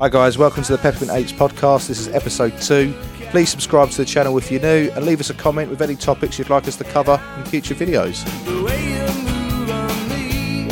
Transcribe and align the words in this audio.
Hi 0.00 0.08
guys, 0.08 0.36
welcome 0.36 0.64
to 0.64 0.72
the 0.72 0.78
Peppermint 0.78 1.12
Apes 1.12 1.30
podcast. 1.32 1.86
This 1.86 2.00
is 2.00 2.08
episode 2.08 2.60
two. 2.60 2.92
Please 3.30 3.48
subscribe 3.48 3.90
to 3.90 3.98
the 3.98 4.04
channel 4.04 4.36
if 4.38 4.50
you're 4.50 4.60
new 4.60 4.90
and 4.90 5.06
leave 5.06 5.20
us 5.20 5.30
a 5.30 5.34
comment 5.34 5.70
with 5.70 5.80
any 5.82 5.94
topics 5.94 6.36
you'd 6.38 6.50
like 6.50 6.66
us 6.66 6.74
to 6.76 6.84
cover 6.84 7.20
in 7.38 7.44
future 7.44 7.76
videos. 7.76 8.24
The 8.44 8.60
way 8.62 8.88
you 8.88 9.06
move 9.22 9.70
on 9.70 10.08
me. 10.08 10.66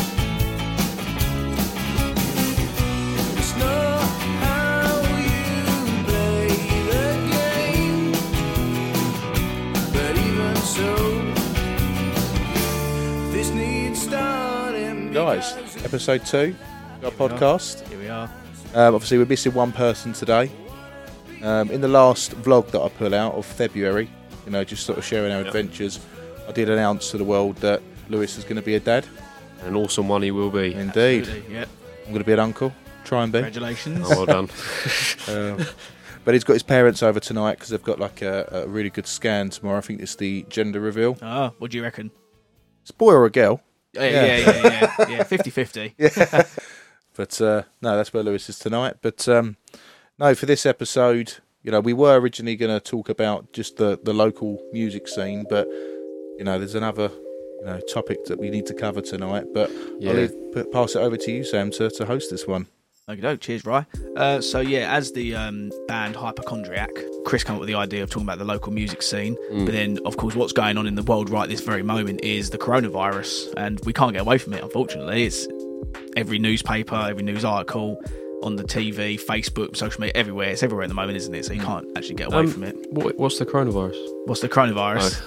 It's 3.38 3.56
not 3.56 4.02
how 4.42 5.00
you 5.18 6.04
play 6.04 6.48
the 6.90 7.06
game, 7.30 8.12
but 9.92 10.16
even 10.18 10.56
so, 10.56 10.96
this 13.30 13.50
needs 13.50 14.02
starting. 14.02 15.12
Guys, 15.12 15.54
episode 15.84 16.26
two, 16.26 16.56
our 17.04 17.12
podcast. 17.12 17.86
Here 17.88 17.98
we 18.00 18.08
are. 18.08 18.28
Um, 18.74 18.94
obviously, 18.94 19.18
we're 19.18 19.26
missing 19.26 19.52
one 19.54 19.72
person 19.72 20.12
today. 20.12 20.50
Um, 21.42 21.70
in 21.70 21.80
the 21.80 21.88
last 21.88 22.32
vlog 22.42 22.70
that 22.70 22.80
I 22.80 22.88
put 22.88 23.12
out 23.12 23.34
of 23.34 23.44
February, 23.44 24.08
you 24.46 24.52
know, 24.52 24.64
just 24.64 24.86
sort 24.86 24.98
of 24.98 25.04
sharing 25.04 25.32
our 25.32 25.40
adventures, 25.40 26.00
I 26.48 26.52
did 26.52 26.70
announce 26.70 27.10
to 27.10 27.18
the 27.18 27.24
world 27.24 27.56
that 27.56 27.82
Lewis 28.08 28.38
is 28.38 28.44
going 28.44 28.56
to 28.56 28.62
be 28.62 28.74
a 28.76 28.80
dad. 28.80 29.06
An 29.64 29.76
awesome 29.76 30.08
one 30.08 30.22
he 30.22 30.30
will 30.30 30.50
be. 30.50 30.74
Indeed. 30.74 31.22
Absolutely, 31.22 31.54
Yep. 31.54 31.68
I'm 32.00 32.08
going 32.12 32.18
to 32.18 32.24
be 32.24 32.32
an 32.32 32.40
uncle. 32.40 32.72
Try 33.04 33.24
and 33.24 33.32
be. 33.32 33.38
Congratulations. 33.40 34.06
Oh, 34.10 34.24
well 34.24 34.26
done. 34.26 34.48
Um, 35.28 35.64
but 36.24 36.34
he's 36.34 36.42
got 36.44 36.52
his 36.54 36.62
parents 36.64 37.02
over 37.02 37.18
tonight 37.20 37.54
because 37.54 37.68
they've 37.70 37.82
got 37.82 37.98
like 38.00 38.22
a, 38.22 38.48
a 38.64 38.68
really 38.68 38.90
good 38.90 39.06
scan 39.06 39.50
tomorrow. 39.50 39.78
I 39.78 39.80
think 39.82 40.00
it's 40.00 40.16
the 40.16 40.44
gender 40.48 40.80
reveal. 40.80 41.16
Oh, 41.22 41.52
what 41.58 41.70
do 41.70 41.76
you 41.76 41.82
reckon? 41.82 42.10
It's 42.82 42.90
a 42.90 42.94
boy 42.94 43.12
or 43.12 43.24
a 43.24 43.30
girl. 43.30 43.60
Yeah, 43.92 44.02
yeah, 44.04 44.36
yeah, 44.36 44.94
yeah. 44.98 45.08
yeah. 45.08 45.24
50-50. 45.24 46.72
But 47.16 47.40
uh, 47.40 47.62
no, 47.80 47.96
that's 47.96 48.12
where 48.12 48.22
Lewis 48.22 48.48
is 48.48 48.58
tonight. 48.58 48.96
But 49.02 49.28
um, 49.28 49.56
no, 50.18 50.34
for 50.34 50.46
this 50.46 50.64
episode, 50.66 51.34
you 51.62 51.70
know, 51.70 51.80
we 51.80 51.92
were 51.92 52.18
originally 52.18 52.56
going 52.56 52.72
to 52.78 52.80
talk 52.80 53.08
about 53.08 53.52
just 53.52 53.76
the, 53.76 53.98
the 54.02 54.12
local 54.12 54.62
music 54.72 55.08
scene, 55.08 55.44
but 55.48 55.66
you 56.38 56.44
know, 56.44 56.58
there's 56.58 56.74
another 56.74 57.10
you 57.60 57.66
know 57.66 57.80
topic 57.92 58.24
that 58.26 58.38
we 58.38 58.50
need 58.50 58.66
to 58.66 58.74
cover 58.74 59.00
tonight. 59.00 59.44
But 59.52 59.70
Yeah. 59.98 60.10
I'll 60.10 60.16
leave, 60.16 60.34
p- 60.54 60.64
pass 60.64 60.94
it 60.96 60.98
over 61.00 61.16
to 61.16 61.30
you, 61.32 61.44
Sam, 61.44 61.70
to, 61.72 61.90
to 61.90 62.06
host 62.06 62.30
this 62.30 62.46
one. 62.46 62.66
Okay, 63.08 63.36
cheers, 63.36 63.64
Rye. 63.66 63.84
Uh, 64.16 64.40
so 64.40 64.60
yeah, 64.60 64.94
as 64.94 65.10
the 65.12 65.34
um, 65.34 65.70
band 65.88 66.14
Hypochondriac, 66.14 66.90
Chris 67.24 67.42
came 67.42 67.56
up 67.56 67.60
with 67.60 67.66
the 67.68 67.74
idea 67.74 68.02
of 68.02 68.10
talking 68.10 68.26
about 68.26 68.38
the 68.38 68.44
local 68.44 68.72
music 68.72 69.02
scene. 69.02 69.36
Mm. 69.50 69.66
But 69.66 69.72
then, 69.72 69.98
of 70.06 70.16
course, 70.16 70.36
what's 70.36 70.52
going 70.52 70.78
on 70.78 70.86
in 70.86 70.94
the 70.94 71.02
world 71.02 71.28
right 71.28 71.48
this 71.48 71.60
very 71.60 71.82
moment 71.82 72.20
is 72.22 72.50
the 72.50 72.58
coronavirus, 72.58 73.52
and 73.56 73.80
we 73.84 73.92
can't 73.92 74.12
get 74.12 74.20
away 74.22 74.38
from 74.38 74.52
it. 74.54 74.62
Unfortunately, 74.62 75.24
it's 75.24 75.46
every 76.16 76.38
newspaper, 76.38 76.94
every 77.08 77.22
news 77.22 77.44
article, 77.44 78.00
on 78.42 78.56
the 78.56 78.64
TV, 78.64 79.20
Facebook, 79.20 79.76
social 79.76 80.00
media, 80.00 80.12
everywhere. 80.16 80.50
It's 80.50 80.62
everywhere 80.62 80.84
at 80.84 80.88
the 80.88 80.94
moment, 80.94 81.16
isn't 81.16 81.34
it? 81.34 81.44
So 81.44 81.52
you 81.52 81.60
can't 81.60 81.86
actually 81.96 82.16
get 82.16 82.26
away 82.28 82.38
Um, 82.40 82.48
from 82.48 82.64
it. 82.64 82.76
What, 82.92 83.16
what's 83.18 83.38
the 83.38 83.46
coronavirus? 83.46 83.96
What's 84.26 84.40
the 84.40 84.48
coronavirus? 84.48 85.22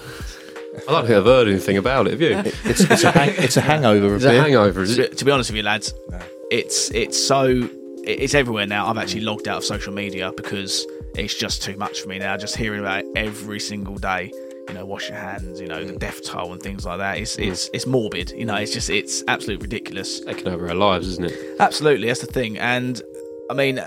I 0.90 0.92
don't 0.92 1.06
think 1.08 1.18
I've 1.18 1.24
heard 1.26 1.48
anything 1.48 1.78
about 1.78 2.08
it. 2.08 2.12
Have 2.20 2.22
you? 2.22 2.36
It's, 2.70 2.82
it's, 2.82 3.04
a, 3.06 3.12
hang, 3.12 3.34
it's 3.38 3.56
a 3.56 3.62
hangover 3.62 4.08
of 4.08 4.16
Is 4.16 4.26
it 4.26 4.36
a 4.36 4.42
hangover? 4.42 4.82
Is 4.82 4.96
to, 4.98 5.06
it? 5.06 5.12
be, 5.12 5.16
to 5.18 5.26
be 5.26 5.32
honest 5.32 5.50
with 5.50 5.58
you, 5.58 5.64
lads, 5.64 5.94
No. 6.10 6.20
it's 6.52 6.92
it's 6.92 7.18
so 7.26 7.70
it's 8.04 8.34
everywhere 8.36 8.68
now. 8.68 8.88
I've 8.88 8.98
actually 8.98 9.22
logged 9.22 9.48
out 9.48 9.60
of 9.60 9.64
social 9.64 9.94
media 9.94 10.34
because 10.36 10.86
it's 11.16 11.34
just 11.34 11.64
too 11.64 11.78
much 11.78 12.02
for 12.02 12.10
me 12.10 12.20
now. 12.20 12.36
Just 12.36 12.58
hearing 12.58 12.82
about 12.82 13.00
it 13.00 13.08
every 13.16 13.60
single 13.62 13.96
day. 13.96 14.32
You 14.68 14.74
know, 14.74 14.86
wash 14.86 15.10
your 15.10 15.18
hands. 15.18 15.60
You 15.62 15.68
know, 15.68 15.84
the 15.86 15.94
death 15.98 16.24
toll 16.24 16.52
and 16.54 16.62
things 16.62 16.86
like 16.86 16.98
that. 17.00 17.18
It's 17.18 17.38
it's 17.38 17.70
it's 17.74 17.86
morbid. 17.86 18.32
You 18.32 18.46
know, 18.46 18.56
it's 18.56 18.74
just 18.74 18.90
it's 18.90 19.24
absolutely 19.28 19.64
ridiculous. 19.66 20.20
Taking 20.22 20.48
over 20.48 20.68
our 20.70 20.76
lives, 20.76 21.08
isn't 21.08 21.26
it? 21.26 21.56
Absolutely, 21.60 22.08
that's 22.08 22.22
the 22.22 22.28
thing. 22.28 22.58
And 22.58 23.02
I 23.50 23.54
mean, 23.54 23.80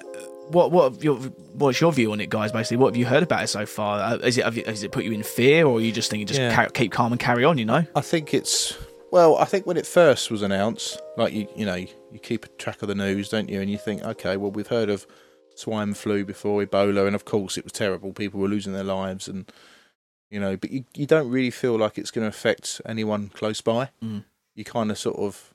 what 0.49 0.71
what 0.71 0.93
have 0.93 1.03
your 1.05 1.17
what's 1.55 1.81
your 1.81 1.93
view 1.93 2.13
on 2.13 2.21
it, 2.21 2.31
guys? 2.31 2.53
Basically, 2.53 2.77
what 2.77 2.89
have 2.95 2.97
you 2.97 3.07
heard 3.07 3.23
about 3.25 3.43
it 3.43 3.49
so 3.49 3.67
far? 3.67 3.99
Uh, 4.01 4.17
Is 4.19 4.39
it 4.39 4.45
have 4.45 4.57
you, 4.57 4.65
has 4.67 4.83
it 4.85 4.93
put 4.93 5.05
you 5.05 5.13
in 5.13 5.23
fear, 5.25 5.67
or 5.67 5.79
are 5.79 5.81
you 5.81 5.91
just 5.93 6.11
thinking 6.11 6.27
just 6.27 6.41
Yeah. 6.41 6.55
ca- 6.55 6.69
keep 6.71 6.93
calm 6.93 7.13
and 7.13 7.21
carry 7.21 7.45
on? 7.45 7.59
You 7.59 7.65
know. 7.65 7.85
I 7.97 8.01
think 8.01 8.33
it's 8.33 8.79
well. 9.11 9.37
I 9.37 9.47
think 9.47 9.67
when 9.67 9.77
it 9.77 9.87
first 9.87 10.31
was 10.31 10.43
announced, 10.43 11.01
like 11.17 11.33
you, 11.33 11.49
you 11.57 11.67
know, 11.67 11.75
you 11.75 12.19
keep 12.23 12.45
a 12.45 12.49
track 12.51 12.83
of 12.83 12.89
the 12.89 12.95
news, 12.95 13.29
don't 13.31 13.49
you? 13.49 13.61
And 13.61 13.69
you 13.69 13.79
think, 13.79 14.03
okay, 14.05 14.37
well, 14.37 14.53
we've 14.53 14.69
heard 14.69 14.91
of 14.91 15.07
swine 15.57 15.93
flu 15.95 16.25
before, 16.25 16.65
Ebola, 16.65 17.07
and 17.09 17.17
of 17.17 17.25
course 17.25 17.59
it 17.59 17.65
was 17.65 17.73
terrible. 17.73 18.13
People 18.13 18.39
were 18.39 18.47
losing 18.49 18.73
their 18.75 18.85
lives, 18.85 19.27
and 19.27 19.51
you 20.31 20.39
know, 20.41 20.57
but 20.57 20.71
you, 20.71 20.85
you 20.95 21.07
don't 21.07 21.31
really 21.31 21.51
feel 21.51 21.77
like 21.79 21.99
it's 21.99 22.11
going 22.11 22.25
to 22.25 22.29
affect 22.29 22.81
anyone 22.87 23.29
close 23.29 23.61
by. 23.61 23.91
Mm. 24.03 24.25
You 24.55 24.65
kind 24.65 24.91
of 24.91 24.99
sort 24.99 25.17
of, 25.17 25.55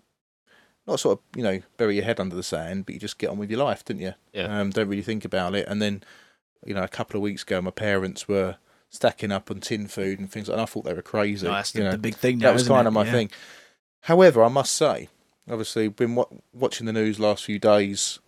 not 0.88 1.00
sort 1.00 1.19
of, 1.19 1.38
you 1.38 1.44
know, 1.44 1.61
bury 1.78 1.95
your 1.95 2.06
head 2.06 2.19
under 2.19 2.35
the 2.35 2.44
sand, 2.44 2.85
but 2.85 2.94
you 2.95 3.00
just 3.00 3.17
get 3.17 3.29
on 3.29 3.38
with 3.38 3.50
your 3.51 3.63
life, 3.63 3.83
don't 3.85 4.00
you? 4.00 4.13
Yeah. 4.33 4.59
Um, 4.59 4.69
don't 4.72 4.88
really 4.88 5.01
think 5.03 5.25
about 5.25 5.56
it, 5.56 5.67
and 5.67 5.81
then, 5.81 6.03
you 6.66 6.73
know, 6.73 6.83
a 6.83 6.88
couple 6.88 7.17
of 7.17 7.22
weeks 7.22 7.44
ago, 7.44 7.62
my 7.62 7.72
parents 7.72 8.28
were 8.28 8.57
stacking 8.89 9.31
up 9.31 9.50
on 9.50 9.59
tin 9.59 9.88
food 9.88 10.19
and 10.19 10.31
things, 10.31 10.47
like, 10.47 10.53
and 10.53 10.62
I 10.62 10.66
thought 10.66 10.85
they 10.85 10.94
were 10.94 11.01
crazy. 11.01 11.47
No, 11.47 11.53
that's 11.53 11.72
the, 11.72 11.79
you 11.79 11.85
know 11.85 11.91
the 11.91 11.97
big 11.97 12.16
thing 12.16 12.38
now. 12.38 12.47
that 12.47 12.53
was 12.53 12.67
kind 12.67 12.85
it? 12.85 12.89
of 12.89 12.94
my 12.94 13.06
Yeah. 13.06 13.12
thing. 13.12 13.31
However, 14.01 14.44
I 14.44 14.50
must 14.50 14.73
say, 14.75 15.09
obviously, 15.50 15.88
been 15.88 16.16
wa- 16.16 16.25
watching 16.53 16.85
the 16.85 16.94
news 16.94 17.19
last 17.19 17.44
few 17.45 17.59
days. 17.59 18.19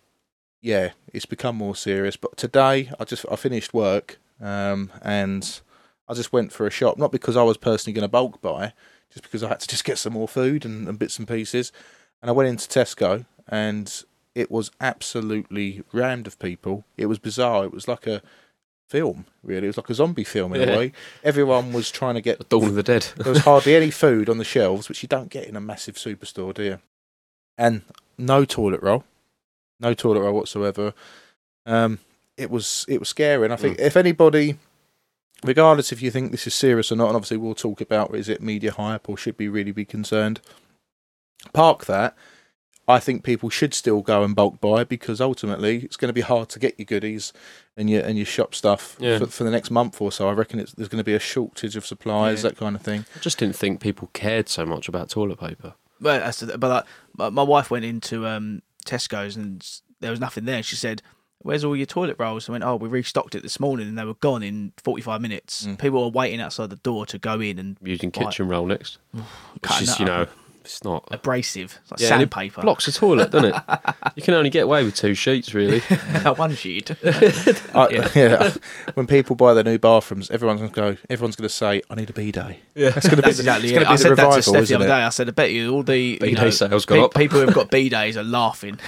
Yeah, 0.60 0.90
it's 1.12 1.26
become 1.26 1.56
more 1.56 1.76
serious. 1.76 2.16
But 2.16 2.36
today, 2.36 2.90
I 2.98 3.04
just 3.04 3.24
I 3.30 3.36
finished 3.36 3.72
work, 3.74 4.18
um, 4.40 4.90
and 5.02 5.60
I 6.08 6.14
just 6.14 6.32
went 6.32 6.52
for 6.52 6.66
a 6.66 6.70
shop. 6.70 6.98
Not 6.98 7.12
because 7.12 7.36
I 7.36 7.42
was 7.42 7.56
personally 7.56 7.94
going 7.94 8.02
to 8.02 8.08
bulk 8.08 8.40
buy, 8.40 8.72
just 9.12 9.22
because 9.22 9.42
I 9.42 9.48
had 9.48 9.60
to 9.60 9.68
just 9.74 9.84
get 9.84 9.98
some 9.98 10.12
more 10.12 10.28
food 10.28 10.64
and, 10.64 10.88
and 10.88 10.98
bits 10.98 11.18
and 11.18 11.26
pieces. 11.28 11.72
And 12.22 12.30
I 12.30 12.32
went 12.32 12.48
into 12.48 12.66
Tesco, 12.68 13.26
and 13.48 14.04
it 14.34 14.50
was 14.50 14.70
absolutely 14.80 15.82
rammed 15.92 16.26
of 16.26 16.38
people. 16.38 16.84
It 16.96 17.06
was 17.06 17.18
bizarre. 17.18 17.64
It 17.64 17.72
was 17.72 17.88
like 17.88 18.06
a 18.06 18.22
film, 18.88 19.26
really. 19.42 19.64
It 19.64 19.68
was 19.70 19.76
like 19.76 19.90
a 19.90 19.94
zombie 19.94 20.24
film 20.24 20.52
in 20.54 20.60
Yeah. 20.60 20.74
a 20.74 20.78
way. 20.78 20.92
Everyone 21.24 21.72
was 21.72 21.90
trying 21.90 22.14
to 22.14 22.20
get 22.20 22.38
the 22.38 22.44
Dawn 22.44 22.64
of 22.68 22.74
the 22.74 22.82
Dead. 22.82 23.08
there 23.16 23.32
was 23.32 23.42
hardly 23.44 23.74
any 23.74 23.90
food 24.04 24.28
on 24.28 24.38
the 24.38 24.44
shelves, 24.44 24.88
which 24.88 25.02
you 25.02 25.08
don't 25.08 25.28
get 25.30 25.46
in 25.48 25.56
a 25.56 25.60
massive 25.60 25.96
superstore, 25.96 26.54
do 26.54 26.62
you? 26.62 26.78
And 27.58 27.82
no 28.18 28.44
toilet 28.44 28.82
roll, 28.82 29.04
no 29.80 29.92
toilet 29.94 30.20
roll 30.20 30.34
whatsoever. 30.34 30.92
Um, 31.64 31.98
it 32.36 32.50
was 32.50 32.84
it 32.88 33.00
was 33.00 33.08
scary, 33.08 33.44
and 33.44 33.52
I 33.52 33.56
think 33.56 33.78
if 33.80 33.96
anybody, 33.96 34.58
regardless 35.44 35.92
if 35.92 36.02
you 36.02 36.10
think 36.10 36.30
this 36.32 36.46
is 36.46 36.54
serious 36.54 36.90
or 36.90 36.96
not, 36.96 37.08
and 37.08 37.16
obviously 37.16 37.36
we'll 37.36 37.54
talk 37.54 37.80
about 37.80 38.14
is 38.14 38.28
it 38.28 38.42
media 38.42 38.72
hype 38.72 39.08
or 39.08 39.16
should 39.16 39.38
we 39.38 39.48
really 39.48 39.72
be 39.72 39.84
concerned, 39.84 40.40
park 41.52 41.86
that. 41.86 42.16
I 42.88 43.00
think 43.00 43.24
people 43.24 43.50
should 43.50 43.74
still 43.74 44.00
go 44.00 44.22
and 44.22 44.36
bulk 44.36 44.60
buy 44.60 44.84
because 44.84 45.20
ultimately 45.20 45.78
it's 45.78 45.96
going 45.96 46.08
to 46.08 46.12
be 46.12 46.20
hard 46.20 46.48
to 46.50 46.60
get 46.60 46.78
your 46.78 46.86
goodies 46.86 47.32
and 47.76 47.90
your 47.90 48.02
and 48.04 48.16
your 48.16 48.24
shop 48.26 48.54
stuff 48.54 48.96
Yeah. 49.00 49.18
for, 49.18 49.26
for 49.26 49.42
the 49.42 49.50
next 49.50 49.72
month 49.72 50.00
or 50.00 50.12
so. 50.12 50.28
I 50.28 50.32
reckon 50.32 50.60
it's, 50.60 50.70
there's 50.72 50.88
going 50.88 51.00
to 51.00 51.04
be 51.04 51.14
a 51.14 51.18
shortage 51.18 51.74
of 51.74 51.84
supplies, 51.84 52.44
Yeah. 52.44 52.50
that 52.50 52.58
kind 52.58 52.76
of 52.76 52.82
thing. 52.82 53.04
I 53.16 53.18
just 53.18 53.38
didn't 53.38 53.56
think 53.56 53.80
people 53.80 54.08
cared 54.12 54.48
so 54.48 54.64
much 54.64 54.86
about 54.88 55.10
toilet 55.10 55.40
paper. 55.40 55.74
Well, 56.00 56.20
that's 56.20 56.38
the, 56.40 56.58
but 56.58 56.86
my, 57.16 57.28
my 57.30 57.42
wife 57.42 57.72
went 57.72 57.84
into 57.84 58.24
um, 58.24 58.62
Tesco's 58.84 59.34
and 59.34 59.68
there 59.98 60.12
was 60.12 60.20
nothing 60.20 60.44
there. 60.44 60.62
She 60.62 60.76
said, 60.76 61.02
"Where's 61.46 61.64
all 61.64 61.76
your 61.76 61.86
toilet 61.86 62.16
rolls?" 62.18 62.48
I 62.48 62.52
went, 62.52 62.64
"Oh, 62.64 62.76
we 62.76 62.88
restocked 62.88 63.34
it 63.34 63.42
this 63.42 63.60
morning, 63.60 63.88
and 63.88 63.96
they 63.96 64.04
were 64.04 64.14
gone 64.14 64.42
in 64.42 64.72
forty-five 64.76 65.20
minutes. 65.20 65.66
Mm. 65.66 65.78
People 65.78 66.02
were 66.02 66.10
waiting 66.10 66.40
outside 66.40 66.70
the 66.70 66.76
door 66.76 67.06
to 67.06 67.18
go 67.18 67.40
in 67.40 67.58
and 67.58 67.76
Using 67.82 68.10
kitchen 68.10 68.48
roll 68.48 68.66
next. 68.66 68.98
Which 69.12 69.82
is, 69.82 69.98
you 69.98 70.06
know, 70.06 70.26
it's 70.66 70.84
not. 70.84 71.06
abrasive, 71.10 71.78
it's 71.82 71.90
like 71.90 72.00
Yeah, 72.00 72.14
and 72.14 72.22
it 72.22 72.32
sandpaper. 72.32 72.60
Blocks 72.62 72.86
the 72.86 72.92
toilet, 72.92 73.30
doesn't 73.30 73.54
it? 73.54 73.62
you 74.16 74.22
can 74.22 74.34
only 74.34 74.50
get 74.50 74.64
away 74.64 74.84
with 74.84 74.94
two 74.94 75.14
sheets, 75.14 75.54
really. 75.54 75.80
one 76.36 76.54
sheet. 76.54 76.90
I, 77.04 77.88
Yeah. 77.96 78.08
yeah. 78.14 78.54
when 78.94 79.06
people 79.06 79.36
buy 79.36 79.54
their 79.54 79.64
new 79.64 79.78
bathrooms, 79.78 80.30
everyone's 80.30 80.60
going 80.60 80.72
to 80.72 80.74
go. 80.74 80.96
Everyone's 81.08 81.36
going 81.36 81.48
to 81.48 81.54
say, 81.54 81.82
"I 81.88 81.94
need 81.94 82.10
a 82.10 82.12
b 82.12 82.32
day." 82.32 82.58
Yeah. 82.74 82.90
That's 82.90 83.06
going 83.08 83.16
to 83.16 83.22
be 83.22 83.28
That's 83.32 83.36
the, 83.38 83.42
exactly 83.42 83.74
it. 83.74 83.76
I 83.76 83.80
be 83.80 83.84
the 83.84 83.96
said 83.98 84.16
that 84.16 84.34
to 84.34 84.42
Steph 84.42 84.66
the 84.68 84.74
other 84.74 84.86
day. 84.86 84.92
I 84.92 85.08
said, 85.10 85.28
"I 85.28 85.32
bet 85.32 85.52
you 85.52 85.72
all 85.72 85.82
the 85.82 86.18
you 86.20 86.32
know, 86.32 86.50
sales 86.50 86.84
pe- 86.84 87.00
up. 87.00 87.14
people 87.14 87.40
who've 87.40 87.54
got 87.54 87.70
b 87.70 87.88
days 87.88 88.16
are 88.16 88.24
laughing." 88.24 88.78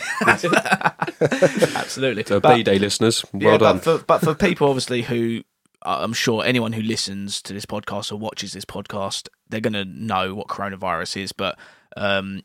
Absolutely. 1.21 2.25
So, 2.25 2.41
But- 2.41 2.57
B 2.57 2.63
day 2.63 2.79
listeners, 2.79 3.25
well 3.33 3.53
yeah, 3.53 3.59
done. 3.59 3.77
But 3.79 3.85
for, 3.85 4.05
but 4.05 4.19
for 4.21 4.35
people, 4.35 4.69
obviously, 4.69 5.03
who 5.03 5.43
I'm 5.83 6.13
sure 6.13 6.45
anyone 6.45 6.73
who 6.73 6.83
listens 6.83 7.41
to 7.43 7.53
this 7.53 7.67
podcast 7.67 8.13
or 8.13 8.17
watches 8.17 8.53
this 8.53 8.65
podcast, 8.65 9.29
they're 9.49 9.61
going 9.61 9.73
to 9.75 9.85
know 9.85 10.35
what 10.35 10.49
coronavirus 10.49 11.23
is. 11.23 11.33
But 11.33 11.59
um, 11.97 12.43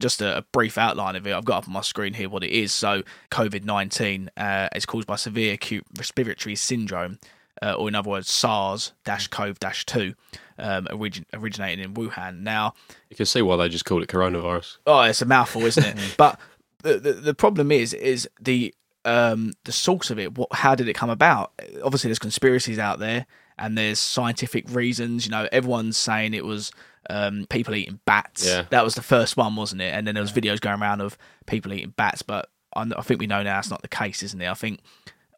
just 0.00 0.20
a, 0.20 0.38
a 0.38 0.42
brief 0.52 0.78
outline 0.78 1.16
of 1.16 1.26
it, 1.26 1.34
I've 1.34 1.44
got 1.44 1.58
up 1.58 1.68
on 1.68 1.74
my 1.74 1.82
screen 1.82 2.14
here 2.14 2.28
what 2.28 2.42
it 2.42 2.50
is. 2.50 2.72
So, 2.72 3.02
COVID 3.30 3.64
19 3.64 4.30
uh, 4.36 4.68
is 4.74 4.86
caused 4.86 5.06
by 5.06 5.16
severe 5.16 5.54
acute 5.54 5.84
respiratory 5.96 6.56
syndrome, 6.56 7.18
uh, 7.62 7.74
or 7.74 7.88
in 7.88 7.94
other 7.94 8.10
words, 8.10 8.30
SARS 8.30 8.92
CoV 9.04 9.58
2, 9.60 10.14
um, 10.58 10.88
origin- 10.90 11.26
originated 11.34 11.84
in 11.84 11.94
Wuhan. 11.94 12.40
Now, 12.40 12.74
you 13.10 13.16
can 13.16 13.26
see 13.26 13.42
why 13.42 13.56
they 13.56 13.68
just 13.68 13.84
called 13.84 14.02
it 14.02 14.08
coronavirus. 14.08 14.78
Oh, 14.86 15.02
it's 15.02 15.22
a 15.22 15.26
mouthful, 15.26 15.62
isn't 15.62 15.84
it? 15.84 16.14
but 16.16 16.40
the, 16.82 16.98
the 16.98 17.12
the 17.12 17.34
problem 17.34 17.70
is 17.70 17.92
is 17.92 18.28
the 18.40 18.74
um 19.04 19.52
the 19.64 19.72
source 19.72 20.10
of 20.10 20.18
it. 20.18 20.36
What? 20.36 20.48
How 20.52 20.74
did 20.74 20.88
it 20.88 20.94
come 20.94 21.10
about? 21.10 21.52
Obviously, 21.82 22.08
there's 22.08 22.18
conspiracies 22.18 22.78
out 22.78 22.98
there, 22.98 23.26
and 23.58 23.76
there's 23.76 23.98
scientific 23.98 24.64
reasons. 24.70 25.24
You 25.26 25.30
know, 25.32 25.48
everyone's 25.52 25.96
saying 25.96 26.34
it 26.34 26.44
was 26.44 26.70
um 27.08 27.46
people 27.48 27.74
eating 27.74 28.00
bats. 28.04 28.46
Yeah. 28.46 28.64
That 28.70 28.84
was 28.84 28.94
the 28.94 29.02
first 29.02 29.36
one, 29.36 29.56
wasn't 29.56 29.80
it? 29.80 29.94
And 29.94 30.06
then 30.06 30.14
there 30.14 30.22
was 30.22 30.32
videos 30.32 30.60
going 30.60 30.80
around 30.80 31.00
of 31.00 31.16
people 31.46 31.72
eating 31.72 31.94
bats, 31.96 32.22
but 32.22 32.50
I, 32.76 32.82
I 32.96 33.02
think 33.02 33.20
we 33.20 33.26
know 33.26 33.42
now 33.42 33.58
it's 33.58 33.70
not 33.70 33.82
the 33.82 33.88
case, 33.88 34.22
isn't 34.22 34.40
it? 34.40 34.48
I 34.48 34.54
think 34.54 34.80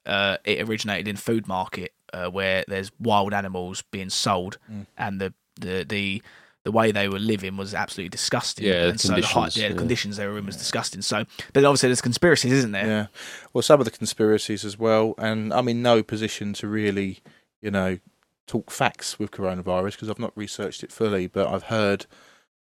uh, 0.07 0.37
it 0.45 0.69
originated 0.69 1.07
in 1.09 1.17
food 1.17 1.47
market 1.47 1.93
uh, 2.13 2.27
where 2.29 2.65
there's 2.67 2.91
wild 2.99 3.33
animals 3.33 3.83
being 3.93 4.11
sold, 4.11 4.59
Mm. 4.71 4.87
and 4.99 5.21
the, 5.21 5.33
the 5.61 5.85
the 5.89 6.23
the 6.65 6.73
way 6.73 6.93
they 6.93 7.09
were 7.09 7.19
living 7.19 7.57
was 7.57 7.75
absolutely 7.75 8.11
disgusting. 8.11 8.67
Yeah, 8.67 8.85
the 8.85 8.89
and 8.91 9.01
so 9.01 9.15
the, 9.15 9.23
high, 9.23 9.33
conditions, 9.33 9.57
yeah, 9.57 9.69
the 9.69 9.75
yeah. 9.75 9.79
conditions 9.79 10.17
they 10.17 10.27
were 10.27 10.39
in 10.39 10.47
was 10.47 10.57
disgusting. 10.57 11.03
So, 11.03 11.25
but 11.53 11.65
obviously 11.65 11.89
there's 11.89 12.01
conspiracies, 12.01 12.53
isn't 12.53 12.73
there? 12.73 12.87
Yeah. 12.87 13.07
Well, 13.53 13.63
some 13.63 13.81
of 13.81 13.85
the 13.85 13.91
conspiracies 13.91 14.65
as 14.65 14.79
well, 14.79 15.15
and 15.19 15.53
I'm 15.53 15.69
in 15.69 15.83
no 15.83 16.03
position 16.03 16.53
to 16.55 16.69
really, 16.69 17.19
you 17.61 17.71
know, 17.71 17.99
talk 18.47 18.71
facts 18.71 19.19
with 19.19 19.31
coronavirus 19.31 19.93
because 19.93 20.09
I've 20.09 20.19
not 20.19 20.33
researched 20.37 20.85
it 20.85 20.93
fully, 20.93 21.27
but 21.27 21.49
I've 21.49 21.65
heard, 21.65 22.07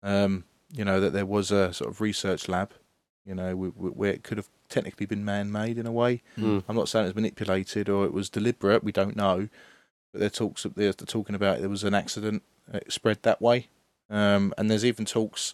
um, 0.03 0.44
you 0.71 0.86
know, 0.86 1.00
that 1.00 1.13
there 1.13 1.25
was 1.25 1.51
a 1.51 1.74
sort 1.74 1.89
of 1.89 2.01
research 2.01 2.47
lab, 2.47 2.74
you 3.25 3.33
know, 3.33 3.56
wh- 3.56 3.80
wh- 3.80 3.97
where 3.97 4.12
it 4.12 4.24
could 4.24 4.38
have 4.38 4.50
technically 4.69 5.07
been 5.07 5.25
man-made 5.25 5.77
in 5.80 5.88
a 5.88 5.91
way. 5.91 6.21
Mm. 6.38 6.63
I'm 6.68 6.75
not 6.75 6.89
saying 6.89 7.06
it 7.06 7.09
was 7.09 7.15
manipulated 7.15 7.89
or 7.89 8.06
it 8.06 8.13
was 8.13 8.30
deliberate. 8.30 8.83
We 8.83 8.91
don't 8.91 9.15
know, 9.15 9.50
but 10.12 10.19
there 10.19 10.30
talks 10.30 10.65
they're 10.75 10.94
talking 10.94 11.36
about 11.36 11.59
there 11.59 11.69
was 11.69 11.83
an 11.83 11.95
accident. 11.95 12.44
It 12.71 12.91
spread 12.91 13.24
that 13.24 13.41
way, 13.41 13.68
um, 14.09 14.53
and 14.57 14.69
there's 14.69 14.85
even 14.85 15.06
talks 15.06 15.53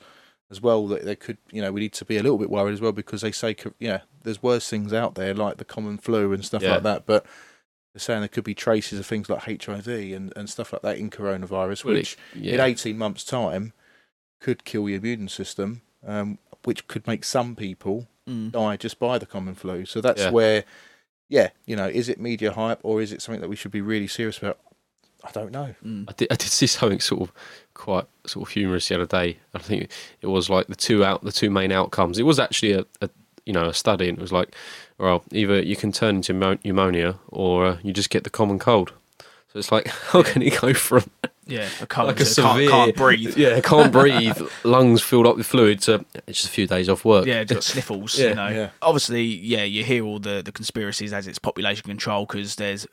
as 0.51 0.61
well 0.61 0.87
that 0.87 1.03
they 1.05 1.15
could, 1.15 1.37
you 1.51 1.61
know, 1.61 1.71
we 1.71 1.81
need 1.81 1.93
to 1.93 2.05
be 2.05 2.17
a 2.17 2.23
little 2.23 2.37
bit 2.37 2.49
worried 2.49 2.73
as 2.73 2.81
well 2.81 2.91
because 2.91 3.21
they 3.21 3.31
say, 3.31 3.55
yeah, 3.79 4.01
there's 4.23 4.43
worse 4.43 4.69
things 4.69 4.93
out 4.93 5.15
there 5.15 5.33
like 5.33 5.57
the 5.57 5.65
common 5.65 5.97
flu 5.97 6.31
and 6.33 6.45
stuff 6.45 6.61
Yeah. 6.63 6.73
like 6.75 6.83
that, 6.83 7.05
but. 7.05 7.25
They're 7.93 8.01
saying 8.01 8.19
there 8.19 8.27
could 8.27 8.43
be 8.43 8.53
traces 8.53 8.99
of 8.99 9.05
things 9.05 9.29
like 9.29 9.43
HIV 9.43 9.87
and, 9.87 10.33
and 10.35 10.49
stuff 10.49 10.73
like 10.73 10.81
that 10.81 10.97
in 10.97 11.09
coronavirus, 11.09 11.85
Well, 11.85 11.95
it- 11.95 11.99
which 11.99 12.17
in 12.35 12.59
18 12.59 12.97
months' 12.97 13.23
time 13.23 13.71
could 14.41 14.65
kill 14.65 14.89
your 14.89 14.97
immune 14.99 15.29
system, 15.29 15.81
um, 16.05 16.37
which 16.65 16.89
could 16.89 17.07
make 17.07 17.23
some 17.23 17.55
people 17.55 18.09
Mm. 18.27 18.51
die 18.51 18.75
just 18.75 18.99
by 18.99 19.17
the 19.17 19.25
common 19.25 19.55
flu. 19.55 19.85
So 19.85 20.01
that's 20.01 20.23
Yeah. 20.23 20.31
where, 20.31 20.65
yeah, 21.29 21.51
you 21.65 21.77
know, 21.77 21.87
is 21.87 22.09
it 22.09 22.19
media 22.19 22.51
hype 22.51 22.81
or 22.83 23.01
is 23.01 23.13
it 23.13 23.21
something 23.21 23.39
that 23.39 23.47
we 23.47 23.55
should 23.55 23.71
be 23.71 23.79
really 23.79 24.07
serious 24.07 24.39
about? 24.39 24.59
I 25.23 25.31
don't 25.31 25.53
know. 25.53 25.73
Mm. 25.81 26.03
I 26.09 26.13
did, 26.17 26.27
I 26.31 26.35
did 26.35 26.49
see 26.49 26.67
something 26.67 26.99
sort 26.99 27.21
of 27.29 27.33
quite 27.75 28.05
sort 28.25 28.47
of 28.49 28.53
humorous 28.53 28.87
the 28.89 28.95
other 28.95 29.05
day. 29.05 29.37
I 29.53 29.59
think 29.59 29.89
it 30.21 30.27
was 30.27 30.49
like 30.49 30.65
the 30.67 30.75
two 30.75 31.05
out 31.05 31.23
the 31.23 31.31
two 31.31 31.51
main 31.51 31.71
outcomes. 31.71 32.17
It 32.17 32.23
was 32.23 32.39
actually 32.39 32.71
a, 32.73 32.85
a 33.01 33.09
you 33.45 33.53
know 33.53 33.69
a 33.69 33.73
study, 33.73 34.09
and 34.09 34.17
it 34.17 34.21
was 34.21 34.31
like, 34.31 34.55
well, 34.97 35.23
either 35.31 35.61
you 35.61 35.75
can 35.75 35.91
turn 35.91 36.15
into 36.17 36.33
pneumonia 36.33 37.19
or 37.27 37.65
uh, 37.65 37.77
you 37.83 37.93
just 37.93 38.09
get 38.09 38.23
the 38.23 38.29
common 38.31 38.57
cold. 38.57 38.93
So 39.53 39.59
it's 39.59 39.71
like, 39.71 39.87
how 40.11 40.23
can 40.23 40.41
you 40.41 40.51
go 40.51 40.73
from 40.73 41.03
Yeah, 41.45 41.69
a 41.79 41.85
cold, 41.95 42.07
like 42.07 42.19
a 42.19 42.25
so 42.25 42.41
can't, 42.41 42.53
severe 42.55 42.69
can't 42.71 42.95
breathe. 42.95 43.37
Yeah, 43.37 43.61
can't 43.61 43.91
breathe, 43.91 44.37
lungs 44.63 45.01
filled 45.03 45.27
up 45.27 45.37
with 45.37 45.45
fluid. 45.45 45.81
To 45.83 46.03
it's 46.27 46.41
just 46.41 46.47
a 46.47 46.51
few 46.51 46.65
days 46.67 46.89
off 46.89 47.05
work. 47.05 47.25
Yeah, 47.25 47.43
just 47.43 47.53
got 47.53 47.63
sniffles. 47.63 48.17
Yeah. 48.19 48.29
you 48.29 48.35
know, 48.35 48.47
Yeah. 48.49 48.69
obviously, 48.81 49.23
yeah, 49.23 49.63
you 49.63 49.83
hear 49.83 50.03
all 50.03 50.19
the 50.19 50.41
the 50.43 50.51
conspiracies 50.51 51.13
as 51.13 51.27
it's 51.27 51.39
population 51.39 51.83
control 51.83 52.25
because 52.25 52.55
there's 52.55 52.87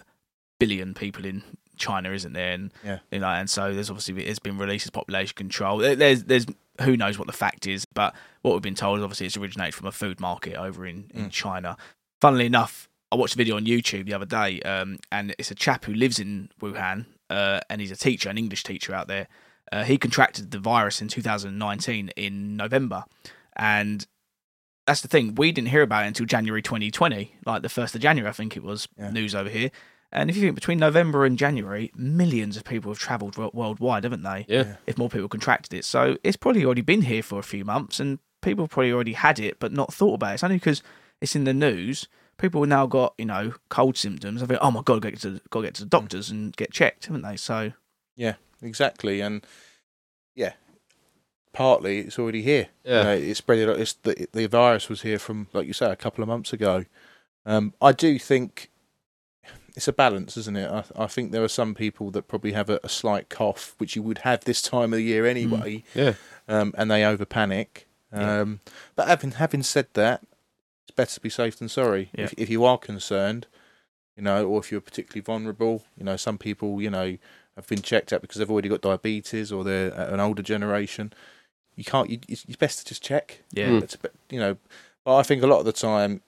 billion 0.60 0.94
people 0.94 1.24
in 1.24 1.42
China, 1.82 2.10
isn't 2.12 2.32
there? 2.32 2.52
And 2.52 2.72
Yeah. 2.84 2.98
you 3.10 3.18
know, 3.18 3.28
and 3.28 3.50
so 3.50 3.74
there's 3.74 3.90
obviously 3.90 4.24
it's 4.24 4.38
been 4.38 4.56
released 4.58 4.86
as 4.86 4.90
population 4.90 5.34
control. 5.36 5.78
There's 5.78 6.24
there's 6.24 6.46
who 6.80 6.96
knows 6.96 7.18
what 7.18 7.26
the 7.26 7.32
fact 7.34 7.66
is, 7.66 7.84
but 7.84 8.14
what 8.42 8.52
we've 8.54 8.62
been 8.62 8.74
told 8.74 8.98
is 8.98 9.04
obviously 9.04 9.26
it's 9.26 9.36
originated 9.36 9.74
from 9.74 9.86
a 9.88 9.92
food 9.92 10.20
market 10.20 10.54
over 10.56 10.86
in 10.86 11.10
in 11.14 11.26
Mm. 11.26 11.30
China. 11.30 11.76
Funnily 12.20 12.46
enough, 12.46 12.88
I 13.10 13.16
watched 13.16 13.34
a 13.34 13.36
video 13.36 13.56
on 13.56 13.66
YouTube 13.66 14.06
the 14.06 14.14
other 14.14 14.24
day, 14.40 14.60
um, 14.62 14.98
and 15.10 15.34
it's 15.38 15.50
a 15.50 15.54
chap 15.54 15.84
who 15.84 15.92
lives 15.92 16.18
in 16.18 16.48
Wuhan, 16.62 17.04
uh, 17.28 17.60
and 17.68 17.80
he's 17.80 17.90
a 17.90 17.96
teacher, 17.96 18.30
an 18.30 18.38
English 18.38 18.62
teacher 18.62 18.94
out 18.94 19.06
there. 19.08 19.26
Uh, 19.70 19.84
he 19.84 19.98
contracted 19.98 20.50
the 20.50 20.58
virus 20.58 21.02
in 21.02 21.08
2019 21.08 22.08
in 22.16 22.56
November, 22.56 23.04
and 23.56 24.06
that's 24.86 25.00
the 25.02 25.08
thing. 25.08 25.34
We 25.34 25.52
didn't 25.52 25.68
hear 25.68 25.82
about 25.82 26.04
it 26.04 26.08
until 26.08 26.26
January 26.26 26.62
2020, 26.62 27.34
like 27.46 27.62
the 27.62 27.68
first 27.68 27.94
of 27.94 28.00
January, 28.00 28.28
I 28.28 28.32
think 28.32 28.56
it 28.56 28.62
was 28.62 28.88
Yeah. 28.98 29.10
news 29.10 29.34
over 29.34 29.48
here. 29.50 29.70
And 30.12 30.28
if 30.28 30.36
you 30.36 30.42
think 30.42 30.54
between 30.54 30.78
November 30.78 31.24
and 31.24 31.38
January, 31.38 31.90
millions 31.96 32.56
of 32.56 32.64
people 32.64 32.90
have 32.90 32.98
travelled 32.98 33.36
worldwide, 33.36 34.04
haven't 34.04 34.22
they? 34.22 34.44
Yeah. 34.48 34.76
If 34.86 34.98
more 34.98 35.08
people 35.08 35.28
contracted 35.28 35.72
it, 35.74 35.84
so 35.84 36.16
it's 36.22 36.36
probably 36.36 36.64
already 36.64 36.82
been 36.82 37.02
here 37.02 37.22
for 37.22 37.38
a 37.38 37.44
few 37.44 37.64
months, 37.64 37.98
and 37.98 38.18
people 38.42 38.68
probably 38.68 38.92
already 38.92 39.14
had 39.14 39.40
it, 39.40 39.58
but 39.58 39.72
not 39.72 39.92
thought 39.92 40.14
about 40.14 40.32
it. 40.32 40.34
It's 40.34 40.44
only 40.44 40.56
because 40.56 40.82
it's 41.20 41.34
in 41.34 41.44
the 41.44 41.54
news. 41.54 42.08
People 42.36 42.62
have 42.62 42.68
now 42.68 42.86
got 42.86 43.14
you 43.16 43.24
know 43.24 43.54
cold 43.68 43.96
symptoms. 43.96 44.42
I 44.42 44.46
think, 44.46 44.60
oh 44.62 44.70
my 44.70 44.82
god, 44.82 45.02
get 45.02 45.18
to 45.20 45.40
got 45.50 45.60
to 45.60 45.66
get 45.66 45.74
to 45.76 45.84
the 45.84 45.88
doctors 45.88 46.30
and 46.30 46.54
get 46.56 46.70
checked, 46.70 47.06
haven't 47.06 47.22
they? 47.22 47.36
So 47.36 47.72
Yeah, 48.16 48.34
Exactly. 48.62 49.20
And 49.20 49.44
yeah, 50.34 50.52
partly 51.52 51.98
it's 52.00 52.18
already 52.18 52.42
here. 52.42 52.68
Yeah. 52.84 52.98
You 52.98 53.04
know, 53.04 53.30
it's 53.30 53.38
spread. 53.38 53.58
It's 53.58 53.94
the 53.94 54.28
the 54.32 54.46
virus 54.46 54.88
was 54.88 55.02
here 55.02 55.18
from, 55.18 55.48
like 55.52 55.66
you 55.66 55.72
say, 55.72 55.90
a 55.90 55.96
couple 55.96 56.22
of 56.22 56.28
months 56.28 56.52
ago. 56.52 56.84
Um, 57.44 57.74
I 57.82 57.92
do 57.92 58.18
think 58.18 58.70
it's 59.76 59.88
a 59.88 59.92
balance, 59.92 60.36
isn't 60.36 60.56
it? 60.56 60.70
I, 60.70 60.84
I 61.04 61.06
think 61.06 61.32
there 61.32 61.42
are 61.42 61.48
some 61.48 61.74
people 61.74 62.10
that 62.12 62.28
probably 62.28 62.52
have 62.52 62.68
a, 62.70 62.78
a 62.82 62.88
slight 62.88 63.28
cough, 63.28 63.74
which 63.78 63.96
you 63.96 64.02
would 64.02 64.18
have 64.18 64.44
this 64.44 64.60
time 64.62 64.92
of 64.92 64.98
the 64.98 65.02
year 65.04 65.26
anyway, 65.26 65.82
Yeah. 65.94 66.14
um, 66.48 66.74
and 66.76 66.90
they 66.90 67.04
over 67.04 67.24
panic. 67.24 67.86
Yeah. 68.12 68.40
Um, 68.40 68.60
But 68.94 69.08
having 69.08 69.32
having 69.32 69.62
said 69.62 69.86
that, 69.94 70.22
it's 70.86 70.94
better 70.94 71.14
to 71.14 71.20
be 71.20 71.30
safe 71.30 71.56
than 71.58 71.68
sorry. 71.68 72.10
Yeah. 72.16 72.24
If, 72.24 72.34
if 72.36 72.50
you 72.50 72.64
are 72.64 72.76
concerned, 72.78 73.46
you 74.16 74.22
know, 74.22 74.46
or 74.46 74.60
if 74.60 74.70
you're 74.70 74.82
particularly 74.82 75.22
vulnerable, 75.22 75.84
you 75.96 76.04
know, 76.04 76.16
some 76.16 76.36
people, 76.36 76.82
you 76.82 76.90
know, 76.90 77.16
have 77.56 77.66
been 77.68 77.80
checked 77.82 78.12
out 78.12 78.20
because 78.20 78.36
they've 78.38 78.50
already 78.50 78.68
got 78.68 78.82
diabetes 78.82 79.50
or 79.50 79.64
they're 79.64 79.92
an 79.92 80.20
older 80.20 80.42
generation. 80.42 81.12
You 81.76 81.84
can't. 81.84 82.10
You, 82.10 82.18
it's 82.28 82.44
best 82.56 82.80
to 82.80 82.84
just 82.84 83.02
check. 83.02 83.40
yeah, 83.52 83.68
Mm. 83.68 83.80
Bit- 84.02 84.14
you 84.28 84.38
know, 84.40 84.56
but 85.04 85.16
I 85.16 85.22
think 85.22 85.42
a 85.42 85.46
lot 85.46 85.60
of 85.60 85.64
the 85.64 85.72
time, 85.72 86.20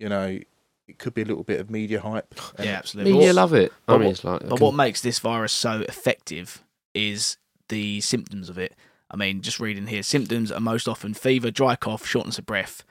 you 0.00 0.08
know, 0.08 0.40
it 0.88 0.98
could 0.98 1.14
be 1.14 1.22
a 1.22 1.24
little 1.24 1.44
bit 1.44 1.60
of 1.60 1.70
media 1.70 2.00
hype. 2.00 2.34
and- 2.56 2.66
yeah, 2.66 2.72
absolutely. 2.78 3.12
Media 3.12 3.28
what- 3.28 3.36
love 3.36 3.54
it. 3.54 3.72
I 3.88 3.92
mean, 3.92 4.04
what- 4.04 4.10
it's 4.10 4.24
like 4.24 4.48
But 4.48 4.60
what 4.60 4.74
makes 4.74 5.00
this 5.00 5.18
virus 5.18 5.52
so 5.52 5.80
effective 5.88 6.62
is 6.94 7.36
the 7.68 8.00
symptoms 8.00 8.48
of 8.48 8.58
it. 8.58 8.74
I 9.10 9.16
mean, 9.16 9.40
just 9.40 9.60
reading 9.60 9.86
here, 9.86 10.02
symptoms 10.02 10.50
are 10.50 10.60
most 10.60 10.88
often 10.88 11.14
fever, 11.14 11.50
dry 11.50 11.76
cough, 11.76 12.06
shortness 12.06 12.38
of 12.38 12.46
breath, 12.46 12.82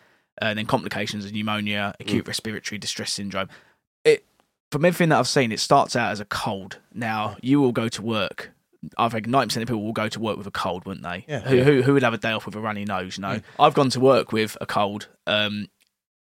uh, 0.41 0.45
and 0.45 0.59
then 0.59 0.65
complications 0.65 1.25
of 1.25 1.33
pneumonia, 1.33 1.93
acute 1.99 2.27
respiratory 2.27 2.77
distress 2.77 3.11
syndrome. 3.11 3.49
It, 4.05 4.25
from 4.71 4.85
everything 4.85 5.09
that 5.09 5.19
I've 5.19 5.27
seen, 5.27 5.51
it 5.51 5.59
starts 5.59 5.95
out 5.95 6.11
as 6.11 6.19
a 6.19 6.25
cold. 6.25 6.79
Now, 6.93 7.35
you 7.41 7.59
will 7.59 7.71
go 7.73 7.89
to 7.89 8.01
work. 8.01 8.51
I 8.97 9.09
think 9.09 9.27
ninety 9.27 9.47
percent 9.47 9.63
of 9.63 9.67
people 9.67 9.83
will 9.83 9.93
go 9.93 10.07
to 10.07 10.19
work 10.19 10.37
with 10.37 10.45
a 10.47 10.51
cold, 10.51 10.85
wouldn't 10.85 11.03
they? 11.03 11.25
Yeah. 11.27 11.39
Who, 11.39 11.63
who 11.63 11.81
who 11.81 11.93
would 11.93 12.03
have 12.03 12.13
a 12.13 12.17
day 12.19 12.31
off 12.31 12.45
with 12.45 12.55
a 12.55 12.59
runny 12.61 12.85
nose? 12.85 13.17
You 13.17 13.21
know, 13.23 13.41
I've 13.59 13.73
gone 13.73 13.89
to 13.91 13.99
work 13.99 14.31
with 14.31 14.55
a 14.61 14.65
cold. 14.65 15.07
Um, 15.25 15.67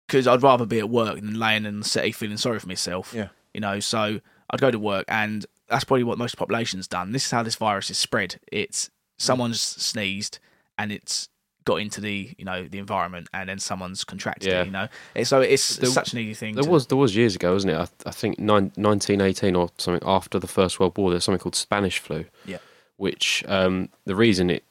because 0.07 0.27
I'd 0.27 0.43
rather 0.43 0.67
be 0.67 0.79
at 0.79 0.89
work 0.91 1.17
than 1.17 1.39
laying 1.39 1.65
in 1.67 1.81
the 1.81 1.85
city 1.85 2.13
feeling 2.13 2.37
sorry 2.37 2.59
for 2.59 2.69
myself. 2.69 3.13
Yeah. 3.15 3.29
You 3.53 3.61
know, 3.61 3.81
so 3.81 4.21
I'd 4.51 4.61
go 4.61 4.71
to 4.71 4.79
work, 4.79 5.05
and 5.09 5.47
that's 5.69 5.85
probably 5.85 6.05
what 6.05 6.19
most 6.19 6.37
population's 6.37 6.87
done. 6.89 7.13
This 7.13 7.25
is 7.27 7.31
how 7.31 7.43
this 7.43 7.55
virus 7.57 7.91
is 7.91 7.99
spread. 7.99 8.37
It's 8.51 8.91
someone's 9.19 9.61
sneezed, 9.61 10.39
and 10.79 10.91
it's 10.93 11.29
got 11.65 11.77
into 11.77 11.99
the 12.01 12.35
you 12.37 12.45
know 12.45 12.67
the 12.69 12.79
environment, 12.79 13.29
and 13.33 13.49
then 13.49 13.59
someone's 13.59 14.05
contracted 14.05 14.49
Yeah. 14.51 14.63
it. 14.63 14.67
You 14.67 14.73
know, 14.73 14.89
so 15.25 15.41
it's 15.41 15.77
There- 15.77 15.89
such 15.89 16.13
an 16.13 16.19
easy 16.19 16.35
thing. 16.35 16.55
There 16.57 16.65
to- 16.65 16.71
was 16.71 16.89
there 16.89 16.99
was 16.99 17.15
years 17.17 17.35
ago, 17.37 17.53
wasn't 17.53 17.73
it? 17.73 17.77
I, 17.77 18.09
I 18.09 18.13
think 18.13 18.39
nine, 18.39 18.73
1918 18.77 19.55
or 19.57 19.71
something 19.79 20.07
after 20.07 20.39
the 20.39 20.47
First 20.49 20.79
World 20.81 20.99
War. 20.99 21.11
There's 21.11 21.25
something 21.25 21.41
called 21.41 21.55
Spanish 21.57 21.99
flu. 21.99 22.27
Yeah. 22.45 22.59
Which 22.97 23.45
um, 23.49 23.89
the 24.05 24.15
reason 24.15 24.51
it 24.51 24.65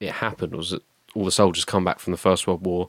it 0.00 0.12
happened 0.12 0.54
was 0.54 0.70
that 0.70 0.82
all 1.14 1.24
the 1.24 1.30
soldiers 1.32 1.64
come 1.64 1.84
back 1.84 1.98
from 1.98 2.12
the 2.12 2.16
First 2.16 2.46
World 2.46 2.64
War. 2.64 2.88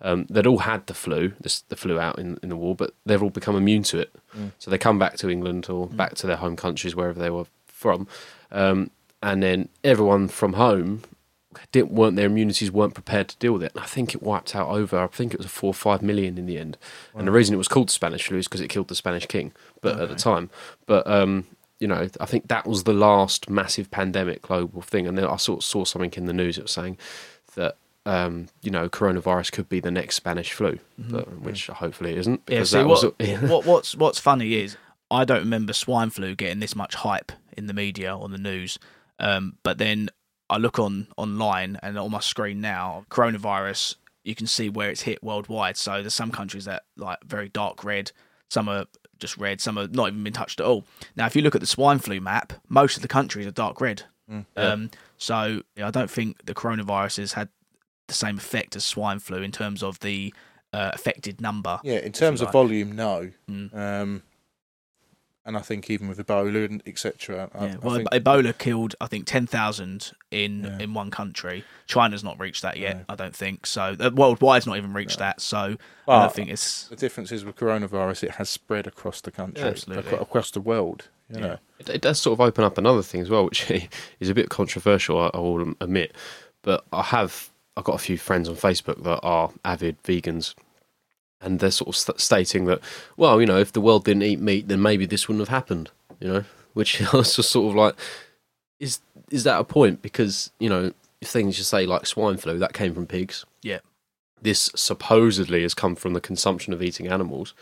Um, 0.00 0.26
they'd 0.30 0.46
all 0.46 0.58
had 0.58 0.86
the 0.86 0.94
flu, 0.94 1.32
this, 1.40 1.62
the 1.62 1.76
flu 1.76 1.98
out 1.98 2.18
in, 2.18 2.38
in 2.42 2.50
the 2.50 2.56
war, 2.56 2.74
but 2.74 2.94
they've 3.04 3.22
all 3.22 3.30
become 3.30 3.56
immune 3.56 3.82
to 3.84 3.98
it. 3.98 4.14
Mm. 4.36 4.52
So 4.58 4.70
they 4.70 4.78
come 4.78 4.98
back 4.98 5.16
to 5.18 5.28
England 5.28 5.68
or 5.68 5.88
back 5.88 6.14
to 6.16 6.26
their 6.26 6.36
home 6.36 6.56
countries, 6.56 6.94
wherever 6.94 7.18
they 7.18 7.30
were 7.30 7.46
from, 7.66 8.06
um, 8.52 8.90
and 9.22 9.42
then 9.42 9.68
everyone 9.82 10.28
from 10.28 10.52
home 10.52 11.02
didn't 11.72 11.90
weren't 11.92 12.16
their 12.16 12.26
immunities 12.26 12.70
weren't 12.70 12.94
prepared 12.94 13.28
to 13.28 13.36
deal 13.38 13.52
with 13.52 13.62
it. 13.62 13.72
And 13.74 13.82
I 13.82 13.86
think 13.86 14.14
it 14.14 14.22
wiped 14.22 14.54
out 14.54 14.68
over. 14.68 14.98
I 14.98 15.06
think 15.08 15.34
it 15.34 15.38
was 15.38 15.46
a 15.46 15.50
four 15.50 15.70
or 15.70 15.74
five 15.74 16.02
million 16.02 16.38
in 16.38 16.46
the 16.46 16.58
end. 16.58 16.76
And 17.14 17.26
the 17.26 17.32
reason 17.32 17.54
it 17.54 17.58
was 17.58 17.68
called 17.68 17.90
Spanish 17.90 18.26
flu 18.26 18.38
is 18.38 18.46
because 18.46 18.60
it 18.60 18.68
killed 18.68 18.88
the 18.88 18.94
Spanish 18.94 19.26
king. 19.26 19.52
But 19.80 19.98
at 20.00 20.08
the 20.08 20.14
time, 20.14 20.50
but 20.86 21.06
um, 21.06 21.46
you 21.78 21.88
know, 21.88 22.08
I 22.20 22.26
think 22.26 22.48
that 22.48 22.66
was 22.66 22.84
the 22.84 22.92
last 22.92 23.48
massive 23.48 23.90
pandemic 23.90 24.42
global 24.42 24.82
thing. 24.82 25.06
And 25.06 25.16
then 25.16 25.24
I 25.24 25.36
sort 25.36 25.60
of 25.60 25.64
saw 25.64 25.84
something 25.84 26.12
in 26.16 26.26
the 26.26 26.32
news 26.32 26.56
that 26.56 26.62
was 26.62 26.72
saying. 26.72 26.98
Um, 28.08 28.48
you 28.62 28.70
know, 28.70 28.88
coronavirus 28.88 29.52
could 29.52 29.68
be 29.68 29.80
the 29.80 29.90
next 29.90 30.14
Spanish 30.14 30.52
flu, 30.52 30.78
but, 30.96 31.40
which 31.40 31.66
hopefully 31.66 32.12
it 32.12 32.18
isn't. 32.18 32.46
Mm-hmm. 32.46 32.54
Yeah, 32.54 32.64
see, 32.64 32.78
that 32.78 32.86
what, 32.86 33.18
was 33.18 33.40
what 33.50 33.66
what's 33.66 33.94
what's 33.96 34.18
funny 34.18 34.54
is 34.54 34.76
I 35.10 35.24
don't 35.24 35.40
remember 35.40 35.72
swine 35.72 36.10
flu 36.10 36.34
getting 36.34 36.60
this 36.60 36.74
much 36.74 36.94
hype 36.94 37.32
in 37.56 37.66
the 37.66 37.74
media 37.74 38.14
on 38.14 38.32
the 38.32 38.38
news. 38.38 38.78
Um, 39.18 39.58
but 39.62 39.78
then 39.78 40.08
I 40.48 40.56
look 40.56 40.78
on 40.78 41.08
online 41.16 41.78
and 41.82 41.98
on 41.98 42.10
my 42.10 42.20
screen 42.20 42.60
now, 42.60 43.04
coronavirus, 43.10 43.96
you 44.24 44.34
can 44.34 44.46
see 44.46 44.68
where 44.68 44.90
it's 44.90 45.02
hit 45.02 45.22
worldwide. 45.22 45.76
So 45.76 46.00
there's 46.00 46.14
some 46.14 46.30
countries 46.30 46.64
that 46.64 46.84
like 46.96 47.18
very 47.24 47.48
dark 47.48 47.84
red, 47.84 48.12
some 48.48 48.68
are 48.68 48.86
just 49.18 49.36
red, 49.36 49.60
some 49.60 49.78
are 49.78 49.88
not 49.88 50.08
even 50.08 50.24
been 50.24 50.32
touched 50.32 50.60
at 50.60 50.66
all. 50.66 50.84
Now, 51.16 51.26
if 51.26 51.36
you 51.36 51.42
look 51.42 51.54
at 51.54 51.60
the 51.60 51.66
swine 51.66 51.98
flu 51.98 52.20
map, 52.20 52.52
most 52.68 52.96
of 52.96 53.02
the 53.02 53.08
countries 53.08 53.46
are 53.46 53.50
dark 53.50 53.80
red. 53.80 54.04
Mm. 54.30 54.46
Um, 54.56 54.90
so 55.16 55.62
yeah, 55.76 55.88
I 55.88 55.90
don't 55.90 56.10
think 56.10 56.44
the 56.46 56.54
coronavirus 56.54 57.18
has 57.18 57.32
had 57.32 57.48
the 58.08 58.14
same 58.14 58.36
effect 58.36 58.74
as 58.76 58.84
swine 58.84 59.20
flu 59.20 59.42
in 59.42 59.52
terms 59.52 59.82
of 59.82 60.00
the 60.00 60.34
uh, 60.72 60.90
affected 60.92 61.40
number. 61.40 61.78
Yeah, 61.84 61.98
in 61.98 62.12
terms 62.12 62.40
of 62.40 62.46
like. 62.48 62.52
volume, 62.52 62.92
no. 62.92 63.30
Mm. 63.48 63.74
Um, 63.74 64.22
and 65.46 65.56
I 65.56 65.60
think 65.60 65.88
even 65.88 66.08
with 66.08 66.18
Ebola 66.18 66.66
and 66.66 66.82
etc. 66.86 67.48
I, 67.54 67.64
Yeah, 67.66 67.72
I 67.74 67.76
well, 67.78 67.96
think, 67.96 68.10
Ebola 68.10 68.58
killed 68.58 68.94
I 69.00 69.06
think 69.06 69.26
ten 69.26 69.46
thousand 69.46 70.12
in 70.30 70.64
Yeah. 70.64 70.78
in 70.78 70.92
one 70.92 71.10
country. 71.10 71.64
China's 71.86 72.22
not 72.22 72.38
reached 72.38 72.60
that 72.62 72.76
yet, 72.76 72.98
No. 72.98 73.04
I 73.08 73.14
don't 73.14 73.34
think. 73.34 73.64
So 73.64 73.82
uh, 73.98 74.10
worldwide's 74.10 74.66
not 74.66 74.76
even 74.76 74.92
reached 74.92 75.20
No. 75.20 75.24
that. 75.26 75.40
So 75.40 75.76
I 76.06 76.20
don't 76.20 76.34
think 76.34 76.50
it's 76.50 76.88
the 76.88 76.96
difference 76.96 77.32
is 77.32 77.46
with 77.46 77.56
coronavirus, 77.56 78.24
it 78.24 78.30
has 78.32 78.50
spread 78.50 78.86
across 78.86 79.22
the 79.22 79.30
country, 79.30 79.62
Yeah, 79.64 79.70
absolutely. 79.70 80.12
across 80.18 80.50
the 80.50 80.60
world. 80.60 81.08
You 81.30 81.40
Yeah. 81.40 81.46
know, 81.46 81.58
It, 81.78 81.88
it 81.88 82.00
does 82.02 82.20
sort 82.20 82.34
of 82.38 82.40
open 82.42 82.62
up 82.64 82.76
another 82.76 83.02
thing 83.02 83.22
as 83.22 83.30
well, 83.30 83.46
which 83.46 83.70
is 84.20 84.28
a 84.28 84.34
bit 84.34 84.50
controversial, 84.50 85.18
I, 85.18 85.30
I 85.32 85.38
will 85.38 85.72
admit. 85.80 86.14
But 86.60 86.84
I 86.92 87.02
have 87.04 87.50
I've 87.78 87.84
got 87.84 87.94
a 87.94 87.98
few 87.98 88.18
friends 88.18 88.48
on 88.48 88.56
Facebook 88.56 89.04
that 89.04 89.20
are 89.22 89.52
avid 89.64 90.02
vegans, 90.02 90.56
and 91.40 91.60
they're 91.60 91.70
sort 91.70 91.90
of 91.90 91.96
st- 91.96 92.20
stating 92.20 92.64
that, 92.64 92.80
well, 93.16 93.40
you 93.40 93.46
know, 93.46 93.58
if 93.58 93.70
the 93.70 93.80
world 93.80 94.04
didn't 94.04 94.24
eat 94.24 94.40
meat, 94.40 94.66
then 94.66 94.82
maybe 94.82 95.06
this 95.06 95.28
wouldn't 95.28 95.48
have 95.48 95.54
happened. 95.56 95.92
You 96.18 96.28
know, 96.28 96.44
which 96.74 97.00
I 97.14 97.16
was 97.16 97.36
just 97.36 97.50
sort 97.50 97.70
of 97.70 97.76
like, 97.76 97.94
is 98.80 98.98
is 99.30 99.44
that 99.44 99.60
a 99.60 99.64
point? 99.64 100.02
Because 100.02 100.50
you 100.58 100.68
know, 100.68 100.92
things 101.22 101.56
you 101.56 101.62
say 101.62 101.86
like 101.86 102.04
swine 102.04 102.36
flu 102.36 102.58
that 102.58 102.72
came 102.72 102.94
from 102.94 103.06
pigs. 103.06 103.46
Yeah. 103.62 103.78
This 104.42 104.70
supposedly 104.74 105.62
has 105.62 105.74
come 105.74 105.94
from 105.94 106.14
the 106.14 106.20
consumption 106.20 106.72
of 106.72 106.82
eating 106.82 107.06
animals 107.06 107.54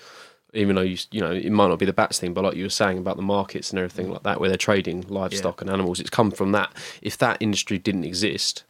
even 0.55 0.77
though 0.77 0.83
you 0.83 0.97
you 1.11 1.21
know 1.21 1.33
it 1.33 1.51
might 1.51 1.69
not 1.69 1.79
be 1.79 1.85
the 1.85 1.93
bats 1.93 2.19
thing, 2.19 2.33
but 2.33 2.43
like 2.43 2.57
you 2.57 2.65
were 2.65 2.71
saying 2.71 2.97
about 2.97 3.17
the 3.17 3.23
markets 3.23 3.71
and 3.71 3.79
everything 3.79 4.11
like 4.11 4.23
that, 4.23 4.41
where 4.41 4.49
they're 4.49 4.57
trading 4.57 5.03
livestock 5.09 5.61
and 5.61 5.69
animals, 5.69 6.01
it's 6.01 6.09
come 6.09 6.31
from 6.31 6.53
that. 6.53 6.73
If 7.03 7.19
that 7.19 7.37
industry 7.41 7.79
didn't 7.79 8.05
exist, 8.05 8.65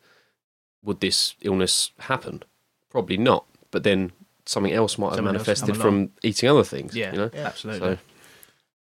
would 0.82 1.00
this 1.00 1.34
illness 1.40 1.90
happen? 2.00 2.42
Probably 2.90 3.16
not. 3.16 3.44
But 3.70 3.82
then 3.82 4.12
something 4.44 4.72
else 4.72 4.96
might 4.98 5.08
have 5.08 5.16
Something 5.16 5.34
else 5.36 5.44
come 5.44 5.46
manifested 5.46 5.68
along. 5.76 5.80
from 5.80 6.10
eating 6.22 6.48
other 6.48 6.64
things. 6.64 6.94
yeah, 6.94 7.12
you 7.12 7.18
know. 7.18 7.30
absolutely. 7.34 7.96
So 7.96 7.98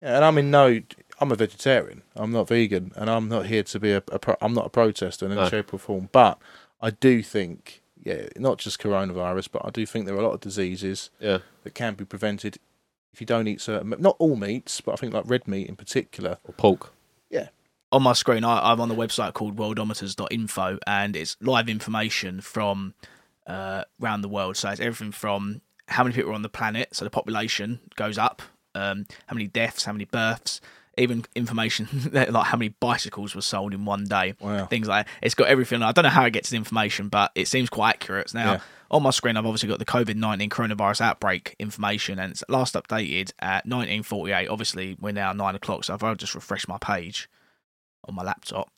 yeah, 0.02 0.16
and 0.16 0.24
I'm 0.24 0.38
in 0.38 0.50
no. 0.50 0.80
I'm 1.22 1.30
a 1.30 1.36
vegetarian. 1.36 2.02
I'm 2.16 2.32
not 2.32 2.48
vegan, 2.48 2.92
and 2.96 3.10
I'm 3.10 3.28
not 3.28 3.46
here 3.46 3.62
to 3.64 3.78
be 3.78 3.92
a. 3.92 3.98
a 4.10 4.18
pro, 4.18 4.36
I'm 4.40 4.54
not 4.54 4.66
a 4.66 4.70
protester 4.70 5.26
in 5.26 5.32
any 5.32 5.40
No. 5.42 5.48
shape 5.50 5.74
or 5.74 5.78
form. 5.78 6.08
But 6.12 6.38
I 6.80 6.88
do 6.90 7.22
think, 7.22 7.82
yeah, 8.02 8.28
not 8.36 8.56
just 8.56 8.78
coronavirus, 8.80 9.48
but 9.52 9.62
I 9.66 9.68
do 9.70 9.84
think 9.84 10.06
there 10.06 10.14
are 10.14 10.20
a 10.20 10.22
lot 10.26 10.32
of 10.32 10.40
diseases 10.40 11.10
yeah, 11.20 11.38
that 11.64 11.74
can 11.74 11.94
be 11.94 12.06
prevented 12.06 12.56
if 13.12 13.20
you 13.20 13.26
don't 13.26 13.46
eat 13.48 13.60
certain. 13.60 13.94
Not 13.98 14.16
all 14.18 14.34
meats, 14.36 14.80
but 14.80 14.92
I 14.92 14.96
think 14.96 15.12
like 15.12 15.24
red 15.28 15.46
meat 15.46 15.68
in 15.68 15.76
particular. 15.76 16.38
or 16.44 16.54
pork. 16.54 16.92
On 17.92 18.02
my 18.02 18.12
screen, 18.12 18.44
I, 18.44 18.72
I'm 18.72 18.80
on 18.80 18.88
the 18.88 18.94
website 18.94 19.32
called 19.34 19.56
worldometers.info, 19.56 20.78
and 20.86 21.16
it's 21.16 21.36
live 21.40 21.68
information 21.68 22.40
from 22.40 22.94
uh, 23.46 23.84
around 24.02 24.22
the 24.22 24.28
world. 24.28 24.56
So 24.56 24.68
it's 24.70 24.80
everything 24.80 25.12
from 25.12 25.60
how 25.88 26.04
many 26.04 26.14
people 26.14 26.30
are 26.30 26.34
on 26.34 26.42
the 26.42 26.48
planet, 26.48 26.88
so 26.94 27.04
the 27.04 27.10
population 27.10 27.80
goes 27.96 28.16
up, 28.18 28.42
um, 28.74 29.06
how 29.26 29.34
many 29.34 29.48
deaths, 29.48 29.84
how 29.84 29.92
many 29.92 30.04
births, 30.04 30.60
even 30.98 31.24
information 31.34 31.88
like 32.12 32.28
how 32.46 32.56
many 32.56 32.68
bicycles 32.68 33.34
were 33.34 33.40
sold 33.42 33.72
in 33.74 33.84
one 33.84 34.04
day, 34.04 34.34
Wow. 34.40 34.66
things 34.66 34.86
like 34.86 35.06
that. 35.06 35.12
It's 35.22 35.34
got 35.34 35.48
everything. 35.48 35.82
I 35.82 35.92
don't 35.92 36.02
know 36.04 36.10
how 36.10 36.24
it 36.26 36.32
gets 36.32 36.50
the 36.50 36.56
information, 36.56 37.08
but 37.08 37.32
it 37.34 37.48
seems 37.48 37.70
quite 37.70 37.90
accurate. 37.94 38.32
Now, 38.34 38.52
Yeah. 38.54 38.60
on 38.90 39.02
my 39.02 39.10
screen, 39.10 39.36
I've 39.36 39.46
obviously 39.46 39.68
got 39.68 39.78
the 39.80 39.84
COVID 39.84 40.16
19 40.16 40.48
coronavirus 40.50 41.00
outbreak 41.00 41.56
information, 41.58 42.18
and 42.20 42.30
it's 42.32 42.44
last 42.48 42.74
updated 42.74 43.32
at 43.40 43.66
1948. 43.66 44.48
Obviously, 44.48 44.96
we're 45.00 45.12
now 45.12 45.32
nine 45.32 45.54
o'clock, 45.56 45.84
so 45.84 45.94
if 45.94 46.04
I 46.04 46.14
just 46.14 46.34
refresh 46.36 46.68
my 46.68 46.78
page 46.78 47.28
on 48.08 48.14
my 48.14 48.22
laptop. 48.22 48.68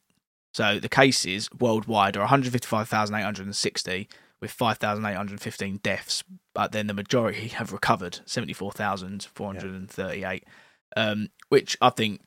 So 0.55 0.79
the 0.79 0.88
cases 0.88 1.49
worldwide 1.59 2.17
are 2.17 2.21
155,860 2.21 4.09
with 4.41 4.50
5,815 4.50 5.76
deaths, 5.83 6.25
but 6.55 6.73
then 6.73 6.87
the 6.88 6.95
majority 6.95 7.49
have 7.49 7.73
recovered, 7.73 8.21
74,438, 8.26 10.45
um, 10.97 11.29
which 11.49 11.76
I 11.81 11.91
think 11.91 12.21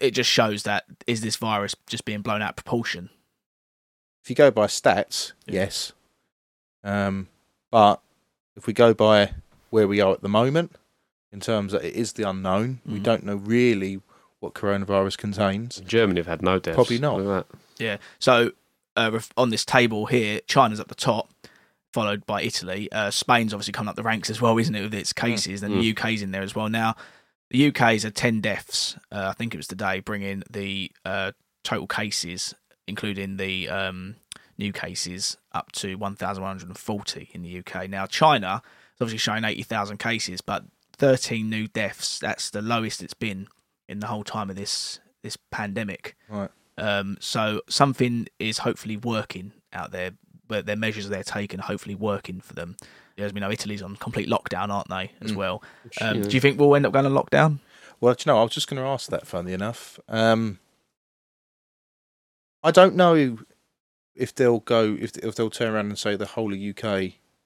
it 0.00 0.10
just 0.12 0.30
shows 0.30 0.62
that 0.64 0.84
is 1.06 1.22
this 1.22 1.36
virus 1.36 1.74
just 1.88 2.04
being 2.04 2.20
blown 2.20 2.42
out 2.42 2.50
of 2.50 2.56
proportion? 2.56 3.08
If 4.22 4.30
you 4.30 4.36
go 4.36 4.50
by 4.50 4.66
stats, 4.66 5.32
Yeah. 5.46 5.54
yes. 5.62 5.92
Um, 6.84 7.28
but 7.70 8.00
if 8.56 8.66
we 8.66 8.72
go 8.72 8.94
by 8.94 9.32
where 9.70 9.88
we 9.88 10.00
are 10.00 10.12
at 10.12 10.22
the 10.22 10.28
moment, 10.28 10.76
in 11.32 11.40
terms 11.40 11.72
that 11.72 11.84
it 11.84 11.94
is 11.94 12.12
the 12.12 12.28
unknown, 12.28 12.80
we 12.86 13.00
Mhm. 13.00 13.02
don't 13.02 13.24
know 13.24 13.36
really 13.36 14.00
what 14.40 14.54
coronavirus 14.54 15.16
contains. 15.18 15.80
Germany 15.86 16.20
have 16.20 16.26
had 16.26 16.42
no 16.42 16.58
deaths. 16.58 16.74
Probably 16.74 16.98
not. 16.98 17.18
Look 17.18 17.26
at 17.26 17.48
that. 17.50 17.58
Yeah. 17.82 17.96
So 18.18 18.52
uh, 18.96 19.18
on 19.36 19.50
this 19.50 19.64
table 19.64 20.06
here, 20.06 20.40
China's 20.46 20.80
at 20.80 20.88
the 20.88 20.94
top, 20.94 21.30
followed 21.92 22.26
by 22.26 22.42
Italy. 22.42 22.90
Uh, 22.92 23.10
Spain's 23.10 23.52
obviously 23.54 23.72
coming 23.72 23.88
up 23.88 23.96
the 23.96 24.02
ranks 24.02 24.28
as 24.30 24.40
well, 24.40 24.58
isn't 24.58 24.74
it, 24.74 24.82
with 24.82 24.94
its 24.94 25.12
cases? 25.12 25.62
And 25.62 25.74
Mm. 25.74 25.80
the 25.80 25.90
UK's 25.90 26.22
in 26.22 26.30
there 26.30 26.42
as 26.42 26.54
well. 26.54 26.68
Now, 26.68 26.94
the 27.50 27.68
UK's 27.68 28.02
had 28.02 28.14
10 28.14 28.40
deaths, 28.40 28.96
uh, 29.12 29.28
I 29.28 29.32
think 29.32 29.54
it 29.54 29.56
was 29.56 29.66
today, 29.68 30.00
bringing 30.00 30.42
the 30.50 30.90
uh, 31.04 31.32
total 31.64 31.86
cases, 31.86 32.54
including 32.86 33.36
the 33.36 33.68
um, 33.68 34.16
new 34.58 34.72
cases, 34.72 35.36
up 35.52 35.72
to 35.72 35.94
1,140 35.96 37.30
in 37.32 37.42
the 37.42 37.58
UK. 37.58 37.88
Now, 37.88 38.06
China 38.06 38.62
is 38.94 39.00
obviously 39.00 39.18
showing 39.18 39.44
80,000 39.44 39.98
cases, 39.98 40.40
but 40.40 40.64
13 40.98 41.48
new 41.48 41.66
deaths. 41.68 42.18
That's 42.18 42.50
the 42.50 42.62
lowest 42.62 43.02
it's 43.02 43.14
been 43.14 43.46
in 43.88 44.00
the 44.00 44.06
whole 44.06 44.24
time 44.24 44.50
of 44.50 44.56
this 44.56 45.00
this 45.22 45.36
pandemic. 45.50 46.16
Right. 46.28 46.50
Um, 46.78 47.16
so 47.20 47.62
something 47.68 48.28
is 48.38 48.58
hopefully 48.58 48.96
working 48.96 49.52
out 49.72 49.90
there, 49.92 50.12
but 50.46 50.66
their 50.66 50.76
measures 50.76 51.08
they're 51.08 51.22
taking 51.24 51.58
are 51.60 51.64
hopefully 51.64 51.94
working 51.94 52.40
for 52.40 52.52
them. 52.54 52.76
As 53.18 53.32
we 53.32 53.40
know, 53.40 53.50
Italy's 53.50 53.80
on 53.82 53.96
complete 53.96 54.28
lockdown, 54.28 54.68
aren't 54.68 54.88
they? 54.88 55.10
As 55.22 55.32
Mm. 55.32 55.36
well. 55.36 55.62
Um, 56.00 56.20
Do 56.22 56.36
you 56.36 56.40
think 56.40 56.60
we'll 56.60 56.76
end 56.76 56.84
up 56.86 56.92
going 56.92 57.06
on 57.06 57.12
lockdown? 57.12 57.58
Well, 58.00 58.14
do 58.14 58.24
you 58.26 58.32
know, 58.32 58.38
I 58.38 58.42
was 58.42 58.52
just 58.52 58.68
going 58.68 58.80
to 58.82 58.86
ask 58.86 59.08
that. 59.08 59.26
Funny 59.26 59.52
enough, 59.54 59.98
um, 60.08 60.58
I 62.62 62.70
don't 62.70 62.94
know 62.94 63.38
if 64.14 64.34
they'll 64.34 64.60
go 64.60 64.96
if 65.00 65.16
if 65.18 65.34
they'll 65.34 65.50
turn 65.50 65.72
around 65.74 65.86
and 65.86 65.98
say 65.98 66.16
the 66.16 66.26
whole 66.26 66.52
of 66.52 66.58
UK. 66.60 66.84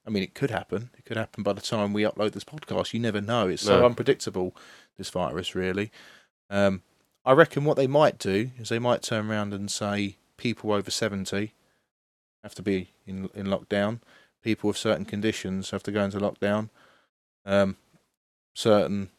I 0.07 0.11
mean, 0.11 0.23
it 0.23 0.35
could 0.35 0.51
happen. 0.51 0.91
It 0.99 1.05
could 1.05 1.17
happen 1.17 1.43
by 1.43 1.53
the 1.53 1.61
time 1.61 1.93
we 1.93 2.03
upload 2.03 2.33
this 2.33 2.45
podcast. 2.45 2.93
You 2.95 3.01
never 3.01 3.21
know. 3.21 3.49
It's 3.49 3.63
so 3.63 3.81
No. 3.81 3.87
unpredictable. 3.87 4.57
This 4.97 5.11
virus, 5.11 5.55
really. 5.55 5.91
Um, 6.51 6.83
I 7.25 7.33
reckon 7.33 7.65
what 7.65 7.77
they 7.77 7.87
might 7.87 8.19
do 8.19 8.51
is 8.59 8.69
they 8.69 8.79
might 8.79 9.03
turn 9.03 9.31
around 9.31 9.55
and 9.55 9.71
say 9.71 10.17
people 10.37 10.73
over 10.73 10.91
seventy 10.91 11.55
have 12.43 12.55
to 12.57 12.63
be 12.63 12.91
in 13.07 13.31
in 13.35 13.47
lockdown. 13.47 14.01
People 14.43 14.69
with 14.69 14.77
certain 14.77 15.05
conditions 15.05 15.71
have 15.71 15.83
to 15.85 15.93
go 15.93 16.03
into 16.05 16.19
lockdown. 16.19 16.71
Um, 17.45 17.77
certain 18.55 19.11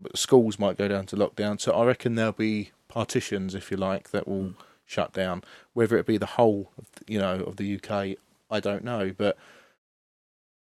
but 0.00 0.16
schools 0.16 0.58
might 0.58 0.76
go 0.78 0.86
down 0.88 1.06
to 1.06 1.16
lockdown. 1.16 1.60
So 1.60 1.72
I 1.72 1.84
reckon 1.84 2.14
there'll 2.14 2.32
be 2.32 2.70
partitions, 2.86 3.54
if 3.54 3.70
you 3.70 3.76
like, 3.76 4.10
that 4.10 4.28
will 4.28 4.50
Mm. 4.50 4.54
shut 4.84 5.12
down. 5.12 5.42
Whether 5.72 5.96
it 5.98 6.06
be 6.06 6.18
the 6.18 6.26
whole, 6.26 6.70
of, 6.78 6.86
you 7.08 7.18
know, 7.18 7.40
of 7.42 7.56
the 7.56 7.64
UK, 7.76 8.16
I 8.48 8.60
don't 8.60 8.84
know. 8.84 9.12
But 9.16 9.36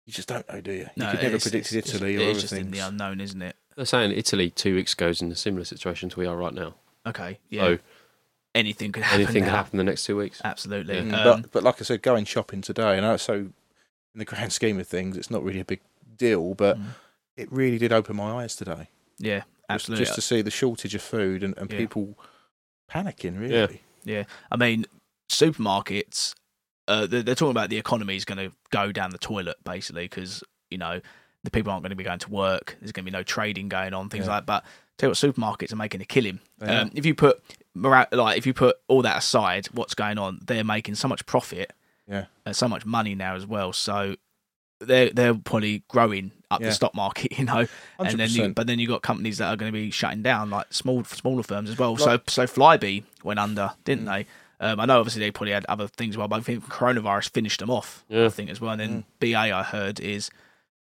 you 0.07 0.13
just 0.15 0.29
don't 0.29 0.49
know, 0.49 0.61
do 0.63 0.73
you? 0.73 0.89
You 0.97 1.05
could 1.07 1.23
never 1.23 1.27
it's- 1.37 1.43
predict 1.43 1.73
it's- 1.73 1.95
Italy 1.95 2.17
or 2.17 2.21
It's 2.21 2.31
other 2.31 2.41
just 2.41 2.53
in 2.55 2.71
the 2.71 2.79
unknown, 2.79 3.21
isn't 3.21 3.43
it? 3.43 3.57
They're 3.79 3.87
saying 3.87 4.11
Italy 4.11 4.51
two 4.51 4.75
weeks 4.75 4.93
ago 4.93 5.07
is 5.07 5.23
in 5.23 5.31
a 5.31 5.37
similar 5.37 5.65
situation 5.65 6.09
to 6.09 6.19
we 6.19 6.27
are 6.27 6.37
right 6.37 6.53
now. 6.53 6.75
Okay, 7.07 7.39
yeah. 7.49 7.63
So 7.63 7.79
anything 8.53 8.91
could 8.91 9.05
happen. 9.05 9.21
anything 9.23 9.43
now. 9.43 9.51
can 9.51 9.55
happen 9.57 9.71
in 9.81 9.87
the 9.87 9.91
next 9.91 10.05
two 10.05 10.17
weeks. 10.17 10.41
Absolutely. 10.43 10.97
Mm, 10.97 11.15
Um, 11.15 11.43
but 11.43 11.53
but 11.53 11.63
like 11.63 11.81
I 11.81 11.85
said, 11.85 12.03
going 12.03 12.25
shopping 12.25 12.61
today, 12.61 12.97
and 12.97 13.07
I 13.07 13.15
so 13.15 13.35
in 13.35 13.53
the 14.17 14.25
grand 14.25 14.53
scheme 14.53 14.81
of 14.81 14.89
things, 14.89 15.17
it's 15.17 15.31
not 15.31 15.45
really 15.45 15.61
a 15.61 15.65
big 15.65 15.81
deal. 16.17 16.55
But 16.55 16.77
mm, 16.77 16.87
it 17.37 17.51
really 17.53 17.79
did 17.79 17.93
open 17.93 18.17
my 18.17 18.43
eyes 18.43 18.57
today. 18.57 18.89
yeah, 19.19 19.39
Just- 19.39 19.47
absolutely. 19.71 20.05
Just, 20.07 20.15
to 20.17 20.23
see 20.23 20.43
the 20.43 20.51
shortage 20.51 20.97
of 20.97 21.03
food 21.03 21.45
and, 21.45 21.57
and 21.57 21.71
Yeah. 21.73 21.79
people 21.79 22.19
panicking, 22.91 23.39
really. 23.39 23.83
Yeah, 24.05 24.25
I 24.51 24.57
mean, 24.57 24.87
supermarkets, 25.31 26.35
uh, 26.89 27.07
they're, 27.07 27.23
they're 27.23 27.35
talking 27.37 27.53
about 27.53 27.71
the 27.71 27.77
economy 27.79 28.17
is 28.17 28.25
going 28.25 28.39
to 28.39 28.53
go 28.71 28.91
down 28.91 29.11
the 29.11 29.19
toilet 29.19 29.57
basically 29.63 30.05
because 30.05 30.43
you 30.69 30.79
know 30.79 31.01
the 31.51 31.57
people 31.59 31.73
aren't 31.73 31.83
going 31.83 31.91
to 31.91 31.97
be 31.97 32.05
going 32.05 32.19
to 32.21 32.31
work. 32.31 32.77
There's 32.81 32.93
going 32.93 33.05
to 33.05 33.11
be 33.11 33.17
no 33.17 33.23
trading 33.23 33.69
going 33.69 33.95
on, 33.95 34.09
things 34.09 34.27
Yeah. 34.27 34.33
like. 34.33 34.47
that. 34.47 34.47
But 34.47 34.65
tell 34.99 35.09
you 35.09 35.11
what, 35.11 35.19
supermarkets 35.59 35.73
are 35.73 35.77
making 35.77 36.01
a 36.01 36.05
killing. 36.05 36.41
They 36.59 36.75
Um, 36.77 36.91
if 36.95 37.05
you 37.07 37.15
put 37.15 37.43
like 37.75 38.37
if 38.39 38.47
you 38.47 38.55
put 38.55 38.77
all 38.89 39.03
that 39.03 39.17
aside, 39.19 39.67
what's 39.73 39.95
going 39.95 40.19
on? 40.19 40.41
They're 40.47 40.65
making 40.65 40.97
so 40.97 41.09
much 41.09 41.25
profit, 41.27 41.73
Yeah. 42.09 42.25
and 42.45 42.55
so 42.57 42.69
much 42.69 42.85
money 42.85 43.15
now 43.15 43.35
as 43.37 43.47
well. 43.47 43.73
So 43.73 44.17
they're 44.81 45.11
they're 45.11 45.35
probably 45.35 45.83
growing 45.89 46.33
up 46.51 46.61
Yeah. 46.61 46.69
the 46.69 46.73
stock 46.75 46.95
market, 46.95 47.33
you 47.39 47.45
know. 47.45 47.67
Hundred 47.99 48.11
And 48.13 48.21
then 48.21 48.31
you, 48.31 48.49
but 48.51 48.67
then 48.67 48.79
you 48.79 48.89
got 48.89 49.03
companies 49.03 49.39
that 49.39 49.49
are 49.49 49.57
going 49.57 49.71
to 49.73 49.77
be 49.79 49.91
shutting 49.91 50.23
down, 50.23 50.51
like 50.51 50.73
small 50.73 51.05
smaller 51.05 51.43
firms 51.43 51.71
as 51.71 51.79
well. 51.79 51.93
Like- 51.93 52.01
so 52.01 52.21
so 52.27 52.45
Flybe 52.47 53.05
went 53.23 53.39
under, 53.41 53.73
didn't 53.85 54.07
Mm. 54.07 54.13
they? 54.13 54.27
Um, 54.61 54.81
I 54.81 54.87
know 54.87 54.99
obviously 54.99 55.21
they 55.21 55.31
probably 55.31 55.53
had 55.53 55.65
other 55.69 55.87
things 55.87 56.15
as 56.15 56.19
well, 56.19 56.27
but 56.27 56.41
I 56.41 56.43
think 56.43 56.65
coronavirus 56.67 57.29
finished 57.31 57.61
them 57.61 57.71
off. 57.71 58.05
Yeah. 58.09 58.25
I 58.27 58.29
think 58.29 58.51
as 58.51 58.61
well. 58.61 58.73
And 58.73 58.81
then 58.81 59.05
BA 59.21 59.37
I 59.55 59.63
heard 59.63 60.01
is 60.01 60.31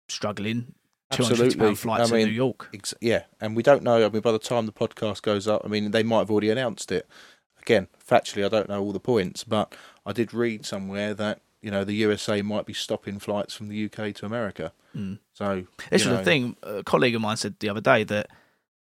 struggling. 0.09 0.73
Two 1.09 1.23
hundred 1.23 1.57
pound 1.57 1.79
flights 1.79 2.11
I 2.11 2.15
mean, 2.15 2.25
to 2.25 2.31
New 2.31 2.35
York. 2.35 2.69
Ex- 2.73 2.93
yeah, 2.99 3.23
and 3.39 3.55
we 3.55 3.63
don't 3.63 3.81
know. 3.81 4.05
I 4.05 4.09
mean, 4.09 4.21
by 4.21 4.33
the 4.33 4.39
time 4.39 4.65
the 4.65 4.73
podcast 4.73 5.21
goes 5.21 5.47
up, 5.47 5.61
I 5.63 5.69
mean, 5.69 5.91
they 5.91 6.03
might 6.03 6.19
have 6.19 6.31
already 6.31 6.49
announced 6.49 6.91
it. 6.91 7.07
Again, 7.61 7.87
factually, 8.05 8.45
I 8.45 8.49
don't 8.49 8.67
know 8.67 8.81
all 8.81 8.91
the 8.91 8.99
points, 8.99 9.45
but 9.45 9.73
I 10.05 10.11
did 10.11 10.33
read 10.33 10.65
somewhere 10.65 11.13
that 11.13 11.39
you 11.61 11.71
know 11.71 11.85
the 11.85 11.93
USA 11.93 12.41
might 12.41 12.65
be 12.65 12.73
stopping 12.73 13.19
flights 13.19 13.53
from 13.53 13.69
the 13.69 13.85
UK 13.85 14.13
to 14.15 14.25
America. 14.25 14.73
Mm. 14.95 15.19
So 15.33 15.65
This 15.89 16.03
was 16.03 16.13
know, 16.13 16.17
the 16.17 16.23
thing. 16.23 16.57
A 16.63 16.83
colleague 16.83 17.15
of 17.15 17.21
mine 17.21 17.37
said 17.37 17.55
the 17.59 17.69
other 17.69 17.81
day 17.81 18.03
that 18.03 18.29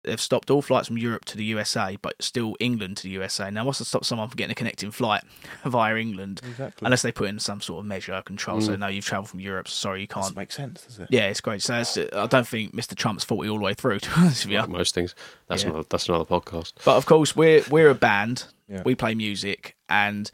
they've 0.03 0.21
stopped 0.21 0.49
all 0.49 0.61
flights 0.61 0.87
from 0.87 0.97
Europe 0.97 1.25
to 1.25 1.35
the 1.37 1.43
USA, 1.45 1.97
but 2.01 2.15
still 2.21 2.55
England 2.59 2.97
to 2.97 3.03
the 3.03 3.09
USA. 3.09 3.51
Now, 3.51 3.65
what's 3.65 3.79
to 3.79 3.85
stop 3.85 4.05
someone 4.05 4.29
from 4.29 4.37
getting 4.37 4.51
a 4.53 4.55
connecting 4.55 4.91
flight 4.91 5.23
via 5.65 5.95
England, 5.97 6.39
Exactly. 6.47 6.85
unless 6.85 7.01
they 7.01 7.11
put 7.11 7.27
in 7.29 7.37
some 7.39 7.59
sort 7.59 7.79
of 7.81 7.85
measure 7.85 8.13
of 8.13 8.23
control? 8.25 8.61
So, 8.61 8.71
Mm. 8.75 8.79
no, 8.79 8.87
you've 8.87 9.05
travelled 9.05 9.29
from 9.29 9.39
Europe. 9.41 9.67
So 9.67 9.73
sorry, 9.73 10.01
you 10.01 10.07
can't. 10.07 10.23
doesn't 10.23 10.37
make 10.37 10.51
sense, 10.51 10.83
does 10.85 10.99
it? 10.99 11.07
Yeah, 11.11 11.27
it's 11.27 11.41
great. 11.41 11.61
So 11.61 11.73
that's, 11.73 11.97
I 11.97 12.27
don't 12.27 12.47
think 12.47 12.73
Mr. 12.73 12.95
Trump's 12.95 13.23
faulty 13.25 13.49
all 13.49 13.57
the 13.57 13.63
way 13.63 13.73
through. 13.73 13.99
To 13.99 14.09
be 14.09 14.15
honest 14.17 14.45
with 14.45 14.51
you. 14.53 14.59
Like 14.59 14.69
most 14.69 14.95
things. 14.95 15.15
That's 15.47 15.63
Yeah. 15.63 15.69
another 15.71 15.85
that's 15.89 16.07
another 16.07 16.25
podcast. 16.25 16.73
But 16.85 16.95
of 16.95 17.05
course, 17.05 17.35
we're 17.35 17.63
we're 17.69 17.89
a 17.89 17.95
band. 17.95 18.45
Yeah. 18.69 18.83
We 18.85 18.95
play 18.95 19.15
music, 19.15 19.75
and 19.89 20.31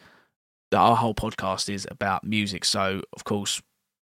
our 0.73 0.95
whole 0.95 1.15
podcast 1.15 1.69
is 1.73 1.87
about 1.89 2.23
music. 2.23 2.65
So 2.65 3.01
of 3.13 3.23
course, 3.23 3.61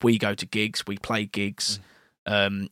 we 0.03 0.19
go 0.19 0.35
to 0.35 0.47
gigs, 0.47 0.85
we 0.87 0.97
play 0.99 1.27
gigs. 1.27 1.79
Mm. 2.27 2.47
Um, 2.47 2.69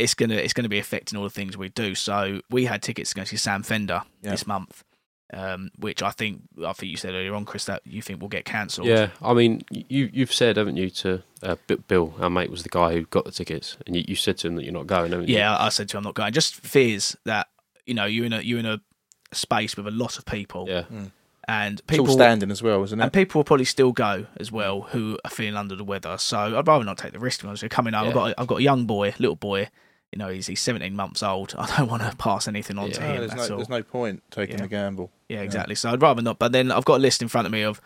it's 0.00 0.14
gonna 0.14 0.34
it's 0.34 0.52
gonna 0.52 0.68
be 0.68 0.78
affecting 0.78 1.16
all 1.18 1.24
the 1.24 1.30
things 1.30 1.56
we 1.56 1.68
do. 1.68 1.94
So 1.94 2.40
we 2.50 2.64
had 2.64 2.82
tickets 2.82 3.10
to 3.10 3.16
go 3.16 3.24
see 3.24 3.36
Sam 3.36 3.62
Fender 3.62 4.02
Yeah. 4.22 4.30
this 4.30 4.46
month, 4.46 4.82
um, 5.32 5.70
which 5.78 6.02
I 6.02 6.10
think 6.10 6.42
I 6.66 6.72
think 6.72 6.90
you 6.90 6.96
said 6.96 7.14
earlier 7.14 7.34
on, 7.34 7.44
Chris, 7.44 7.64
that 7.66 7.82
you 7.84 8.02
think 8.02 8.20
will 8.20 8.28
get 8.28 8.44
cancelled. 8.44 8.88
Yeah, 8.88 9.10
I 9.22 9.34
mean, 9.34 9.62
you 9.70 10.10
you've 10.12 10.32
said, 10.32 10.56
haven't 10.56 10.76
you, 10.76 10.90
to 10.90 11.22
uh, 11.42 11.56
Bill, 11.88 12.14
our 12.20 12.30
mate, 12.30 12.50
was 12.50 12.62
the 12.62 12.68
guy 12.68 12.92
who 12.92 13.02
got 13.06 13.24
the 13.24 13.30
tickets, 13.32 13.76
and 13.86 13.96
you, 13.96 14.04
you 14.08 14.14
said 14.16 14.38
to 14.38 14.48
him 14.48 14.56
that 14.56 14.64
you're 14.64 14.72
not 14.72 14.86
going, 14.86 15.12
haven't 15.12 15.28
you? 15.28 15.36
Yeah, 15.36 15.56
I 15.56 15.68
said 15.68 15.88
to 15.90 15.96
him, 15.96 16.00
I'm 16.00 16.04
not 16.04 16.14
going. 16.14 16.32
Just 16.32 16.56
fears 16.56 17.16
that 17.24 17.48
you 17.86 17.94
know 17.94 18.06
you're 18.06 18.26
in 18.26 18.32
a 18.32 18.40
you're 18.40 18.58
in 18.58 18.66
a 18.66 18.80
space 19.32 19.76
with 19.76 19.86
a 19.86 19.90
lot 19.92 20.18
of 20.18 20.24
people, 20.24 20.66
yeah, 20.68 20.84
and 21.48 21.80
It's 21.80 21.98
all 21.98 22.04
people 22.06 22.12
standing 22.14 22.50
as 22.50 22.62
well, 22.62 22.82
isn't 22.82 22.98
it? 22.98 23.02
And 23.02 23.12
people 23.12 23.38
will 23.38 23.44
probably 23.44 23.64
still 23.64 23.92
go 23.92 24.26
as 24.38 24.50
well 24.52 24.82
who 24.82 25.18
are 25.24 25.30
feeling 25.30 25.56
under 25.56 25.76
the 25.76 25.84
weather. 25.84 26.18
So 26.18 26.58
I'd 26.58 26.66
rather 26.66 26.84
not 26.84 26.98
take 26.98 27.12
the 27.12 27.18
risk. 27.18 27.42
When 27.42 27.50
I 27.50 27.52
was 27.52 27.62
coming 27.70 27.94
home, 27.94 28.08
I've 28.08 28.14
got 28.14 28.34
I've 28.38 28.46
got 28.46 28.56
a 28.58 28.62
young 28.62 28.84
boy, 28.86 29.14
little 29.18 29.36
boy. 29.36 29.68
You 30.12 30.18
know, 30.18 30.28
he's 30.28 30.46
he's 30.48 30.60
17 30.60 30.94
months 30.96 31.22
old. 31.22 31.54
I 31.58 31.76
don't 31.76 31.88
want 31.88 32.02
to 32.02 32.16
pass 32.16 32.48
anything 32.48 32.78
on 32.78 32.90
to 32.92 33.00
him. 33.00 33.08
No, 33.14 33.18
there's, 33.20 33.30
that's 33.32 33.48
no, 33.48 33.54
all. 33.54 33.58
there's 33.60 33.68
no 33.68 33.82
point 33.82 34.22
taking 34.30 34.56
Yeah. 34.56 34.62
the 34.62 34.68
gamble. 34.68 35.10
Yeah, 35.28 35.40
exactly. 35.42 35.74
So 35.76 35.90
I'd 35.90 36.02
rather 36.02 36.22
not. 36.22 36.38
But 36.38 36.52
then 36.52 36.72
I've 36.72 36.84
got 36.84 36.96
a 36.96 37.02
list 37.02 37.22
in 37.22 37.28
front 37.28 37.46
of 37.46 37.52
me 37.52 37.62
of 37.62 37.80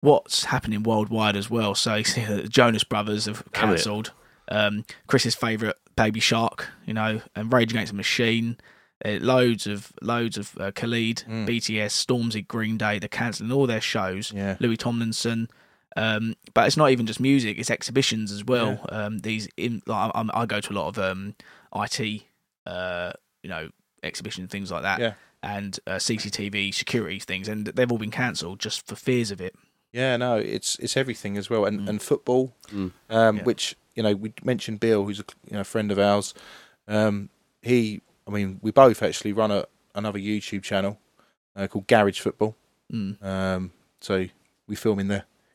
what's 0.00 0.44
happening 0.44 0.82
worldwide 0.82 1.36
as 1.36 1.50
well. 1.50 1.74
So 1.74 1.94
you 1.96 2.04
see 2.04 2.24
the 2.24 2.48
Jonas 2.48 2.84
Brothers 2.84 3.26
have 3.26 3.42
cancelled. 3.52 4.12
Um, 4.48 4.84
Chris's 5.06 5.34
favourite 5.34 5.76
Baby 5.96 6.20
Shark, 6.20 6.68
you 6.86 6.92
know, 6.94 7.20
and 7.34 7.52
Rage 7.52 7.72
Against 7.72 7.92
the 7.92 7.96
Machine. 7.96 8.56
Uh, 9.04 9.18
loads 9.20 9.66
of 9.66 9.92
loads 10.00 10.38
of 10.38 10.56
uh, 10.58 10.70
Khalid, 10.72 11.24
Mm. 11.28 11.46
BTS, 11.46 11.92
Stormzy, 12.06 12.46
Green 12.46 12.78
Day. 12.78 12.98
They're 12.98 13.08
cancelling 13.08 13.52
all 13.52 13.66
their 13.66 13.80
shows. 13.80 14.32
Yeah. 14.34 14.56
Louis 14.60 14.76
Tomlinson. 14.78 15.48
Um, 15.96 16.34
but 16.54 16.66
it's 16.66 16.76
not 16.76 16.90
even 16.90 17.06
just 17.06 17.20
music; 17.20 17.58
it's 17.58 17.70
exhibitions 17.70 18.32
as 18.32 18.44
well. 18.44 18.84
Um, 18.88 19.18
these 19.18 19.48
in 19.56 19.82
like, 19.86 20.10
I, 20.14 20.24
I 20.34 20.46
go 20.46 20.60
to 20.60 20.72
a 20.72 20.74
lot 20.74 20.88
of 20.88 20.98
um, 20.98 21.34
IT, 21.74 22.22
uh, 22.66 23.12
you 23.42 23.50
know, 23.50 23.68
exhibitions 24.02 24.50
things 24.50 24.70
like 24.72 24.82
that, 24.82 24.98
Yeah. 25.00 25.12
and 25.42 25.78
uh, 25.86 25.92
CCTV 25.92 26.74
security 26.74 27.18
things, 27.20 27.48
and 27.48 27.66
they've 27.66 27.90
all 27.92 27.98
been 27.98 28.10
cancelled 28.10 28.58
just 28.58 28.86
for 28.86 28.96
fears 28.96 29.30
of 29.30 29.40
it. 29.40 29.54
Yeah, 29.92 30.16
no, 30.16 30.36
it's 30.36 30.76
it's 30.80 30.96
everything 30.96 31.36
as 31.36 31.48
well, 31.48 31.64
and 31.64 31.80
Mm. 31.80 31.88
and 31.88 32.02
football, 32.02 32.54
Mm. 32.72 32.92
um, 33.10 33.36
Yeah. 33.36 33.42
which 33.44 33.76
you 33.94 34.02
know 34.02 34.14
we 34.14 34.32
mentioned 34.42 34.80
Bill, 34.80 35.04
who's 35.04 35.20
a 35.20 35.24
you 35.48 35.56
know 35.56 35.64
friend 35.64 35.92
of 35.92 35.98
ours. 35.98 36.34
Um, 36.88 37.30
he, 37.62 38.02
I 38.26 38.30
mean, 38.30 38.58
we 38.62 38.70
both 38.72 39.02
actually 39.02 39.32
run 39.32 39.50
a 39.52 39.66
another 39.94 40.18
YouTube 40.18 40.64
channel 40.64 40.98
uh, 41.54 41.68
called 41.68 41.86
Garage 41.86 42.18
Football. 42.18 42.56
Mm. 42.92 43.22
Um, 43.24 43.72
so 44.00 44.26
we 44.66 44.74
film 44.74 44.98
in 44.98 45.06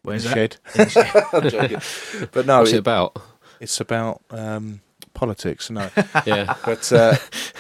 the, 0.03 0.09
in 0.09 0.11
Where's 0.11 0.23
the 0.23 0.29
that? 0.29 0.95
shed. 0.95 1.25
I'm 1.33 1.49
joking. 1.49 2.27
but 2.31 2.45
no, 2.45 2.59
What's 2.59 2.71
it 2.71 2.75
it, 2.75 2.79
about? 2.79 3.17
it's 3.59 3.79
about 3.81 4.21
um, 4.31 4.81
politics. 5.13 5.69
No, 5.69 5.89
Yeah, 6.25 6.55
but 6.65 6.91
uh, 6.91 7.15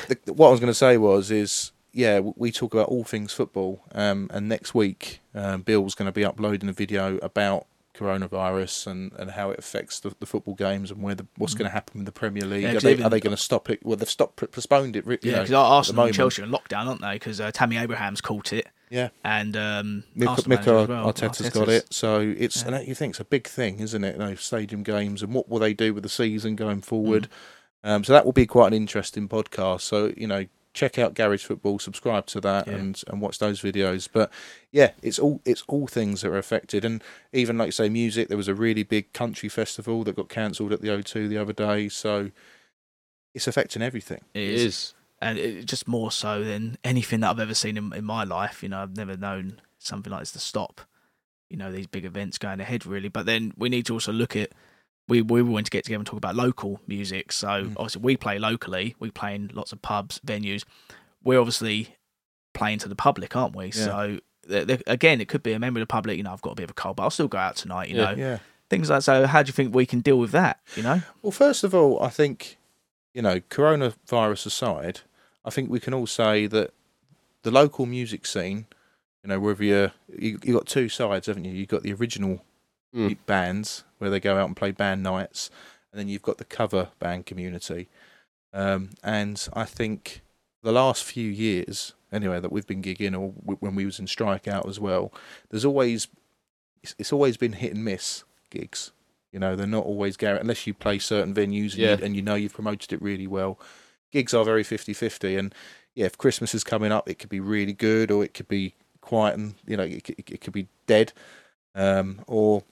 the, 0.07 0.17
what 0.33 0.47
I 0.47 0.51
was 0.51 0.59
going 0.59 0.71
to 0.71 0.73
say 0.73 0.97
was 0.97 1.31
is 1.31 1.71
yeah, 1.91 2.19
we 2.19 2.51
talk 2.51 2.73
about 2.73 2.87
all 2.89 3.03
things 3.03 3.33
football, 3.33 3.81
um, 3.93 4.29
and 4.33 4.47
next 4.47 4.73
week 4.75 5.21
um, 5.33 5.63
Bill's 5.63 5.95
going 5.95 6.05
to 6.07 6.11
be 6.11 6.23
uploading 6.23 6.69
a 6.69 6.73
video 6.73 7.17
about 7.17 7.65
coronavirus 7.95 8.87
and, 8.87 9.11
and 9.13 9.31
how 9.31 9.51
it 9.51 9.59
affects 9.59 9.99
the, 9.99 10.13
the 10.21 10.25
football 10.25 10.53
games 10.53 10.89
and 10.91 11.01
where 11.03 11.15
the, 11.15 11.25
what's 11.37 11.53
going 11.53 11.67
to 11.67 11.73
happen 11.73 11.99
with 11.99 12.05
the 12.05 12.11
Premier 12.13 12.43
League. 12.45 12.61
Mm. 12.63 12.63
Yeah, 12.63 12.69
are, 12.69 12.73
'cause 12.75 12.83
they, 12.83 12.91
even- 12.93 13.03
are 13.05 13.09
they 13.09 13.19
going 13.19 13.35
to 13.35 13.41
stop 13.41 13.69
it? 13.69 13.79
Well, 13.83 13.97
they've 13.97 14.09
stopped 14.09 14.37
postponed 14.51 14.95
it. 14.95 15.05
You 15.05 15.17
Yeah, 15.21 15.39
because 15.41 15.51
Arsenal 15.51 15.97
moment. 15.97 16.09
and 16.11 16.15
Chelsea 16.15 16.41
are 16.41 16.45
in 16.45 16.51
lockdown, 16.51 16.85
aren't 16.87 17.01
they? 17.01 17.13
Because 17.13 17.41
uh, 17.41 17.51
Tammy 17.51 17.75
Abraham's 17.77 18.21
caught 18.21 18.53
it, 18.53 18.67
yeah. 18.89 19.09
and 19.23 19.55
um, 19.55 20.03
Mik- 20.15 20.29
Arsenal 20.29 20.49
manager 20.57 20.71
Mikel 20.81 21.07
as 21.09 21.13
Arteta's 21.13 21.49
got 21.49 21.69
it, 21.69 21.93
so 21.93 22.19
it's 22.37 22.63
and 22.63 22.87
you 22.87 22.95
think 22.95 23.11
it's 23.11 23.19
a 23.19 23.25
big 23.25 23.47
thing, 23.47 23.79
isn't 23.79 24.03
it? 24.03 24.15
You 24.15 24.19
know, 24.19 24.35
stadium 24.35 24.83
games 24.83 25.21
and 25.23 25.33
what 25.33 25.49
will 25.49 25.59
they 25.59 25.73
do 25.73 25.93
with 25.93 26.03
the 26.03 26.09
season 26.09 26.55
going 26.55 26.81
forward? 26.81 27.29
Mm. 27.83 27.89
Um, 27.89 28.03
so 28.03 28.13
that 28.13 28.25
will 28.25 28.33
be 28.33 28.45
quite 28.45 28.67
an 28.67 28.73
interesting 28.73 29.29
podcast. 29.29 29.81
So 29.81 30.11
you 30.17 30.27
know, 30.27 30.45
check 30.73 30.99
out 30.99 31.13
Garage 31.13 31.45
Football, 31.45 31.79
subscribe 31.79 32.25
to 32.27 32.41
that, 32.41 32.67
Yeah. 32.67 32.75
and 32.75 33.01
and 33.07 33.21
watch 33.21 33.39
those 33.39 33.61
videos. 33.61 34.07
But 34.11 34.31
yeah, 34.71 34.91
it's 35.01 35.19
all 35.19 35.41
it's 35.45 35.63
all 35.67 35.87
things 35.87 36.21
that 36.21 36.29
are 36.29 36.37
affected, 36.37 36.83
and 36.83 37.03
even 37.31 37.57
like 37.57 37.67
you 37.67 37.71
say, 37.71 37.89
music. 37.89 38.27
There 38.27 38.37
was 38.37 38.47
a 38.47 38.55
really 38.55 38.83
big 38.83 39.13
country 39.13 39.49
festival 39.49 40.03
that 40.03 40.15
got 40.15 40.29
cancelled 40.29 40.73
at 40.73 40.81
the 40.81 40.89
O2 40.89 41.29
the 41.29 41.37
other 41.37 41.53
day, 41.53 41.89
so 41.89 42.31
it's 43.33 43.47
affecting 43.47 43.81
everything. 43.81 44.21
It 44.33 44.41
it 44.43 44.49
is. 44.55 44.93
And 45.21 45.37
it, 45.37 45.65
just 45.65 45.87
more 45.87 46.11
so 46.11 46.43
than 46.43 46.77
anything 46.83 47.19
that 47.21 47.29
I've 47.31 47.39
ever 47.39 47.53
seen 47.53 47.77
in, 47.77 47.93
in 47.93 48.05
my 48.05 48.23
life. 48.23 48.63
You 48.63 48.69
know, 48.69 48.79
I've 48.81 48.95
never 48.95 49.17
known 49.17 49.61
something 49.77 50.11
like 50.11 50.21
this 50.21 50.31
to 50.33 50.39
stop. 50.39 50.81
You 51.49 51.57
know, 51.57 51.71
these 51.71 51.87
big 51.87 52.05
events 52.05 52.37
going 52.37 52.59
ahead, 52.59 52.85
really. 52.85 53.09
But 53.09 53.25
then 53.25 53.53
we 53.57 53.69
need 53.69 53.85
to 53.87 53.93
also 53.93 54.11
look 54.11 54.35
at. 54.35 54.51
We 55.07 55.23
we 55.23 55.41
want 55.41 55.65
to 55.65 55.71
get 55.71 55.85
together 55.85 56.01
and 56.01 56.05
talk 56.07 56.17
about 56.17 56.35
local 56.35 56.79
music. 56.85 57.31
So 57.31 57.47
Mm. 57.47 57.73
obviously 57.77 58.01
we 58.03 58.15
play 58.15 58.37
locally. 58.37 58.95
We 58.99 59.09
play 59.09 59.33
in 59.33 59.49
lots 59.53 59.71
of 59.71 59.81
pubs, 59.81 60.19
venues. 60.25 60.63
We're 61.23 61.39
obviously 61.39 61.95
playing 62.53 62.77
to 62.79 62.87
the 62.89 62.95
public, 62.95 63.35
aren't 63.35 63.55
we? 63.55 63.65
Yeah. 63.65 63.71
So 63.71 64.19
th- 64.47 64.67
th- 64.67 64.83
again, 64.85 65.19
it 65.19 65.27
could 65.27 65.41
be 65.41 65.53
a 65.53 65.59
member 65.59 65.79
of 65.79 65.81
the 65.87 65.91
public. 65.91 66.17
You 66.17 66.23
know, 66.23 66.31
I've 66.31 66.41
got 66.43 66.51
a 66.51 66.55
bit 66.55 66.65
of 66.65 66.69
a 66.71 66.73
cold, 66.75 66.97
but 66.97 67.03
I'll 67.03 67.09
still 67.09 67.27
go 67.27 67.39
out 67.39 67.55
tonight. 67.55 67.89
You 67.89 67.97
Yeah. 67.97 68.05
know, 68.11 68.17
Yeah. 68.17 68.37
things 68.69 68.91
like 68.91 69.01
so. 69.01 69.25
How 69.25 69.41
do 69.41 69.47
you 69.49 69.53
think 69.53 69.73
we 69.73 69.87
can 69.87 70.01
deal 70.01 70.19
with 70.19 70.29
that? 70.31 70.59
You 70.75 70.83
know, 70.83 71.01
Well, 71.23 71.31
first 71.31 71.63
of 71.63 71.73
all, 71.73 71.99
I 72.03 72.09
think, 72.09 72.57
you 73.15 73.23
know, 73.23 73.39
coronavirus 73.39 74.45
aside, 74.45 75.01
I 75.45 75.49
think 75.49 75.69
we 75.69 75.79
can 75.79 75.93
all 75.93 76.07
say 76.07 76.47
that 76.47 76.73
the 77.43 77.51
local 77.51 77.85
music 77.85 78.25
scene, 78.25 78.65
you 79.23 79.29
know, 79.29 79.39
whether 79.39 79.63
you're, 79.63 79.91
you 80.17 80.39
you 80.43 80.53
got 80.53 80.65
two 80.67 80.89
sides, 80.89 81.27
haven't 81.27 81.45
you? 81.45 81.53
You've 81.53 81.67
got 81.69 81.83
the 81.83 81.93
original 81.93 82.41
Mm. 82.95 83.17
bands 83.27 83.83
where 83.99 84.09
they 84.09 84.19
go 84.19 84.35
out 84.37 84.47
and 84.47 84.57
play 84.57 84.71
band 84.71 85.03
nights, 85.03 85.51
and 85.91 85.99
then 85.99 86.07
you've 86.07 86.23
got 86.23 86.39
the 86.39 86.43
cover 86.43 86.89
band 86.97 87.27
community. 87.27 87.87
Um, 88.51 88.89
and 89.03 89.47
I 89.53 89.65
think 89.65 90.21
the 90.63 90.71
last 90.71 91.03
few 91.03 91.29
years, 91.29 91.93
anyway, 92.11 92.39
that 92.39 92.51
we've 92.51 92.65
been 92.65 92.81
gigging, 92.81 93.13
or 93.13 93.33
w- 93.41 93.57
when 93.59 93.75
we 93.75 93.85
was 93.85 93.99
in 93.99 94.07
Strikeout 94.07 94.67
as 94.67 94.79
well, 94.79 95.13
there's 95.51 95.65
always 95.65 96.07
it's, 96.81 96.95
it's 96.97 97.13
always 97.13 97.37
been 97.37 97.53
hit 97.53 97.75
and 97.75 97.85
miss 97.85 98.23
gigs. 98.49 98.91
You 99.31 99.37
know, 99.39 99.55
they're 99.55 99.67
not 99.67 99.85
always 99.85 100.17
guaranteed 100.17 100.41
unless 100.41 100.65
you 100.65 100.73
play 100.73 100.97
certain 100.97 101.35
venues 101.35 101.73
and, 101.73 101.81
Yeah. 101.83 101.97
you, 101.97 102.03
and 102.05 102.15
you 102.15 102.23
know 102.23 102.33
you've 102.33 102.53
promoted 102.55 102.91
it 102.91 103.01
really 103.03 103.27
well. 103.27 103.59
Gigs 104.11 104.33
are 104.33 104.43
very 104.45 104.63
50-50 104.63 105.37
and 105.37 105.55
yeah, 105.95 106.05
if 106.05 106.17
Christmas 106.17 106.55
is 106.55 106.63
coming 106.63 106.91
up, 106.91 107.09
it 107.09 107.19
could 107.19 107.29
be 107.29 107.39
really 107.39 107.73
good 107.73 108.09
or 108.11 108.23
it 108.23 108.33
could 108.33 108.47
be 108.47 108.73
quiet 109.01 109.37
and 109.37 109.55
you 109.65 109.75
know 109.77 109.83
it, 109.83 110.03
could- 110.03 110.19
it 110.19 110.41
could 110.41 110.53
be 110.53 110.67
dead. 110.87 111.13
Um, 111.75 112.21
or 112.27 112.63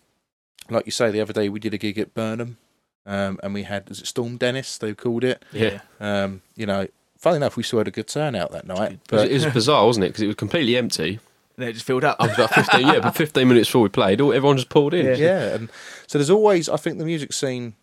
like 0.69 0.85
you 0.85 0.91
say, 0.91 1.11
the 1.11 1.21
other 1.21 1.33
day 1.33 1.49
we 1.49 1.59
did 1.59 1.73
a 1.73 1.77
gig 1.77 1.97
at 1.97 2.13
Burnham, 2.13 2.57
um, 3.05 3.39
and 3.43 3.53
we 3.53 3.63
had 3.63 3.89
is 3.89 4.01
it 4.01 4.07
Storm 4.07 4.37
Dennis 4.37 4.77
they 4.77 4.93
called 4.93 5.23
it. 5.23 5.43
Yeah. 5.53 5.81
Um, 5.99 6.41
you 6.55 6.65
know, 6.65 6.87
funny 7.17 7.37
enough, 7.37 7.55
we 7.57 7.63
still 7.63 7.79
had 7.79 7.87
a 7.87 7.91
good 7.91 8.07
turnout 8.07 8.51
that 8.51 8.65
night. 8.67 8.93
It 8.93 9.11
was, 9.11 9.21
But 9.23 9.31
it 9.31 9.33
was 9.33 9.45
bizarre, 9.53 9.85
wasn't 9.85 10.05
it? 10.05 10.09
Because 10.09 10.23
it 10.23 10.27
was 10.27 10.35
completely 10.35 10.75
empty. 10.77 11.19
And 11.57 11.67
it 11.67 11.73
just 11.73 11.85
filled 11.85 12.03
up. 12.03 12.17
I 12.19 12.27
was 12.27 12.35
about 12.35 12.53
15, 12.53 12.81
yeah, 12.87 12.99
but 12.99 13.15
15 13.15 13.47
minutes 13.47 13.67
before 13.67 13.81
we 13.81 13.89
played, 13.89 14.21
all, 14.21 14.31
everyone 14.33 14.57
just 14.57 14.69
pulled 14.69 14.93
in. 14.93 15.05
Yeah. 15.07 15.15
yeah, 15.15 15.55
and 15.55 15.69
so 16.05 16.17
there's 16.19 16.29
always 16.29 16.69
I 16.69 16.77
think 16.77 16.97
the 16.99 17.05
music 17.05 17.33
scene, 17.33 17.73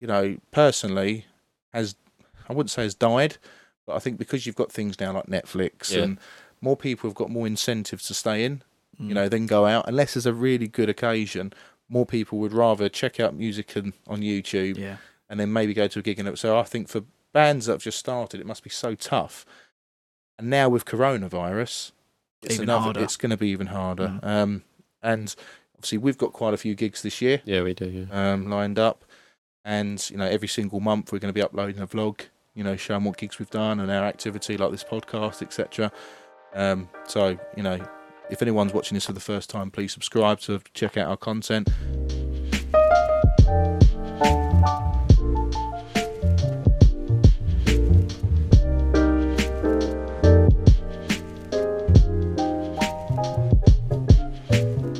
you 0.00 0.06
know, 0.08 0.38
personally 0.52 1.26
has 1.74 1.96
I 2.48 2.52
wouldn't 2.52 2.70
say 2.70 2.82
has 2.82 2.94
died, 2.94 3.36
but 3.86 3.96
I 3.96 3.98
think 3.98 4.18
because 4.18 4.46
you've 4.46 4.56
got 4.56 4.72
things 4.72 4.98
now 5.00 5.12
like 5.12 5.26
Netflix 5.26 5.92
Yeah. 5.92 6.02
and 6.02 6.18
more 6.60 6.76
people 6.76 7.08
have 7.08 7.14
got 7.14 7.30
more 7.30 7.46
incentives 7.46 8.06
to 8.08 8.14
stay 8.14 8.44
in, 8.44 8.62
Mm. 9.00 9.08
you 9.08 9.14
know, 9.14 9.28
than 9.28 9.46
go 9.46 9.66
out 9.66 9.86
unless 9.86 10.14
there's 10.14 10.26
a 10.26 10.32
really 10.34 10.66
good 10.66 10.88
occasion. 10.88 11.52
More 11.88 12.04
people 12.06 12.38
would 12.38 12.52
rather 12.52 12.88
check 12.88 13.20
out 13.20 13.34
music 13.34 13.76
on, 13.76 13.92
on 14.08 14.20
YouTube 14.20 14.76
yeah. 14.76 14.96
and 15.28 15.38
then 15.38 15.52
maybe 15.52 15.72
go 15.72 15.86
to 15.86 15.98
a 16.00 16.02
gig. 16.02 16.18
And 16.18 16.36
so 16.38 16.58
I 16.58 16.64
think 16.64 16.88
for 16.88 17.02
bands 17.32 17.66
that 17.66 17.72
have 17.74 17.82
just 17.82 17.98
started, 17.98 18.40
it 18.40 18.46
must 18.46 18.64
be 18.64 18.70
so 18.70 18.94
tough. 18.94 19.46
And 20.38 20.50
now 20.50 20.68
with 20.68 20.84
coronavirus, 20.84 21.92
it's 22.42 22.54
Even 22.54 22.64
another, 22.64 22.82
harder. 22.84 23.02
It's 23.04 23.16
going 23.16 23.30
to 23.30 23.36
be 23.36 23.48
even 23.48 23.68
harder. 23.68 24.18
Mm. 24.22 24.26
Um, 24.26 24.62
and 25.02 25.34
obviously, 25.76 25.98
we've 25.98 26.18
got 26.18 26.32
quite 26.32 26.54
a 26.54 26.58
few 26.58 26.74
gigs 26.74 27.02
this 27.02 27.20
year 27.22 27.40
Yeah, 27.44 27.62
we 27.62 27.74
do, 27.74 28.06
yeah. 28.10 28.32
um, 28.32 28.48
lined 28.50 28.78
up, 28.78 29.04
and 29.64 30.08
you 30.10 30.16
know, 30.16 30.24
every 30.26 30.48
single 30.48 30.80
month 30.80 31.12
we're 31.12 31.18
going 31.20 31.32
to 31.32 31.38
be 31.38 31.42
uploading 31.42 31.80
a 31.80 31.86
vlog. 31.86 32.20
You 32.58 32.64
know, 32.64 32.74
showing 32.74 33.04
what 33.04 33.16
gigs 33.16 33.38
we've 33.38 33.48
done 33.50 33.78
and 33.78 33.88
our 33.88 34.02
activity, 34.02 34.56
like 34.56 34.72
this 34.72 34.82
podcast, 34.82 35.42
etc. 35.42 35.92
Um, 36.54 36.88
so 37.06 37.38
you 37.56 37.62
know, 37.62 37.78
if 38.30 38.42
anyone's 38.42 38.72
watching 38.72 38.96
this 38.96 39.06
for 39.06 39.12
the 39.12 39.20
first 39.20 39.48
time, 39.48 39.70
please 39.70 39.92
subscribe 39.92 40.40
to 40.40 40.60
check 40.74 40.96
out 40.96 41.06
our 41.08 41.16
content. 41.16 41.68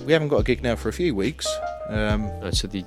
We 0.06 0.12
haven't 0.12 0.28
got 0.28 0.38
a 0.38 0.44
gig 0.44 0.62
now 0.62 0.76
for 0.76 0.90
a 0.90 0.92
few 0.92 1.12
weeks. 1.16 1.48
Um, 1.88 2.30
No, 2.40 2.52
so 2.52 2.68
the 2.68 2.84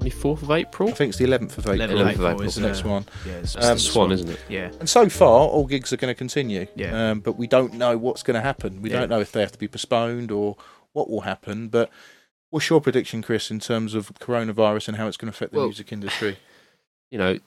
24th 0.00 0.42
of 0.42 0.50
April? 0.50 0.88
I 0.88 0.92
think 0.92 1.08
it's 1.10 1.18
the 1.18 1.24
11th 1.26 1.58
of 1.58 1.66
April. 1.66 1.76
11th 1.78 2.00
of 2.00 2.08
April 2.08 2.28
April, 2.28 2.42
is 2.42 2.54
the 2.54 2.60
next 2.62 2.84
one. 2.84 3.04
Yeah, 3.26 3.32
it's 3.34 3.56
Um, 3.56 3.62
the 3.62 3.78
Swan, 3.78 4.12
isn't 4.12 4.28
it? 4.28 4.40
yeah. 4.48 4.70
And 4.80 4.88
so 4.88 5.08
far, 5.08 5.48
all 5.48 5.66
gigs 5.66 5.92
are 5.92 5.96
going 5.96 6.10
to 6.10 6.18
continue. 6.18 6.66
Yeah. 6.74 7.10
Um, 7.10 7.20
but 7.20 7.32
we 7.32 7.46
don't 7.46 7.74
know 7.74 7.96
what's 7.98 8.22
going 8.22 8.34
to 8.36 8.40
happen. 8.40 8.82
We 8.82 8.90
Yeah. 8.90 9.00
don't 9.00 9.08
know 9.10 9.20
if 9.20 9.32
they 9.32 9.40
have 9.40 9.52
to 9.52 9.58
be 9.58 9.68
postponed 9.68 10.30
or 10.30 10.56
what 10.92 11.10
will 11.10 11.22
happen. 11.22 11.68
But 11.68 11.90
what's 12.50 12.68
your 12.70 12.80
prediction, 12.80 13.22
Chris, 13.22 13.50
in 13.50 13.60
terms 13.60 13.94
of 13.94 14.12
coronavirus 14.14 14.88
and 14.88 14.96
how 14.96 15.06
it's 15.08 15.16
going 15.16 15.30
to 15.30 15.36
affect 15.36 15.52
the 15.52 15.58
Well- 15.58 15.66
music 15.68 15.92
industry? 15.92 16.38
you 17.10 17.18
know, 17.18 17.38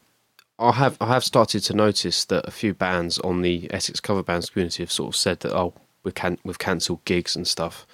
I 0.59 0.73
have 0.73 0.95
I 1.01 1.07
have 1.07 1.23
started 1.23 1.61
to 1.61 1.73
notice 1.73 2.23
that 2.25 2.47
a 2.47 2.51
few 2.51 2.73
bands 2.75 3.17
on 3.19 3.41
the 3.41 3.67
Essex 3.73 3.99
cover 3.99 4.21
bands 4.21 4.49
community 4.51 4.83
have 4.83 4.91
sort 4.91 5.09
of 5.09 5.15
said 5.15 5.39
that 5.39 5.55
oh 5.55 5.73
we 6.03 6.11
can 6.11 6.37
we've 6.43 6.59
cancelled 6.59 7.03
gigs 7.03 7.35
and 7.35 7.47
stuff 7.47 7.87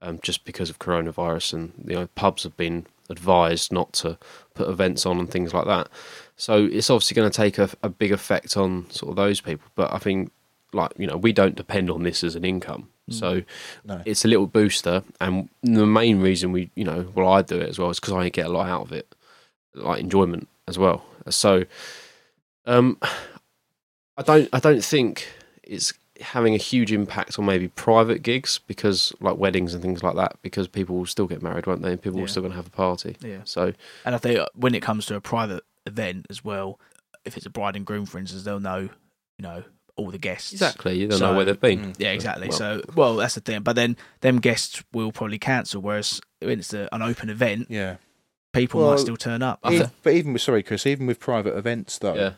um, 0.00 0.18
just 0.22 0.46
because 0.46 0.70
of 0.70 0.78
coronavirus 0.78 1.52
and 1.52 1.72
you 1.86 1.94
know 1.94 2.06
pubs 2.14 2.44
have 2.44 2.56
been 2.56 2.86
advised 3.10 3.72
not 3.72 3.92
to 3.94 4.18
put 4.54 4.68
events 4.68 5.06
on 5.06 5.18
and 5.18 5.30
things 5.30 5.52
like 5.54 5.66
that. 5.66 5.88
So 6.36 6.64
it's 6.66 6.90
obviously 6.90 7.14
going 7.14 7.30
to 7.30 7.36
take 7.36 7.58
a, 7.58 7.68
a 7.82 7.88
big 7.88 8.12
effect 8.12 8.56
on 8.56 8.88
sort 8.90 9.10
of 9.10 9.16
those 9.16 9.40
people. 9.40 9.68
But 9.74 9.92
I 9.92 9.98
think 9.98 10.30
like 10.72 10.92
you 10.98 11.06
know 11.06 11.16
we 11.16 11.32
don't 11.32 11.54
depend 11.54 11.90
on 11.90 12.02
this 12.02 12.22
as 12.24 12.34
an 12.36 12.44
income. 12.44 12.88
So 13.08 13.42
No. 13.84 14.02
it's 14.04 14.24
a 14.24 14.28
little 14.28 14.48
booster, 14.48 15.04
and 15.20 15.48
the 15.62 15.86
main 15.86 16.20
reason 16.20 16.50
we, 16.50 16.70
you 16.74 16.82
know, 16.82 17.06
well, 17.14 17.28
I 17.28 17.40
do 17.42 17.60
it 17.60 17.68
as 17.68 17.78
well 17.78 17.90
is 17.90 18.00
because 18.00 18.14
I 18.14 18.28
get 18.30 18.46
a 18.46 18.48
lot 18.48 18.66
out 18.68 18.82
of 18.82 18.90
it, 18.92 19.14
like 19.74 20.00
enjoyment 20.00 20.48
as 20.66 20.76
well. 20.76 21.04
So, 21.30 21.66
um, 22.66 22.98
I 24.16 24.22
don't, 24.22 24.48
I 24.52 24.58
don't 24.58 24.82
think 24.82 25.28
it's 25.62 25.92
having 26.20 26.54
a 26.54 26.58
huge 26.58 26.92
impact 26.92 27.38
on 27.38 27.44
maybe 27.46 27.68
private 27.68 28.22
gigs 28.22 28.58
because, 28.66 29.12
like 29.20 29.36
weddings 29.36 29.74
and 29.74 29.82
things 29.82 30.02
like 30.02 30.14
that, 30.16 30.36
because 30.42 30.68
people 30.68 30.96
will 30.96 31.06
still 31.06 31.26
get 31.26 31.42
married, 31.42 31.66
won't 31.66 31.82
they? 31.82 31.92
And 31.92 32.00
people 32.02 32.18
Yeah. 32.18 32.22
will 32.22 32.28
still 32.28 32.42
going 32.42 32.52
to 32.52 32.56
have 32.56 32.66
a 32.66 32.70
party. 32.70 33.16
Yeah. 33.20 33.40
So, 33.44 33.72
And 34.04 34.14
I 34.14 34.18
think 34.18 34.38
uh, 34.38 34.46
when 34.54 34.74
it 34.74 34.82
comes 34.82 35.06
to 35.06 35.14
a 35.16 35.20
private 35.20 35.62
event 35.86 36.26
as 36.30 36.44
well, 36.44 36.78
if 37.24 37.36
it's 37.36 37.46
a 37.46 37.50
bride 37.50 37.76
and 37.76 37.84
groom, 37.84 38.06
for 38.06 38.18
instance, 38.18 38.44
they'll 38.44 38.60
know, 38.60 38.80
you 39.38 39.42
know, 39.42 39.64
all 39.96 40.10
the 40.10 40.18
guests. 40.18 40.52
exactly, 40.52 40.98
you 40.98 41.08
don't 41.08 41.18
So- 41.18 41.30
know 41.30 41.36
where 41.36 41.44
they've 41.46 41.60
been. 41.60 41.92
Mm. 41.92 41.94
Yeah, 41.98 42.10
exactly. 42.12 42.48
Well- 42.48 42.58
so, 42.58 42.82
well, 42.94 43.16
that's 43.16 43.34
the 43.34 43.40
thing. 43.40 43.62
But 43.62 43.76
then, 43.76 43.96
them 44.20 44.38
guests 44.40 44.82
will 44.92 45.10
probably 45.12 45.38
cancel. 45.38 45.80
Whereas 45.80 46.20
when 46.40 46.58
it's 46.58 46.72
a, 46.74 46.88
an 46.92 47.00
open 47.02 47.30
event, 47.30 47.68
Yeah. 47.70 47.96
people 48.52 48.80
Well, 48.82 48.90
might 48.90 49.00
still 49.00 49.16
turn 49.16 49.42
up. 49.42 49.58
I 49.64 49.88
but 50.02 50.12
even 50.12 50.32
with, 50.34 50.42
sorry, 50.42 50.62
Chris, 50.62 50.86
even 50.86 51.06
with 51.06 51.18
private 51.18 51.56
events, 51.56 51.98
though, 51.98 52.14
Yeah, 52.14 52.32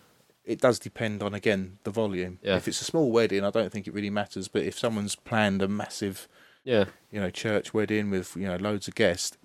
it 0.49 0.63
does 0.63 0.79
depend 0.79 1.23
on, 1.23 1.35
again, 1.35 1.79
the 1.85 1.91
volume. 1.91 2.39
Yeah. 2.43 2.57
If 2.57 2.67
it's 2.67 2.81
a 2.81 2.85
small 2.85 3.13
wedding, 3.13 3.45
I 3.45 3.51
don't 3.51 3.71
think 3.71 3.87
it 3.87 3.93
really 3.93 4.09
matters. 4.09 4.49
But 4.49 4.63
if 4.63 4.79
someone's 4.79 5.15
planned 5.15 5.61
a 5.61 5.69
massive, 5.69 6.27
yeah, 6.65 6.87
you 7.11 7.21
know, 7.21 7.29
church 7.29 7.75
wedding 7.75 8.09
with, 8.09 8.35
you 8.35 8.47
know, 8.47 8.57
loads 8.57 8.89
of 8.89 8.95
guests, 8.95 9.37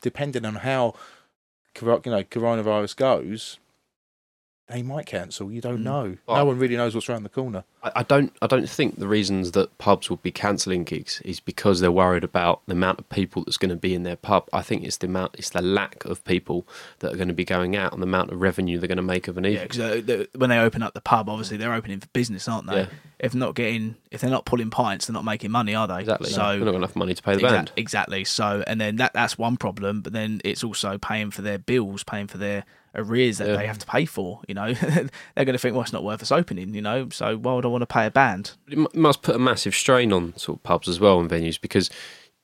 depending 0.00 0.44
on 0.44 0.54
how, 0.54 0.94
you 1.80 1.88
know, 1.88 2.22
coronavirus 2.22 2.94
goes, 2.94 3.58
they 4.68 4.82
might 4.82 5.06
cancel. 5.06 5.50
You 5.50 5.60
don't 5.60 5.78
Mm. 5.80 5.84
know. 5.84 6.16
Well- 6.26 6.36
no 6.36 6.44
one 6.44 6.58
really 6.58 6.76
knows 6.76 6.94
what's 6.94 7.08
around 7.08 7.22
the 7.22 7.28
corner. 7.30 7.64
I, 7.82 7.92
I 7.96 8.02
don't, 8.02 8.34
I 8.42 8.46
don't 8.46 8.68
think 8.68 8.98
the 8.98 9.06
reasons 9.08 9.52
that 9.52 9.76
pubs 9.78 10.10
will 10.10 10.16
be 10.18 10.30
cancelling 10.32 10.84
gigs 10.84 11.22
is 11.24 11.40
because 11.40 11.80
they're 11.80 11.92
worried 11.92 12.24
about 12.24 12.60
the 12.66 12.72
amount 12.72 12.98
of 12.98 13.08
people 13.08 13.44
that's 13.44 13.56
going 13.56 13.70
to 13.70 13.76
be 13.76 13.94
in 13.94 14.02
their 14.02 14.16
pub. 14.16 14.48
I 14.52 14.62
think 14.62 14.84
it's 14.84 14.96
the 14.98 15.06
amount, 15.06 15.36
it's 15.38 15.50
the 15.50 15.62
lack 15.62 16.04
of 16.04 16.22
people 16.24 16.66
that 16.98 17.12
are 17.12 17.16
going 17.16 17.28
to 17.28 17.34
be 17.34 17.44
going 17.44 17.76
out 17.76 17.92
and 17.92 18.02
the 18.02 18.06
amount 18.06 18.30
of 18.30 18.40
revenue 18.40 18.78
they're 18.78 18.88
going 18.88 18.96
to 18.96 19.02
make 19.02 19.26
of 19.28 19.38
an 19.38 19.44
yeah, 19.44 19.50
evening. 19.64 19.68
because 19.68 20.10
uh, 20.20 20.24
when 20.36 20.50
they 20.50 20.58
open 20.58 20.82
up 20.82 20.92
the 20.94 21.00
pub, 21.00 21.28
obviously 21.28 21.56
they're 21.56 21.72
opening 21.74 22.00
for 22.00 22.08
business, 22.08 22.46
aren't 22.48 22.66
they? 22.66 22.80
Yeah. 22.82 22.86
If 23.20 23.34
not 23.34 23.54
getting, 23.54 23.96
if 24.10 24.20
they're 24.20 24.30
not 24.30 24.44
pulling 24.44 24.70
pints, 24.70 25.06
they're 25.06 25.14
not 25.14 25.24
making 25.24 25.50
money, 25.50 25.74
are 25.74 25.88
they? 25.88 26.00
Exactly. 26.00 26.30
So 26.30 26.40
they're 26.42 26.58
not 26.58 26.72
got 26.72 26.74
enough 26.76 26.96
money 26.96 27.14
to 27.14 27.22
pay 27.22 27.34
the 27.36 27.40
Exac- 27.42 27.48
band. 27.48 27.72
Exactly. 27.76 28.24
So, 28.24 28.62
and 28.66 28.80
then 28.80 28.96
that 28.96 29.12
that's 29.14 29.38
one 29.38 29.56
problem. 29.56 30.02
But 30.02 30.12
then 30.12 30.40
it's 30.44 30.62
also 30.62 30.98
paying 30.98 31.30
for 31.30 31.42
their 31.42 31.58
bills, 31.58 32.04
paying 32.04 32.26
for 32.26 32.38
their 32.38 32.64
arrears 32.94 33.38
that 33.38 33.48
Yeah. 33.48 33.56
they 33.56 33.66
have 33.66 33.78
to 33.78 33.86
pay 33.86 34.04
for. 34.04 34.40
You 34.48 34.54
know, 34.54 34.72
they're 34.74 35.44
going 35.44 35.52
to 35.52 35.58
think, 35.58 35.74
well, 35.74 35.82
it's 35.82 35.92
not 35.92 36.04
worth 36.04 36.22
us 36.22 36.32
opening. 36.32 36.74
You 36.74 36.82
know, 36.82 37.08
so 37.10 37.36
why 37.36 37.54
would 37.54 37.64
I 37.64 37.68
want 37.68 37.82
to 37.82 37.86
pay 37.86 38.06
a 38.06 38.10
band? 38.10 38.52
It 38.68 38.94
must 38.94 39.22
put 39.22 39.36
a 39.36 39.38
massive 39.38 39.74
strain 39.74 40.12
on 40.12 40.36
sort 40.36 40.58
of 40.58 40.62
pubs 40.62 40.88
as 40.88 40.98
well 41.00 41.20
and 41.20 41.28
venues 41.30 41.60
because, 41.60 41.90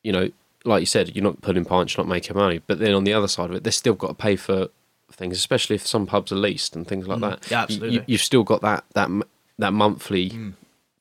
you 0.02 0.12
know, 0.12 0.30
like 0.64 0.80
you 0.80 0.86
said, 0.86 1.14
you're 1.14 1.22
not 1.24 1.42
putting 1.42 1.64
pints, 1.64 1.96
you're 1.96 2.04
not 2.04 2.08
making 2.10 2.36
money. 2.36 2.60
But 2.66 2.78
then 2.78 2.94
on 2.94 3.04
the 3.04 3.12
other 3.12 3.28
side 3.28 3.50
of 3.50 3.56
it, 3.56 3.64
they've 3.64 3.74
still 3.74 3.94
got 3.94 4.08
to 4.08 4.14
pay 4.14 4.36
for 4.36 4.68
things, 5.12 5.36
especially 5.36 5.76
if 5.76 5.86
some 5.86 6.06
pubs 6.06 6.32
are 6.32 6.36
leased 6.36 6.74
and 6.74 6.86
things 6.88 7.06
like 7.06 7.18
Mm, 7.18 7.20
that. 7.30 7.50
yeah, 7.50 7.58
You- 7.58 7.62
absolutely. 7.62 7.94
You, 7.96 8.04
you've 8.06 8.20
still 8.22 8.42
got 8.44 8.62
that 8.62 8.84
that 8.94 9.10
that 9.58 9.72
monthly 9.72 10.30
Mm. 10.30 10.54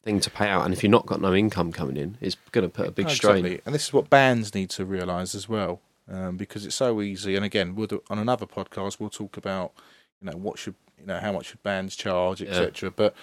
thing 0.03 0.19
to 0.19 0.29
pay 0.29 0.47
out, 0.47 0.65
and 0.65 0.73
if 0.73 0.83
you've 0.83 0.91
not 0.91 1.05
got 1.07 1.21
no 1.21 1.33
income 1.33 1.71
coming 1.71 1.97
in, 1.97 2.17
it's 2.21 2.35
going 2.51 2.63
to 2.63 2.69
put 2.69 2.87
a 2.87 2.91
big 2.91 3.07
No, 3.07 3.13
strain. 3.13 3.37
exactly. 3.37 3.61
And 3.65 3.73
this 3.73 3.85
is 3.85 3.93
what 3.93 4.09
bands 4.09 4.53
need 4.53 4.69
to 4.71 4.85
realise 4.85 5.33
as 5.33 5.47
well, 5.49 5.79
um, 6.09 6.37
because 6.37 6.65
it's 6.65 6.75
so 6.75 7.01
easy. 7.01 7.35
And 7.35 7.45
again, 7.45 7.75
we'll 7.75 7.87
do, 7.87 8.03
on 8.09 8.19
another 8.19 8.45
podcast, 8.45 8.99
we'll 8.99 9.09
talk 9.09 9.37
about 9.37 9.73
you 10.21 10.29
know 10.29 10.37
what 10.37 10.57
should 10.59 10.75
you 10.99 11.05
know 11.05 11.19
how 11.19 11.31
much 11.31 11.47
should 11.47 11.63
bands 11.63 11.95
charge, 11.95 12.41
Yeah. 12.41 12.49
etc. 12.49 12.91
But 12.91 13.15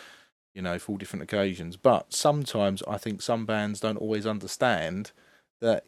you 0.54 0.62
know 0.62 0.78
for 0.78 0.92
all 0.92 0.98
different 0.98 1.22
occasions. 1.22 1.76
But 1.76 2.12
sometimes 2.12 2.82
I 2.88 2.98
think 2.98 3.22
some 3.22 3.46
bands 3.46 3.80
don't 3.80 3.96
always 3.98 4.26
understand 4.26 5.12
that 5.60 5.84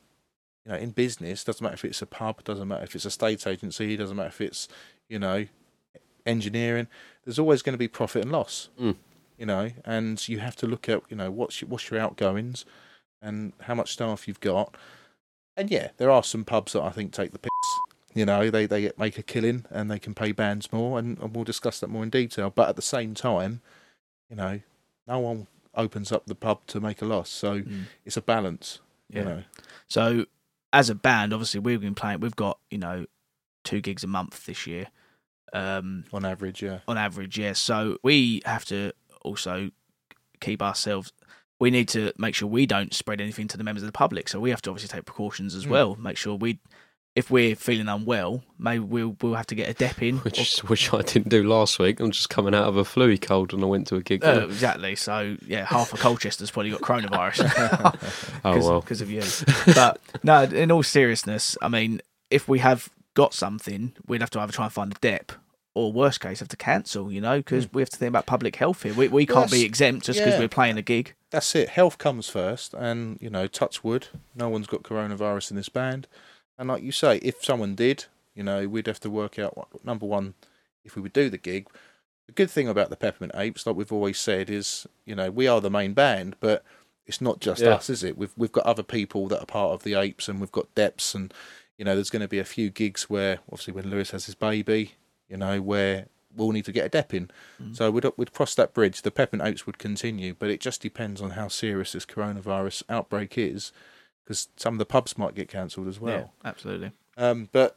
you 0.65 0.73
know 0.73 0.79
in 0.79 0.91
business 0.91 1.45
doesn't 1.45 1.63
matter 1.63 1.75
if 1.75 1.85
it's 1.85 2.03
a 2.03 2.07
pub, 2.07 2.45
doesn't 2.45 2.69
matter 2.69 2.85
if 2.85 2.95
it's 2.95 3.05
a 3.05 3.11
state 3.11 3.47
agency, 3.47 3.97
doesn't 3.97 4.17
matter 4.17 4.29
if 4.29 4.41
it's 4.41 4.69
you 5.09 5.19
know 5.19 5.47
engineering. 6.27 6.87
There's 7.25 7.39
always 7.39 7.63
going 7.63 7.75
to 7.75 7.79
be 7.79 7.89
profit 7.89 8.23
and 8.23 8.33
loss. 8.33 8.69
Mm. 8.81 8.97
You 9.39 9.47
know, 9.47 9.71
and 9.85 10.29
you 10.29 10.39
have 10.39 10.55
to 10.57 10.67
look 10.67 10.89
at 10.89 11.03
you 11.09 11.17
know 11.17 11.31
what's 11.31 11.61
your, 11.61 11.69
what's 11.69 11.91
your 11.91 11.99
outgoings 11.99 12.65
and 13.21 13.53
how 13.63 13.75
much 13.75 13.93
staff 13.93 14.29
you've 14.29 14.41
got. 14.41 14.77
And 15.57 15.71
yeah, 15.71 15.91
there 15.99 16.11
are 16.11 16.23
some 16.23 16.45
pubs 16.45 16.73
that 16.73 16.83
I 16.83 16.91
think 16.91 17.13
take 17.13 17.33
the 17.33 17.39
piss. 17.39 17.51
You 18.15 18.27
know, 18.27 18.51
they 18.51 18.67
they 18.67 18.91
make 18.99 19.19
a 19.19 19.23
killing 19.23 19.65
and 19.71 19.91
they 19.91 19.99
can 19.99 20.15
pay 20.15 20.33
bands 20.33 20.73
more, 20.73 20.99
and, 20.99 21.19
and 21.19 21.35
we'll 21.35 21.45
discuss 21.45 21.81
that 21.81 21.89
more 21.89 22.03
in 22.03 22.11
detail. 22.11 22.51
But 22.51 22.69
at 22.69 22.77
the 22.77 22.83
same 22.83 23.15
time, 23.15 23.61
you 24.29 24.37
know, 24.37 24.61
no 25.07 25.19
one 25.19 25.47
opens 25.75 26.13
up 26.13 26.27
the 26.27 26.35
pub 26.35 26.67
to 26.67 26.81
make 26.81 27.01
a 27.01 27.07
loss, 27.07 27.31
so 27.31 27.63
it's 28.05 28.17
a 28.17 28.23
balance. 28.23 28.81
Yeah. 29.09 29.19
You 29.19 29.25
know, 29.25 29.43
So, 29.89 30.27
as 30.73 30.91
a 30.91 30.95
band, 30.95 31.33
obviously 31.33 31.61
we've 31.61 31.81
been 31.81 31.95
playing. 31.95 32.21
We've 32.21 32.37
got 32.37 32.59
you 32.71 32.79
know 32.79 33.07
two 33.65 33.81
gigs 33.81 34.05
a 34.05 34.07
month 34.07 34.47
this 34.47 34.67
year, 34.67 34.89
um, 35.53 36.05
on 36.13 36.25
average, 36.25 36.63
yeah. 36.63 36.81
on 36.89 36.99
average. 36.99 37.39
Yeah. 37.39 37.53
So 37.55 37.99
we 38.03 38.43
have 38.45 38.65
to 38.67 38.93
also 39.23 39.71
keep 40.41 40.63
ourselves. 40.63 41.13
We 41.63 41.71
need 41.71 41.89
to 41.91 42.13
make 42.19 42.35
sure 42.35 42.49
we 42.49 42.67
don't 42.67 42.93
spread 42.93 43.21
anything 43.21 43.47
to 43.49 43.57
the 43.57 43.63
members 43.63 43.85
of 43.85 43.87
the 43.87 43.93
public. 43.93 44.29
So 44.29 44.41
we 44.41 44.51
have 44.51 44.61
to 44.63 44.71
obviously 44.71 44.89
take 44.95 45.05
precautions 45.05 45.55
as 45.55 45.65
Mm. 45.65 45.71
well. 45.71 45.95
Make 45.95 46.17
sure 46.17 46.35
we, 46.35 46.59
if 47.15 47.31
we're 47.31 47.55
feeling 47.55 47.87
unwell, 47.89 48.43
maybe 48.59 48.81
we'll 48.81 49.17
we'll 49.23 49.35
have 49.37 49.47
to 49.47 49.55
get 49.55 49.69
a 49.69 49.75
dep 49.75 50.03
in. 50.03 50.17
Which 50.27 50.59
which 50.63 50.93
I 50.93 51.03
didn't 51.03 51.29
do 51.29 51.45
last 51.45 51.79
week. 51.79 52.01
I'm 52.01 52.11
just 52.11 52.31
coming 52.31 52.53
out 52.53 52.65
of 52.65 52.77
a 52.77 52.83
fluey 52.83 53.17
cold 53.21 53.53
and 53.55 53.63
I 53.63 53.67
went 53.67 53.87
to 53.89 53.97
a 53.97 54.03
gig. 54.03 54.25
Uh, 54.25 54.47
exactly. 54.47 54.97
So 54.97 55.37
yeah, 55.47 55.65
half 55.65 55.93
of 55.93 56.01
Colchester's 56.01 56.51
probably 56.51 56.73
got 56.73 56.81
coronavirus. 56.81 58.41
oh 58.45 58.59
well. 58.69 58.81
because 58.81 59.01
of 59.01 59.11
you. 59.11 59.23
But 59.73 60.01
no, 60.25 60.43
in 60.43 60.73
all 60.73 60.83
seriousness, 60.83 61.57
I 61.63 61.69
mean, 61.69 62.01
if 62.29 62.49
we 62.49 62.59
have 62.59 62.89
got 63.15 63.35
something, 63.35 63.93
we'd 64.09 64.21
have 64.21 64.31
to 64.31 64.41
either 64.41 64.53
try 64.53 64.65
and 64.65 64.73
find 64.73 64.91
a 64.91 64.99
dep, 65.01 65.31
or 65.75 65.93
worst 65.93 66.21
case, 66.21 66.41
have 66.41 66.49
to 66.49 66.57
cancel. 66.57 67.11
You 67.11 67.21
know, 67.21 67.39
because 67.39 67.65
hmm. 67.65 67.77
we 67.77 67.83
have 67.83 67.91
to 67.91 67.97
think 67.97 68.09
about 68.09 68.27
public 68.27 68.57
health 68.57 68.83
here. 68.83 68.95
We 68.95 69.09
we. 69.09 69.27
Well, 69.27 69.41
can't 69.41 69.51
be 69.51 69.65
exempt 69.65 70.07
just 70.07 70.19
because 70.19 70.35
yeah. 70.35 70.41
we're 70.41 70.49
playing 70.49 70.79
a 70.79 70.83
gig. 70.83 71.15
That's 71.31 71.55
it. 71.55 71.71
Health 71.71 71.99
comes 71.99 72.29
first, 72.29 72.75
and 72.75 73.19
you 73.21 73.31
know, 73.31 73.47
touch 73.47 73.83
wood, 73.83 74.09
no 74.35 74.49
one's 74.49 74.67
got 74.67 74.83
coronavirus 74.83 75.51
in 75.51 75.57
this 75.57 75.69
band. 75.69 76.07
And 76.59 76.69
like 76.69 76.83
you 76.83 76.93
say, 76.93 77.17
if 77.19 77.45
someone 77.45 77.75
did, 77.75 78.07
you 78.35 78.43
know, 78.43 78.69
we'd 78.69 78.87
have 78.87 79.01
to 79.01 79.11
work 79.11 79.39
out 79.39 79.57
what 79.57 79.85
number 79.85 80.07
one, 80.07 80.35
if 80.85 80.97
we 80.97 81.03
would 81.03 81.13
do 81.13 81.31
the 81.31 81.39
gig. 81.39 81.69
The 82.27 82.33
good 82.33 82.51
thing 82.51 82.69
about 82.69 82.89
the 82.89 82.97
Peppermint 82.97 83.35
Apes, 83.35 83.67
like 83.67 83.75
we've 83.75 83.93
always 83.93 84.19
said, 84.19 84.49
is 84.49 84.87
you 85.05 85.15
know 85.15 85.31
we 85.31 85.49
are 85.49 85.61
the 85.61 85.71
main 85.71 85.93
band, 85.93 86.37
but 86.41 86.65
it's 87.07 87.21
not 87.21 87.41
just 87.41 87.61
Yeah. 87.61 87.75
us, 87.75 87.91
is 87.91 88.05
it? 88.05 88.17
We've 88.17 88.33
we've 88.37 88.53
got 88.53 88.65
other 88.65 88.85
people 88.85 89.27
that 89.29 89.43
are 89.43 89.47
part 89.47 89.73
of 89.73 89.83
the 89.83 89.95
Apes, 89.95 90.29
and 90.29 90.39
we've 90.41 90.53
got 90.53 90.73
Deps, 90.75 91.15
and 91.15 91.35
you 91.83 91.85
know, 91.85 91.95
there's 91.95 92.11
going 92.11 92.23
to 92.23 92.29
be 92.29 92.39
a 92.39 92.45
few 92.45 92.71
gigs 92.71 93.11
where, 93.11 93.41
obviously, 93.51 93.73
when 93.73 93.91
Lewis 93.91 94.13
has 94.13 94.27
his 94.27 94.35
baby, 94.37 94.95
you 95.29 95.37
know, 95.37 95.61
where 95.61 96.07
we'll 96.35 96.53
need 96.53 96.65
to 96.65 96.73
get 96.73 96.87
a 96.87 96.89
dep 96.89 97.13
in. 97.15 97.31
So 97.73 97.91
we'd 97.91 98.07
we'd 98.17 98.33
cross 98.33 98.55
that 98.55 98.75
bridge. 98.75 99.03
The 99.03 99.11
Peppermint 99.11 99.49
Apes 99.49 99.67
would 99.67 99.79
continue, 99.79 100.35
but 100.39 100.51
it 100.51 100.61
just 100.61 100.83
depends 100.83 101.21
on 101.21 101.31
how 101.31 101.49
serious 101.49 101.93
this 101.93 102.07
coronavirus 102.07 102.83
outbreak 102.89 103.39
is, 103.39 103.73
because 104.25 104.49
some 104.57 104.75
of 104.75 104.79
the 104.79 104.87
pubs 104.87 105.17
might 105.17 105.35
get 105.35 105.49
cancelled 105.49 105.89
as 105.89 106.01
well. 106.01 106.33
yeah, 106.45 106.49
absolutely. 106.51 106.93
Um, 107.17 107.49
but 107.53 107.77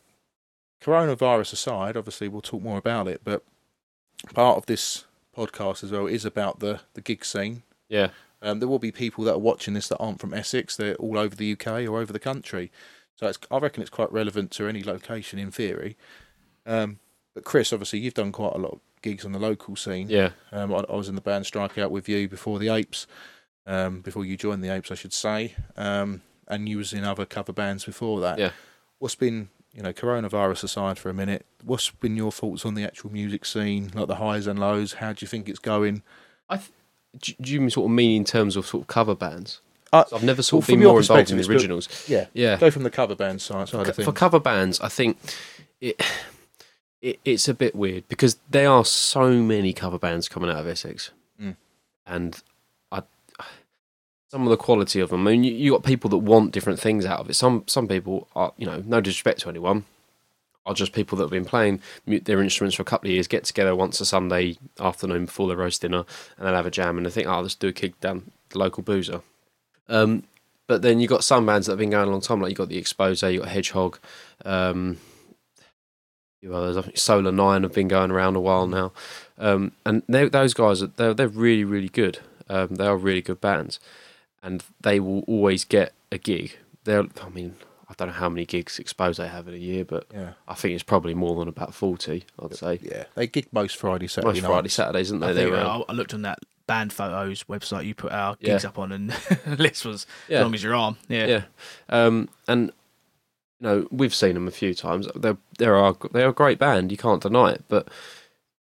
coronavirus 0.82 1.54
aside, 1.54 1.98
obviously 1.98 2.28
we'll 2.28 2.42
talk 2.42 2.62
more 2.62 2.78
about 2.78 3.08
it. 3.08 3.22
But 3.24 3.44
part 4.34 4.58
of 4.58 4.66
this 4.66 5.06
podcast 5.36 5.84
as 5.84 5.92
well 5.92 6.08
is 6.08 6.26
about 6.26 6.60
the 6.60 6.82
the 6.94 7.02
gig 7.02 7.26
scene. 7.26 7.64
Yeah. 7.90 8.10
Um, 8.42 8.60
there 8.60 8.68
will 8.68 8.80
be 8.80 8.92
people 8.92 9.24
that 9.24 9.34
are 9.34 9.40
watching 9.40 9.74
this 9.74 9.88
that 9.88 9.98
aren't 9.98 10.20
from 10.20 10.34
Essex. 10.34 10.76
They're 10.76 10.96
all 10.96 11.18
over 11.18 11.36
the 11.36 11.54
UK 11.54 11.88
or 11.88 12.00
over 12.00 12.14
the 12.14 12.20
country. 12.20 12.72
So 13.16 13.28
it's, 13.28 13.40
I 13.50 13.58
reckon 13.58 13.82
it's 13.82 13.90
quite 13.90 14.12
relevant 14.12 14.52
to 14.52 14.68
any 14.68 14.84
location 14.84 15.40
in 15.40 15.52
theory. 15.52 15.98
Um, 16.66 17.00
but 17.36 17.44
Chris, 17.44 17.72
obviously, 17.72 18.00
you've 18.00 18.16
done 18.16 18.32
quite 18.32 18.54
a 18.56 18.58
lot 18.58 18.72
of 18.72 18.80
gigs 19.04 19.24
on 19.26 19.32
the 19.34 19.40
local 19.40 19.76
scene. 19.76 20.10
Yeah, 20.10 20.32
Um, 20.52 20.74
I, 20.74 20.80
I 20.90 20.96
was 20.96 21.08
in 21.08 21.14
the 21.16 21.22
band 21.22 21.46
Strikeout 21.46 21.92
with 21.92 22.10
you 22.10 22.28
before 22.28 22.58
the 22.58 22.70
Apes, 22.70 23.06
um, 23.68 24.02
before 24.02 24.26
you 24.26 24.36
joined 24.38 24.64
the 24.64 24.74
Apes, 24.74 24.90
I 24.90 24.96
should 24.96 25.14
say. 25.14 25.54
Um, 25.78 26.24
and 26.48 26.68
you 26.68 26.78
was 26.78 26.92
in 26.94 27.04
other 27.04 27.26
cover 27.26 27.54
bands 27.54 27.86
before 27.86 28.20
that. 28.22 28.40
Yeah. 28.40 28.52
What's 28.98 29.16
been, 29.16 29.50
you 29.74 29.84
know, 29.84 29.94
coronavirus 29.94 30.64
aside 30.64 30.98
for 30.98 31.10
a 31.10 31.14
minute, 31.14 31.46
what's 31.64 31.92
been 31.92 32.16
your 32.16 32.32
thoughts 32.32 32.66
on 32.66 32.74
the 32.74 32.84
actual 32.84 33.12
music 33.12 33.46
scene, 33.46 33.92
like 33.94 34.08
the 34.08 34.16
highs 34.16 34.48
and 34.48 34.58
lows? 34.58 34.94
How 34.94 35.14
do 35.14 35.24
you 35.24 35.28
think 35.28 35.48
it's 35.48 35.60
going? 35.60 36.02
I. 36.50 36.58
Th- 36.58 36.72
do, 37.20 37.34
you 37.54 37.70
sort 37.70 37.86
of 37.86 37.92
mean 37.92 38.18
in 38.18 38.26
terms 38.26 38.56
of 38.58 38.66
sort 38.66 38.84
of 38.84 38.88
cover 38.88 39.16
bands? 39.16 39.62
Uh, 39.94 40.04
I've 40.14 40.24
never 40.24 40.42
sort 40.42 40.64
of 40.64 40.68
well, 40.68 40.74
from 40.76 40.80
been 40.82 40.88
more 40.90 41.00
involved 41.00 41.32
in 41.32 41.38
the 41.38 41.48
originals. 41.50 41.88
Yeah. 42.10 42.26
Yeah, 42.34 42.58
Go 42.58 42.70
from 42.70 42.84
the 42.84 42.90
cover 42.90 43.16
band 43.16 43.42
side, 43.42 43.70
side 43.70 43.88
of 43.88 43.96
things. 43.96 44.06
for 44.06 44.12
cover 44.12 44.40
bands, 44.40 44.82
I 44.82 44.90
think 44.90 45.18
it, 45.80 46.02
it 47.10 47.20
it's 47.24 47.48
a 47.48 47.54
bit 47.54 47.74
weird 47.76 48.08
because 48.08 48.38
there 48.50 48.70
are 48.70 48.84
so 48.86 49.32
many 49.54 49.72
cover 49.74 50.00
bands 50.00 50.28
coming 50.28 50.50
out 50.50 50.58
of 50.58 50.68
Essex, 50.68 51.12
Mm. 51.42 51.56
and 52.08 52.42
I 52.92 53.02
some 54.32 54.44
of 54.44 54.50
the 54.50 54.58
quality 54.58 55.00
of 55.00 55.10
them. 55.10 55.28
I 55.28 55.32
mean, 55.32 55.44
you, 55.44 55.52
you 55.54 55.72
got 55.72 55.84
people 55.84 56.10
that 56.10 56.18
want 56.18 56.52
different 56.52 56.80
things 56.80 57.06
out 57.06 57.20
of 57.20 57.30
it. 57.30 57.36
Some 57.36 57.64
some 57.68 57.88
people 57.88 58.28
are, 58.36 58.52
you 58.58 58.66
know, 58.66 58.82
no 58.86 59.00
disrespect 59.02 59.42
to 59.42 59.50
anyone, 59.50 59.86
are 60.66 60.74
just 60.74 60.94
people 60.94 61.18
that 61.18 61.26
have 61.26 61.32
been 61.32 61.46
playing 61.46 61.80
their 62.08 62.42
instruments 62.42 62.76
for 62.76 62.82
a 62.82 62.86
couple 62.86 63.08
of 63.10 63.14
years, 63.14 63.28
get 63.28 63.44
together 63.46 63.76
once 63.76 64.02
a 64.02 64.06
Sunday 64.06 64.58
afternoon 64.80 65.26
before 65.26 65.48
their 65.48 65.58
roast 65.58 65.82
dinner, 65.82 66.04
and 66.38 66.48
they'll 66.48 66.56
have 66.56 66.66
a 66.66 66.72
jam, 66.72 66.98
and 66.98 67.06
they 67.06 67.12
think, 67.12 67.28
oh, 67.28 67.40
let's 67.42 67.56
do 67.56 67.68
a 67.68 67.74
kick 67.74 68.00
down 68.02 68.32
the 68.50 68.58
local 68.58 68.82
boozer. 68.84 69.22
Um, 69.88 70.24
but 70.68 70.82
then 70.82 71.00
you've 71.00 71.12
got 71.12 71.24
some 71.24 71.46
bands 71.46 71.68
that 71.68 71.74
have 71.74 71.80
been 71.80 71.92
going 71.92 72.08
a 72.08 72.12
long 72.12 72.22
time, 72.22 72.42
like 72.42 72.50
you've 72.50 72.58
got 72.58 72.70
the 72.70 72.78
Expose, 72.78 73.22
you've 73.22 73.44
got 73.44 73.52
Hedgehog, 73.52 74.00
um, 74.44 74.98
few 76.40 76.54
others. 76.54 76.78
I 76.78 76.82
think 76.82 76.98
Solar 76.98 77.32
Nine 77.32 77.64
have 77.64 77.74
been 77.74 77.88
going 77.88 78.12
around 78.12 78.36
a 78.36 78.40
while 78.40 78.68
now, 78.68 78.92
um, 79.38 79.72
and 79.86 80.04
they, 80.08 80.28
those 80.30 80.54
guys 80.54 80.82
are 80.84 80.88
they're, 80.88 81.14
they're 81.14 81.28
really 81.28 81.64
really 81.64 81.90
good. 81.90 82.20
Um, 82.50 82.76
they 82.76 82.86
are 82.86 82.98
really 82.98 83.22
good 83.22 83.42
bands, 83.42 83.80
and 84.44 84.64
they 84.82 85.00
will 85.00 85.22
always 85.22 85.64
get 85.66 85.94
a 86.12 86.18
gig. 86.18 86.58
They're, 86.84 87.06
I 87.24 87.30
mean, 87.30 87.56
I 87.90 87.94
don't 87.98 88.10
know 88.10 88.14
how 88.14 88.30
many 88.30 88.46
gigs 88.46 88.78
Expose 88.78 89.18
they 89.18 89.28
have 89.28 89.48
in 89.48 89.56
a 89.56 89.58
year, 89.58 89.84
but 89.84 90.06
yeah. 90.14 90.34
I 90.48 90.54
think 90.54 90.76
it's 90.76 90.84
probably 90.84 91.16
more 91.16 91.36
than 91.40 91.48
about 91.48 91.74
forty. 91.74 92.26
I'd 92.44 92.56
say 92.56 92.80
Yeah. 92.84 93.06
They 93.16 93.26
gig 93.28 93.48
most 93.52 93.76
Friday, 93.78 94.08
Saturday 94.08 94.28
most 94.34 94.42
nights. 94.44 94.48
Friday 94.52 94.70
Saturdays, 94.70 95.08
isn't 95.08 95.24
I, 95.24 95.34
they? 95.34 95.42
think, 95.46 95.54
They're 95.56 95.66
uh. 95.66 95.80
I 95.80 95.84
I 95.90 95.94
looked 95.94 96.14
on 96.14 96.22
that 96.22 96.40
band 96.68 96.92
photos 96.94 97.44
website 97.44 97.86
you 97.86 97.94
put 97.96 98.12
our 98.12 98.38
Yeah. 98.40 98.52
gigs 98.54 98.66
up 98.66 98.78
on, 98.78 98.92
and 98.92 99.10
the 99.46 99.56
list 99.58 99.86
was 99.86 100.06
Yeah. 100.28 100.38
as 100.40 100.44
long 100.44 100.54
as 100.54 100.64
your 100.64 100.76
arm. 100.76 100.98
Yeah, 101.08 101.26
yeah. 101.26 101.42
Um, 101.90 102.30
and 102.48 102.72
you 103.60 103.68
know 103.68 103.88
we've 103.92 104.14
seen 104.16 104.34
them 104.34 104.48
a 104.48 104.52
few 104.52 104.74
times. 104.74 105.08
They're 105.16 105.38
they're 105.58 105.76
a, 105.78 105.96
they're 106.12 106.30
a 106.30 106.34
great 106.34 106.60
band. 106.60 106.92
You 106.92 106.98
can't 106.98 107.22
deny 107.22 107.52
it. 107.52 107.64
But 107.68 107.88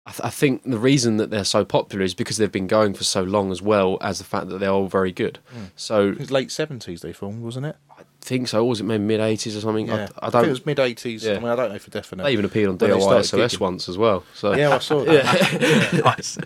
I, 0.06 0.10
th- 0.12 0.20
I 0.24 0.30
think 0.30 0.62
the 0.64 0.78
reason 0.78 1.18
that 1.18 1.30
they're 1.30 1.44
so 1.44 1.64
popular 1.64 2.04
is 2.04 2.14
because 2.14 2.38
they've 2.38 2.50
been 2.50 2.66
going 2.66 2.94
for 2.94 3.04
so 3.04 3.22
long, 3.22 3.52
as 3.52 3.60
well 3.62 3.98
as 4.00 4.18
the 4.18 4.24
fact 4.24 4.48
that 4.48 4.58
they're 4.58 4.70
all 4.70 4.88
very 4.88 5.12
good. 5.12 5.38
Mm. 5.54 5.70
So 5.76 6.08
It 6.08 6.18
was 6.18 6.30
late 6.30 6.48
70s 6.48 7.00
they 7.00 7.12
formed, 7.12 7.42
wasn't 7.42 7.66
it? 7.66 7.76
I 7.90 8.02
think 8.20 8.48
so. 8.48 8.60
Or 8.64 8.68
was 8.70 8.80
it 8.80 8.84
maybe 8.84 9.04
mid 9.04 9.20
eighties 9.20 9.56
or 9.56 9.60
something? 9.60 9.86
Yeah. 9.88 10.08
I, 10.18 10.28
I 10.28 10.30
think 10.30 10.46
it 10.46 10.50
was 10.50 10.66
mid 10.66 10.78
80s. 10.78 11.22
Yeah. 11.22 11.32
I 11.32 11.38
mean, 11.38 11.48
I 11.48 11.54
don't 11.54 11.70
know 11.70 11.78
for 11.78 11.90
definite. 11.90 12.22
They 12.24 12.32
even 12.32 12.44
appeared 12.46 12.70
on 12.70 12.78
When 12.78 12.90
DIY 12.90 13.24
SOS 13.24 13.54
gigging. 13.56 13.60
once 13.60 13.88
as 13.88 13.98
well. 13.98 14.24
So 14.34 14.54
Yeah, 14.54 14.74
I 14.74 14.78
saw 14.78 15.04
that. 15.04 16.02
nice. 16.04 16.38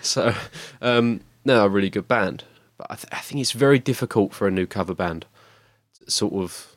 so 0.00 0.32
um, 0.80 1.20
no, 1.44 1.64
a 1.64 1.68
really 1.68 1.90
good 1.90 2.06
band. 2.08 2.44
But 2.78 2.86
I, 2.90 2.94
th- 2.94 3.08
I 3.12 3.18
think 3.18 3.40
it's 3.40 3.52
very 3.52 3.78
difficult 3.80 4.32
for 4.32 4.46
a 4.46 4.50
new 4.50 4.66
cover 4.66 4.94
band 4.94 5.26
to 6.04 6.10
sort 6.10 6.34
of 6.34 6.71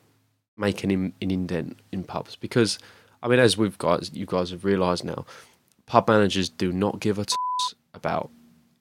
make 0.57 0.83
an, 0.83 0.91
in- 0.91 1.13
an 1.21 1.31
indent 1.31 1.77
in 1.91 2.03
pubs 2.03 2.35
because 2.35 2.79
I 3.23 3.27
mean, 3.27 3.39
as 3.39 3.57
we've 3.57 3.77
guys, 3.77 4.11
you 4.13 4.25
guys 4.25 4.51
have 4.51 4.63
realised 4.63 5.03
now, 5.03 5.25
pub 5.87 6.07
managers 6.07 6.47
do 6.49 6.71
not 6.71 6.99
give 6.99 7.17
a 7.17 7.25
toss 7.25 7.75
about 7.93 8.29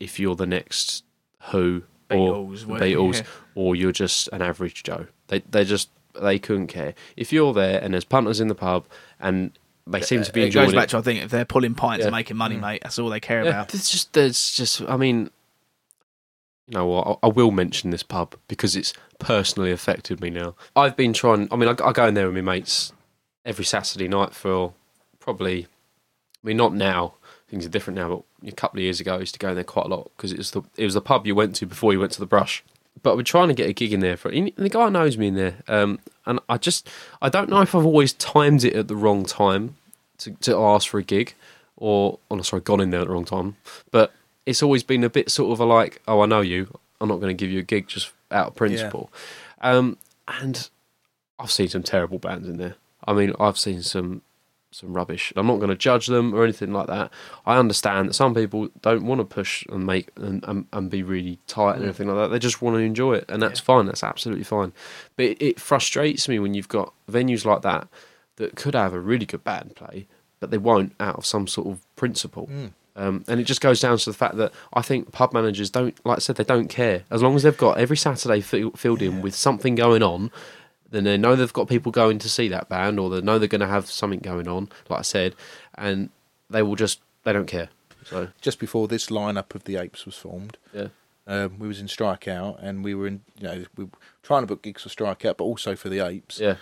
if 0.00 0.18
you're 0.20 0.34
the 0.37 0.46
next 0.46 1.02
Who 1.50 1.82
or 2.10 2.44
Beatles, 2.46 3.14
yeah. 3.20 3.26
or 3.54 3.74
you're 3.74 3.92
just 3.92 4.28
an 4.32 4.42
average 4.42 4.82
Joe. 4.82 5.06
They 5.28 5.40
they 5.50 5.64
just 5.64 5.88
they 6.20 6.38
couldn't 6.38 6.66
care 6.68 6.94
if 7.16 7.32
you're 7.32 7.52
there 7.54 7.80
and 7.82 7.94
there's 7.94 8.04
punters 8.04 8.38
in 8.40 8.48
the 8.48 8.54
pub 8.54 8.84
and 9.18 9.50
they 9.87 10.00
seem 10.00 10.22
to 10.22 10.32
be 10.32 10.42
it 10.42 10.46
enjoying 10.46 10.66
goes 10.66 10.72
it. 10.74 10.76
back 10.76 10.88
to 10.90 10.98
I 10.98 11.02
think 11.02 11.22
if 11.24 11.30
they're 11.30 11.44
pulling 11.44 11.74
pints 11.74 12.00
Yeah. 12.02 12.06
and 12.08 12.14
making 12.14 12.37
money, 12.37 12.56
mm. 12.56 12.60
mate, 12.60 12.82
that's 12.82 12.98
all 12.98 13.08
they 13.10 13.20
care 13.20 13.42
Yeah, 13.44 13.50
about. 13.50 13.68
there's 13.68 13.88
just 13.88 14.12
there's 14.12 14.52
just 14.54 14.82
I 14.82 14.96
mean, 14.96 15.30
you 16.68 16.74
know 16.74 16.87
what? 16.87 17.18
I, 17.22 17.27
I 17.27 17.31
will 17.31 17.50
mention 17.50 17.90
this 17.90 18.03
pub 18.03 18.37
because 18.48 18.77
it's 18.77 18.94
personally 19.18 19.72
affected 19.72 20.20
me 20.20 20.31
now. 20.31 20.55
I've 20.74 20.96
been 20.96 21.12
trying. 21.12 21.48
I 21.50 21.57
mean, 21.57 21.68
I, 21.68 21.85
I 21.85 21.92
go 21.92 22.07
in 22.07 22.14
there 22.14 22.27
with 22.27 22.35
my 22.35 22.55
mates 22.55 22.92
every 23.44 23.64
Saturday 23.64 24.09
night 24.09 24.35
for 24.35 24.72
probably. 25.20 25.66
I 26.42 26.46
mean, 26.46 26.57
not 26.57 26.74
now. 26.74 27.14
Things 27.48 27.64
are 27.64 27.70
different 27.70 27.98
now, 27.98 28.09
but 28.42 28.48
a 28.48 28.53
couple 28.53 28.79
of 28.79 28.83
years 28.83 29.00
ago, 29.00 29.16
I 29.16 29.20
used 29.20 29.35
to 29.35 29.38
go 29.38 29.50
in 29.50 29.55
there 29.55 29.64
quite 29.64 29.87
a 29.87 29.88
lot 29.88 30.11
because 30.16 30.33
it 30.33 30.38
was 30.38 30.50
the 30.50 30.62
it 30.77 30.85
was 30.85 30.94
the 30.94 31.00
pub 31.00 31.27
you 31.27 31.35
went 31.35 31.55
to 31.57 31.66
before 31.66 31.92
you 31.92 32.00
went 32.00 32.12
to 32.12 32.20
the 32.20 32.27
brush. 32.27 32.64
But 33.03 33.16
we're 33.16 33.22
trying 33.22 33.48
to 33.48 33.55
get 33.55 33.68
a 33.68 33.72
gig 33.72 33.92
in 33.92 34.00
there 34.00 34.16
for 34.16 34.31
and 34.31 34.50
the 34.57 34.68
guy 34.68 34.88
knows 34.88 35.18
me 35.18 35.29
in 35.29 35.35
there, 35.35 35.57
um, 35.68 35.98
and 36.27 36.40
I 36.48 36.57
just 36.57 36.88
I 37.20 37.29
don't 37.29 37.48
know 37.48 37.61
if 37.61 37.74
I've 37.74 37.85
always 37.85 38.12
timed 38.14 38.64
it 38.64 38.74
at 38.74 38.88
the 38.88 38.96
wrong 38.96 39.24
time 39.24 39.77
to, 40.18 40.31
to 40.33 40.57
ask 40.57 40.88
for 40.88 40.98
a 40.98 41.03
gig, 41.03 41.35
or 41.77 42.18
oh, 42.31 42.37
no, 42.37 42.42
sorry, 42.42 42.62
gone 42.62 42.81
in 42.81 42.90
there 42.90 43.00
at 43.00 43.09
the 43.09 43.12
wrong 43.12 43.24
time. 43.24 43.57
But 43.90 44.12
it's 44.46 44.62
always 44.62 44.83
been 44.83 45.04
a 45.04 45.11
bit 45.11 45.30
sort 45.30 45.52
of 45.52 45.61
a 45.61 45.64
like, 45.64 46.02
oh, 46.09 46.20
I 46.20 46.26
know 46.26 46.40
you, 46.40 46.78
I'm 47.00 47.09
not 47.09 47.16
going 47.20 47.35
to 47.37 47.40
give 47.44 47.50
you 47.50 47.61
a 47.61 47.64
gig 47.64 47.88
just 47.88 48.12
out 48.30 48.48
of 48.48 48.54
principle. 48.54 49.11
Um, 49.61 49.96
and 50.28 50.68
I've 51.38 51.50
seen 51.50 51.68
some 51.68 51.83
terrible 51.83 52.18
bands 52.18 52.48
in 52.48 52.57
there. 52.59 52.74
I 53.07 53.12
mean, 53.12 53.33
I've 53.40 53.59
seen 53.59 53.83
some 53.83 54.22
some 54.70 54.92
rubbish. 54.92 55.33
I'm 55.37 55.46
not 55.46 55.59
going 55.59 55.68
to 55.68 55.76
judge 55.76 56.09
them 56.09 56.35
or 56.35 56.42
anything 56.42 56.72
like 56.72 56.88
that. 56.88 57.12
I 57.46 57.59
understand 57.59 58.09
that 58.09 58.14
some 58.14 58.35
people 58.35 58.70
don't 58.83 59.07
want 59.07 59.20
to 59.20 59.24
push 59.24 59.64
and 59.66 59.87
make 59.87 60.09
and, 60.16 60.42
and, 60.48 60.66
and 60.72 60.90
be 60.90 61.04
really 61.04 61.38
tight 61.46 61.74
and 61.76 61.85
Mm. 61.85 61.88
everything 61.90 62.09
like 62.09 62.16
that. 62.16 62.33
They 62.33 62.40
just 62.40 62.61
want 62.61 62.74
to 62.74 62.80
enjoy 62.80 63.14
it, 63.14 63.24
and 63.28 63.40
that's 63.40 63.61
fine. 63.61 63.87
That's 63.87 64.02
absolutely 64.02 64.42
fine. 64.42 64.72
But 65.14 65.26
it, 65.26 65.40
it 65.42 65.61
frustrates 65.61 66.28
me 66.28 66.40
when 66.40 66.54
you've 66.54 66.66
got 66.68 66.92
venues 67.09 67.44
like 67.44 67.62
that 67.62 67.87
that 68.35 68.57
could 68.57 68.74
have 68.74 68.92
a 68.92 68.98
really 68.98 69.26
good 69.26 69.44
band 69.44 69.76
play, 69.76 70.09
but 70.40 70.50
they 70.50 70.59
won't 70.59 70.92
out 70.98 71.14
of 71.18 71.24
some 71.24 71.46
sort 71.46 71.68
of 71.68 71.78
principle. 71.94 72.48
Mm. 72.48 72.72
Um, 72.96 73.24
and 73.26 73.40
it 73.40 73.44
just 73.44 73.61
goes 73.61 73.80
down 73.80 73.98
to 73.98 74.11
the 74.11 74.16
fact 74.16 74.37
that 74.37 74.52
I 74.72 74.80
think 74.83 75.11
pub 75.11 75.33
managers 75.33 75.68
don't, 75.70 75.94
like 76.07 76.18
I 76.18 76.20
said, 76.20 76.37
they 76.37 76.44
don't 76.44 76.68
care. 76.68 77.02
As 77.11 77.22
long 77.22 77.35
as 77.35 77.42
they've 77.42 77.57
got 77.57 77.78
every 77.78 77.96
Saturday 77.96 78.40
fill, 78.40 78.70
filled 78.72 79.02
in 79.02 79.20
with 79.20 79.35
something 79.35 79.74
going 79.74 80.02
on, 80.02 80.30
then 80.90 81.02
they 81.04 81.16
know 81.16 81.35
they've 81.35 81.52
got 81.52 81.68
people 81.68 81.90
going 81.90 82.18
to 82.20 82.28
see 82.28 82.46
that 82.48 82.68
band, 82.68 83.00
or 83.00 83.11
they 83.11 83.20
know 83.20 83.38
they're 83.38 83.48
going 83.48 83.61
to 83.61 83.66
have 83.66 83.90
something 83.90 84.20
going 84.20 84.46
on. 84.46 84.68
Like 84.88 85.00
I 85.00 85.02
said, 85.02 85.35
and 85.74 86.11
they 86.48 86.62
will 86.62 86.76
just 86.76 87.00
they 87.24 87.33
don't 87.33 87.46
care. 87.46 87.68
So 88.04 88.28
Just 88.40 88.59
before 88.61 88.87
this 88.87 89.07
lineup 89.07 89.54
of 89.54 89.64
the 89.64 89.76
Apes 89.76 90.07
was 90.07 90.14
formed, 90.16 90.57
yeah, 90.72 90.88
um, 91.26 91.59
we 91.59 91.66
was 91.66 91.80
in 91.80 91.87
Strikeout 91.87 92.62
and 92.62 92.85
we 92.85 92.94
were 92.94 93.07
in, 93.09 93.22
you 93.38 93.44
know, 93.44 93.64
we 93.76 93.85
were 93.85 93.90
trying 94.22 94.42
to 94.42 94.46
book 94.46 94.62
gigs 94.62 94.83
for 94.83 94.88
Strikeout, 94.90 95.38
but 95.38 95.44
also 95.44 95.74
for 95.74 95.88
the 95.88 96.00
Apes. 96.00 96.38
yeah, 96.38 96.57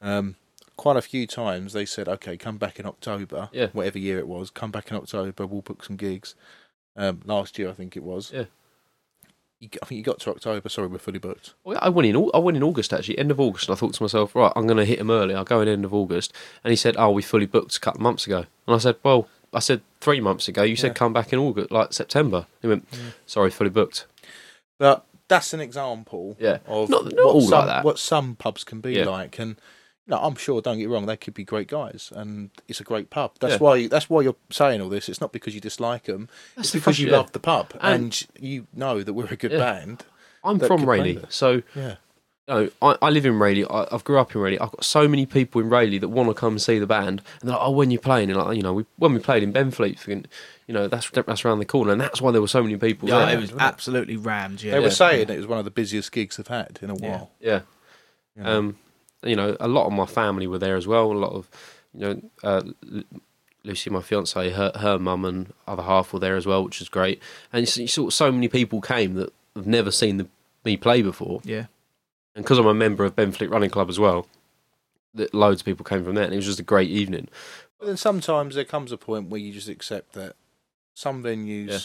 Um, 0.00 0.36
quite 0.76 0.96
a 0.96 1.02
few 1.02 1.26
times 1.26 1.72
they 1.72 1.84
said, 1.86 2.08
"Okay, 2.08 2.36
come 2.36 2.58
back 2.58 2.78
in 2.78 2.86
October, 2.86 3.48
Yeah. 3.52 3.68
whatever 3.72 3.98
year 3.98 4.18
it 4.18 4.28
was. 4.28 4.50
Come 4.50 4.70
back 4.70 4.90
in 4.90 4.96
October. 4.96 5.46
We'll 5.46 5.62
book 5.62 5.84
some 5.84 5.96
gigs." 5.96 6.34
Um, 6.96 7.20
last 7.24 7.58
year, 7.58 7.68
I 7.68 7.72
think 7.72 7.96
it 7.96 8.02
was. 8.02 8.32
Yeah. 8.32 8.44
You, 9.60 9.68
I 9.82 9.86
think 9.86 9.96
you 9.98 10.04
got 10.04 10.20
to 10.20 10.30
October. 10.30 10.68
Sorry, 10.68 10.86
we're 10.86 10.98
fully 10.98 11.18
booked. 11.18 11.54
Well, 11.64 11.78
I 11.80 11.88
went 11.88 12.06
in. 12.06 12.30
I 12.34 12.38
went 12.38 12.56
in 12.58 12.62
August 12.62 12.92
actually, 12.92 13.18
end 13.18 13.30
of 13.30 13.40
August, 13.40 13.68
and 13.68 13.76
I 13.76 13.78
thought 13.78 13.94
to 13.94 14.02
myself, 14.02 14.34
right, 14.34 14.52
I'm 14.54 14.66
going 14.66 14.76
to 14.76 14.84
hit 14.84 14.98
him 14.98 15.10
early. 15.10 15.34
I'll 15.34 15.44
go 15.44 15.60
in 15.62 15.68
end 15.68 15.84
of 15.86 15.94
August, 15.94 16.32
and 16.62 16.70
he 16.70 16.76
said, 16.76 16.94
"Oh, 16.98 17.10
we 17.10 17.22
fully 17.22 17.46
booked 17.46 17.76
a 17.76 17.80
couple 17.80 17.98
of 17.98 18.02
months 18.02 18.26
ago." 18.26 18.44
And 18.66 18.74
I 18.74 18.78
said, 18.78 18.96
"Well, 19.02 19.28
I 19.54 19.60
said 19.60 19.80
three 20.00 20.20
months 20.20 20.46
ago. 20.48 20.62
You 20.62 20.76
said 20.76 20.88
Yeah. 20.88 20.94
come 20.94 21.12
back 21.14 21.32
in 21.32 21.38
August, 21.38 21.70
like 21.70 21.92
September." 21.94 22.46
He 22.60 22.68
went, 22.68 22.86
"Sorry, 23.24 23.50
fully 23.50 23.70
booked." 23.70 24.04
But 24.78 25.06
that's 25.28 25.54
an 25.54 25.60
example 25.60 26.36
Yeah. 26.38 26.58
of 26.66 26.90
Not- 26.90 27.04
not 27.06 27.14
what, 27.14 27.34
all 27.34 27.40
some, 27.40 27.50
like 27.58 27.66
that. 27.66 27.84
what 27.84 27.98
some 27.98 28.36
pubs 28.36 28.62
can 28.62 28.80
be 28.82 28.92
Yeah. 28.92 29.08
like. 29.08 29.38
And 29.38 29.56
you 30.06 30.12
know, 30.14 30.18
I'm 30.18 30.36
sure, 30.36 30.60
don't 30.62 30.78
get 30.78 30.86
me 30.88 30.94
wrong, 30.94 31.06
they 31.06 31.16
could 31.16 31.34
be 31.34 31.44
great 31.44 31.66
guys, 31.68 32.12
and 32.14 32.50
it's 32.68 32.80
a 32.80 32.84
great 32.84 33.10
pub. 33.10 33.32
That's 33.40 33.54
Yeah. 33.54 33.58
why 33.58 33.86
that's 33.88 34.08
why 34.08 34.22
you're 34.22 34.36
saying 34.50 34.80
all 34.80 34.88
this. 34.88 35.08
It's 35.08 35.20
not 35.20 35.32
because 35.32 35.54
you 35.54 35.60
dislike 35.60 36.04
them. 36.04 36.28
That's 36.54 36.68
It's 36.68 36.72
the 36.72 36.78
because 36.78 36.98
you 37.00 37.08
frustrat- 37.08 37.12
love 37.12 37.32
the 37.32 37.40
pub 37.40 37.72
And- 37.80 37.94
and, 38.04 38.26
you 38.38 38.66
know 38.72 39.02
that 39.02 39.12
we're 39.14 39.26
a 39.26 39.36
good 39.36 39.52
Yeah. 39.52 39.58
band. 39.58 40.04
I'm 40.44 40.60
from 40.60 40.88
Rayleigh, 40.88 41.24
so 41.28 41.62
Yeah. 41.74 41.96
you 42.46 42.54
know, 42.54 42.70
I, 42.80 42.96
I 43.02 43.10
live 43.10 43.26
in 43.26 43.36
Rayleigh. 43.40 43.66
I, 43.68 43.88
I've 43.92 44.04
grew 44.04 44.20
up 44.20 44.32
in 44.32 44.40
Rayleigh. 44.40 44.62
I've 44.62 44.70
got 44.70 44.84
so 44.84 45.08
many 45.08 45.26
people 45.26 45.60
in 45.60 45.68
Rayleigh 45.68 45.98
that 45.98 46.08
want 46.08 46.28
to 46.28 46.34
come 46.34 46.52
and 46.52 46.62
see 46.62 46.78
the 46.78 46.86
band, 46.86 47.20
and 47.40 47.50
they're 47.50 47.56
like, 47.56 47.66
"Oh, 47.66 47.72
when 47.72 47.90
you're 47.90 48.00
playing?" 48.00 48.30
And 48.30 48.38
like, 48.38 48.56
you 48.56 48.62
know, 48.62 48.74
we, 48.74 48.86
when 48.98 49.12
we 49.12 49.18
played 49.18 49.42
in 49.42 49.52
Benfleet, 49.52 50.06
you 50.68 50.72
know, 50.74 50.86
that's 50.86 51.10
that's 51.10 51.44
around 51.44 51.58
the 51.58 51.64
corner, 51.64 51.90
and 51.90 52.00
that's 52.00 52.22
why 52.22 52.30
there 52.30 52.40
were 52.40 52.46
so 52.46 52.62
many 52.62 52.76
people. 52.76 53.08
Yeah, 53.08 53.26
there. 53.26 53.38
it 53.38 53.40
was 53.40 53.52
absolutely 53.58 54.16
rammed. 54.16 54.62
Yeah, 54.62 54.74
They 54.74 54.78
were 54.78 54.84
Yeah. 54.86 54.90
saying 54.92 55.30
it 55.30 55.36
was 55.36 55.48
one 55.48 55.58
of 55.58 55.64
the 55.64 55.72
busiest 55.72 56.12
gigs 56.12 56.36
they've 56.36 56.46
had 56.46 56.78
in 56.80 56.90
a 56.90 56.96
Yeah. 56.96 57.08
while. 57.10 57.30
yeah. 57.40 57.60
you 58.36 58.42
know. 58.44 58.58
Um, 58.58 58.76
you 59.28 59.36
know, 59.36 59.56
a 59.60 59.68
lot 59.68 59.86
of 59.86 59.92
my 59.92 60.06
family 60.06 60.46
were 60.46 60.58
there 60.58 60.76
as 60.76 60.86
well. 60.86 61.12
A 61.12 61.14
lot 61.14 61.32
of, 61.32 61.48
you 61.94 62.00
know, 62.00 62.22
uh, 62.44 62.62
Lucy, 63.64 63.90
my 63.90 64.00
fiance, 64.00 64.50
her 64.50 64.72
her 64.76 64.98
mum 64.98 65.24
and 65.24 65.52
other 65.66 65.82
half 65.82 66.12
were 66.12 66.20
there 66.20 66.36
as 66.36 66.46
well, 66.46 66.64
which 66.64 66.80
is 66.80 66.88
great. 66.88 67.20
And 67.52 67.66
you, 67.76 67.82
you 67.82 67.88
saw 67.88 68.10
so 68.10 68.30
many 68.30 68.48
people 68.48 68.80
came 68.80 69.14
that 69.14 69.32
have 69.56 69.66
never 69.66 69.90
seen 69.90 70.18
the, 70.18 70.28
me 70.64 70.76
play 70.76 71.02
before, 71.02 71.40
Yeah. 71.44 71.66
and 72.34 72.44
because 72.44 72.58
I'm 72.58 72.66
a 72.66 72.74
member 72.74 73.04
of 73.04 73.16
Benfleet 73.16 73.50
Running 73.50 73.70
Club 73.70 73.88
as 73.88 73.98
well, 73.98 74.26
that 75.14 75.32
loads 75.34 75.62
of 75.62 75.64
people 75.64 75.84
came 75.84 76.04
from 76.04 76.14
there, 76.14 76.24
and 76.24 76.32
it 76.32 76.36
was 76.36 76.46
just 76.46 76.60
a 76.60 76.64
great 76.64 76.90
evening. 76.90 77.28
But 77.80 77.86
then 77.86 77.96
sometimes 77.96 78.54
there 78.54 78.64
comes 78.64 78.92
a 78.92 78.96
point 78.96 79.28
where 79.30 79.40
you 79.40 79.52
just 79.52 79.68
accept 79.68 80.12
that 80.12 80.36
some 80.94 81.22
venues, 81.22 81.68
Yeah. 81.68 81.78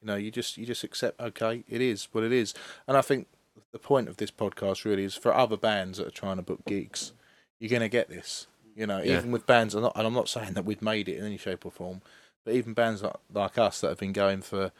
you 0.00 0.06
know, 0.06 0.16
you 0.16 0.30
just 0.30 0.56
you 0.58 0.66
just 0.66 0.84
accept. 0.84 1.18
Okay, 1.20 1.64
it 1.68 1.80
is 1.80 2.08
what 2.12 2.22
it 2.24 2.32
is. 2.32 2.52
And 2.86 2.96
I 2.96 3.00
think 3.02 3.26
the 3.72 3.78
point 3.78 4.08
of 4.08 4.16
this 4.16 4.30
podcast 4.30 4.84
really 4.84 5.04
is 5.04 5.14
for 5.14 5.34
other 5.34 5.56
bands 5.56 5.98
that 5.98 6.06
are 6.06 6.10
trying 6.10 6.36
to 6.36 6.42
book 6.42 6.64
gigs, 6.66 7.12
you're 7.60 7.70
going 7.70 7.82
to 7.82 7.88
get 7.88 8.08
this. 8.08 8.46
You 8.76 8.86
know, 8.86 9.00
Yeah. 9.00 9.18
even 9.18 9.30
with 9.30 9.46
bands, 9.46 9.74
I'm 9.74 9.82
not, 9.82 9.92
and 9.96 10.06
I'm 10.06 10.14
not 10.14 10.28
saying 10.28 10.54
that 10.54 10.64
we've 10.64 10.82
made 10.82 11.08
it 11.08 11.18
in 11.18 11.24
any 11.24 11.36
shape 11.36 11.64
or 11.64 11.70
form, 11.70 12.02
but 12.44 12.54
even 12.54 12.74
bands 12.74 13.02
like, 13.02 13.14
like 13.32 13.58
us 13.58 13.80
that 13.80 13.88
have 13.88 13.98
been 13.98 14.12
going 14.12 14.42
for, 14.42 14.72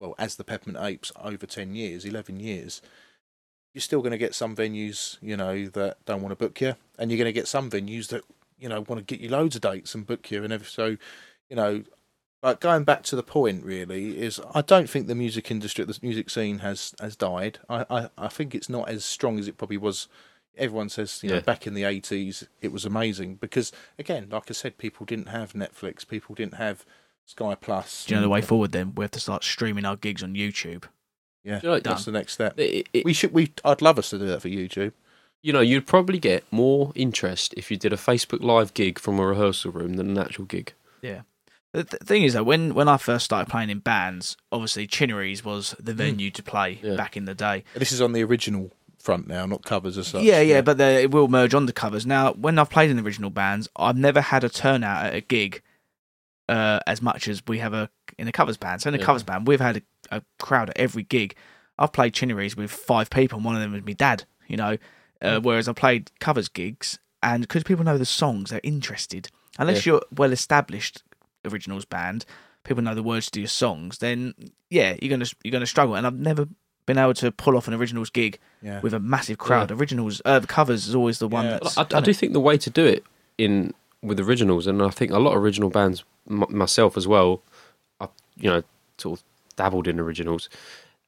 well, 0.00 0.14
as 0.18 0.36
the 0.36 0.44
Peppermint 0.44 0.82
Apes, 0.82 1.12
over 1.20 1.46
10 1.46 1.74
years, 1.74 2.04
11 2.04 2.40
years, 2.40 2.80
you're 3.74 3.82
still 3.82 4.00
going 4.00 4.12
to 4.12 4.18
get 4.18 4.34
some 4.34 4.56
venues, 4.56 5.18
you 5.20 5.36
know, 5.36 5.66
that 5.66 5.98
don't 6.04 6.22
want 6.22 6.32
to 6.32 6.36
book 6.44 6.60
you, 6.60 6.76
and 6.98 7.10
you're 7.10 7.18
going 7.18 7.26
to 7.26 7.32
get 7.32 7.48
some 7.48 7.70
venues 7.70 8.08
that, 8.08 8.22
you 8.58 8.68
know, 8.68 8.80
want 8.80 8.98
to 8.98 9.02
get 9.02 9.20
you 9.20 9.28
loads 9.28 9.54
of 9.54 9.62
dates 9.62 9.94
and 9.94 10.06
book 10.06 10.30
you, 10.30 10.42
and 10.44 10.52
every, 10.52 10.66
so, 10.66 10.96
you 11.48 11.56
know, 11.56 11.82
but 12.42 12.60
going 12.60 12.84
back 12.84 13.02
to 13.04 13.16
the 13.16 13.22
point, 13.22 13.64
really, 13.64 14.18
is 14.20 14.40
I 14.54 14.60
don't 14.60 14.90
think 14.90 15.06
the 15.06 15.14
music 15.14 15.50
industry, 15.50 15.84
the 15.84 15.98
music 16.02 16.28
scene 16.28 16.58
has 16.58 16.94
has 17.00 17.16
died. 17.16 17.60
I, 17.70 17.86
I, 17.88 18.08
I 18.18 18.28
think 18.28 18.54
it's 18.54 18.68
not 18.68 18.88
as 18.90 19.04
strong 19.04 19.38
as 19.38 19.48
it 19.48 19.56
probably 19.56 19.78
was. 19.78 20.08
Everyone 20.58 20.90
says, 20.90 21.20
you 21.22 21.30
know, 21.30 21.36
back 21.40 21.66
in 21.66 21.72
the 21.72 21.84
eighties, 21.84 22.46
it 22.60 22.72
was 22.72 22.84
amazing 22.84 23.36
because, 23.36 23.72
again, 23.98 24.28
like 24.30 24.50
I 24.50 24.52
said, 24.52 24.76
people 24.76 25.06
didn't 25.06 25.28
have 25.28 25.54
Netflix, 25.54 26.06
people 26.06 26.34
didn't 26.34 26.54
have 26.56 26.84
Sky 27.24 27.54
Plus. 27.54 28.04
Do 28.04 28.12
you 28.12 28.16
know 28.16 28.22
the 28.24 28.28
way 28.28 28.42
forward 28.42 28.72
then? 28.72 28.92
We 28.94 29.04
have 29.04 29.12
to 29.12 29.20
start 29.20 29.44
streaming 29.44 29.86
our 29.86 29.96
gigs 29.96 30.22
on 30.22 30.34
YouTube. 30.34 30.84
Yeah, 31.42 31.60
you 31.62 31.68
know, 31.70 31.80
that's 31.80 32.04
the 32.04 32.12
next 32.12 32.34
step. 32.34 32.58
It- 32.58 32.86
it- 32.92 33.04
We 33.06 33.14
should. 33.14 33.32
We. 33.32 33.50
I'd 33.64 33.80
love 33.80 33.98
us 33.98 34.10
to 34.10 34.18
do 34.18 34.26
that 34.26 34.42
for 34.42 34.48
YouTube. 34.48 34.92
you 35.44 35.52
know, 35.52 35.60
you'd 35.60 35.86
probably 35.88 36.18
get 36.20 36.44
more 36.52 36.92
interest 36.94 37.52
if 37.56 37.68
you 37.70 37.76
did 37.76 37.92
a 37.92 37.96
Facebook 37.96 38.42
Live 38.44 38.74
gig 38.74 38.96
from 38.98 39.18
a 39.18 39.26
rehearsal 39.26 39.72
room 39.72 39.94
than 39.94 40.10
an 40.10 40.18
actual 40.18 40.44
gig. 40.44 40.72
The 41.72 41.84
th- 41.84 42.02
thing 42.02 42.22
is, 42.22 42.34
though, 42.34 42.42
when, 42.42 42.74
when 42.74 42.88
I 42.88 42.96
first 42.98 43.24
started 43.24 43.50
playing 43.50 43.70
in 43.70 43.78
bands, 43.78 44.36
obviously 44.50 44.86
Chinnery's 44.86 45.44
was 45.44 45.74
the 45.80 45.94
venue 45.94 46.30
to 46.30 46.42
play 46.42 46.78
Yeah. 46.82 46.96
back 46.96 47.16
in 47.16 47.24
the 47.24 47.34
day. 47.34 47.64
This 47.74 47.92
is 47.92 48.00
on 48.00 48.12
the 48.12 48.22
original 48.22 48.70
front 48.98 49.26
now, 49.26 49.46
not 49.46 49.64
covers 49.64 49.96
as 49.98 50.08
such. 50.08 50.22
yeah, 50.22 50.40
yeah, 50.40 50.60
but 50.60 50.78
the, 50.78 50.84
it 51.02 51.10
will 51.10 51.28
merge 51.28 51.54
on 51.54 51.66
the 51.66 51.72
covers. 51.72 52.04
Now, 52.06 52.32
when 52.34 52.58
I've 52.58 52.70
played 52.70 52.90
in 52.90 53.00
original 53.00 53.30
bands, 53.30 53.68
I've 53.74 53.96
never 53.96 54.20
had 54.20 54.44
a 54.44 54.48
turnout 54.48 55.06
at 55.06 55.14
a 55.14 55.20
gig 55.22 55.62
uh, 56.48 56.80
as 56.86 57.00
much 57.00 57.26
as 57.28 57.42
we 57.46 57.58
have 57.58 57.72
a 57.72 57.88
in 58.18 58.28
a 58.28 58.32
covers 58.32 58.56
band. 58.58 58.82
So 58.82 58.88
in 58.88 58.94
a 58.94 58.98
Yeah. 58.98 59.04
covers 59.04 59.22
band, 59.22 59.46
we've 59.46 59.60
had 59.60 59.78
a, 60.10 60.16
a 60.18 60.22
crowd 60.38 60.68
at 60.70 60.76
every 60.78 61.02
gig. 61.02 61.34
I've 61.78 61.92
played 61.92 62.12
Chinnery's 62.14 62.56
with 62.56 62.70
five 62.70 63.08
people, 63.10 63.36
and 63.38 63.44
one 63.46 63.54
of 63.56 63.62
them 63.62 63.72
was 63.72 63.84
my 63.84 63.92
dad. 63.94 64.24
You 64.46 64.56
know, 64.58 64.76
uh, 65.22 65.40
whereas 65.40 65.68
I 65.68 65.72
played 65.72 66.10
covers 66.20 66.48
gigs, 66.48 66.98
and 67.22 67.42
because 67.42 67.62
people 67.64 67.84
know 67.84 67.96
the 67.96 68.04
songs, 68.04 68.50
they're 68.50 68.60
interested. 68.62 69.28
Unless 69.58 69.86
you're 69.86 70.02
well 70.14 70.32
established 70.32 71.02
originals 71.44 71.84
band, 71.84 72.24
people 72.64 72.82
know 72.82 72.94
the 72.94 73.02
words 73.02 73.30
to 73.32 73.40
your 73.40 73.48
songs. 73.48 73.98
Then 73.98 74.34
yeah, 74.70 74.96
you're 75.00 75.10
gonna 75.10 75.30
you're 75.42 75.52
gonna 75.52 75.66
struggle. 75.66 75.94
And 75.94 76.06
I've 76.06 76.18
never 76.18 76.46
been 76.86 76.98
able 76.98 77.14
to 77.14 77.30
pull 77.30 77.56
off 77.56 77.68
an 77.68 77.74
originals 77.74 78.10
gig 78.10 78.38
yeah. 78.60 78.80
with 78.80 78.92
a 78.94 79.00
massive 79.00 79.38
crowd. 79.38 79.70
Originals, 79.70 80.20
uh, 80.24 80.38
the 80.38 80.46
covers 80.46 80.88
is 80.88 80.94
always 80.94 81.18
the 81.18 81.28
one 81.28 81.44
Yeah. 81.44 81.58
that's. 81.62 81.78
I, 81.78 81.82
I 81.82 82.00
do 82.00 82.10
it. 82.10 82.16
think 82.16 82.32
the 82.32 82.40
way 82.40 82.58
to 82.58 82.70
do 82.70 82.84
it 82.84 83.04
in 83.38 83.72
with 84.02 84.18
originals, 84.18 84.66
and 84.66 84.82
I 84.82 84.90
think 84.90 85.12
a 85.12 85.18
lot 85.18 85.36
of 85.36 85.42
original 85.42 85.70
bands, 85.70 86.04
m- 86.28 86.44
myself 86.48 86.96
as 86.96 87.06
well, 87.06 87.42
I 88.00 88.08
you 88.36 88.50
know 88.50 88.62
sort 88.98 89.20
of 89.20 89.24
dabbled 89.56 89.86
in 89.86 90.00
originals, 90.00 90.48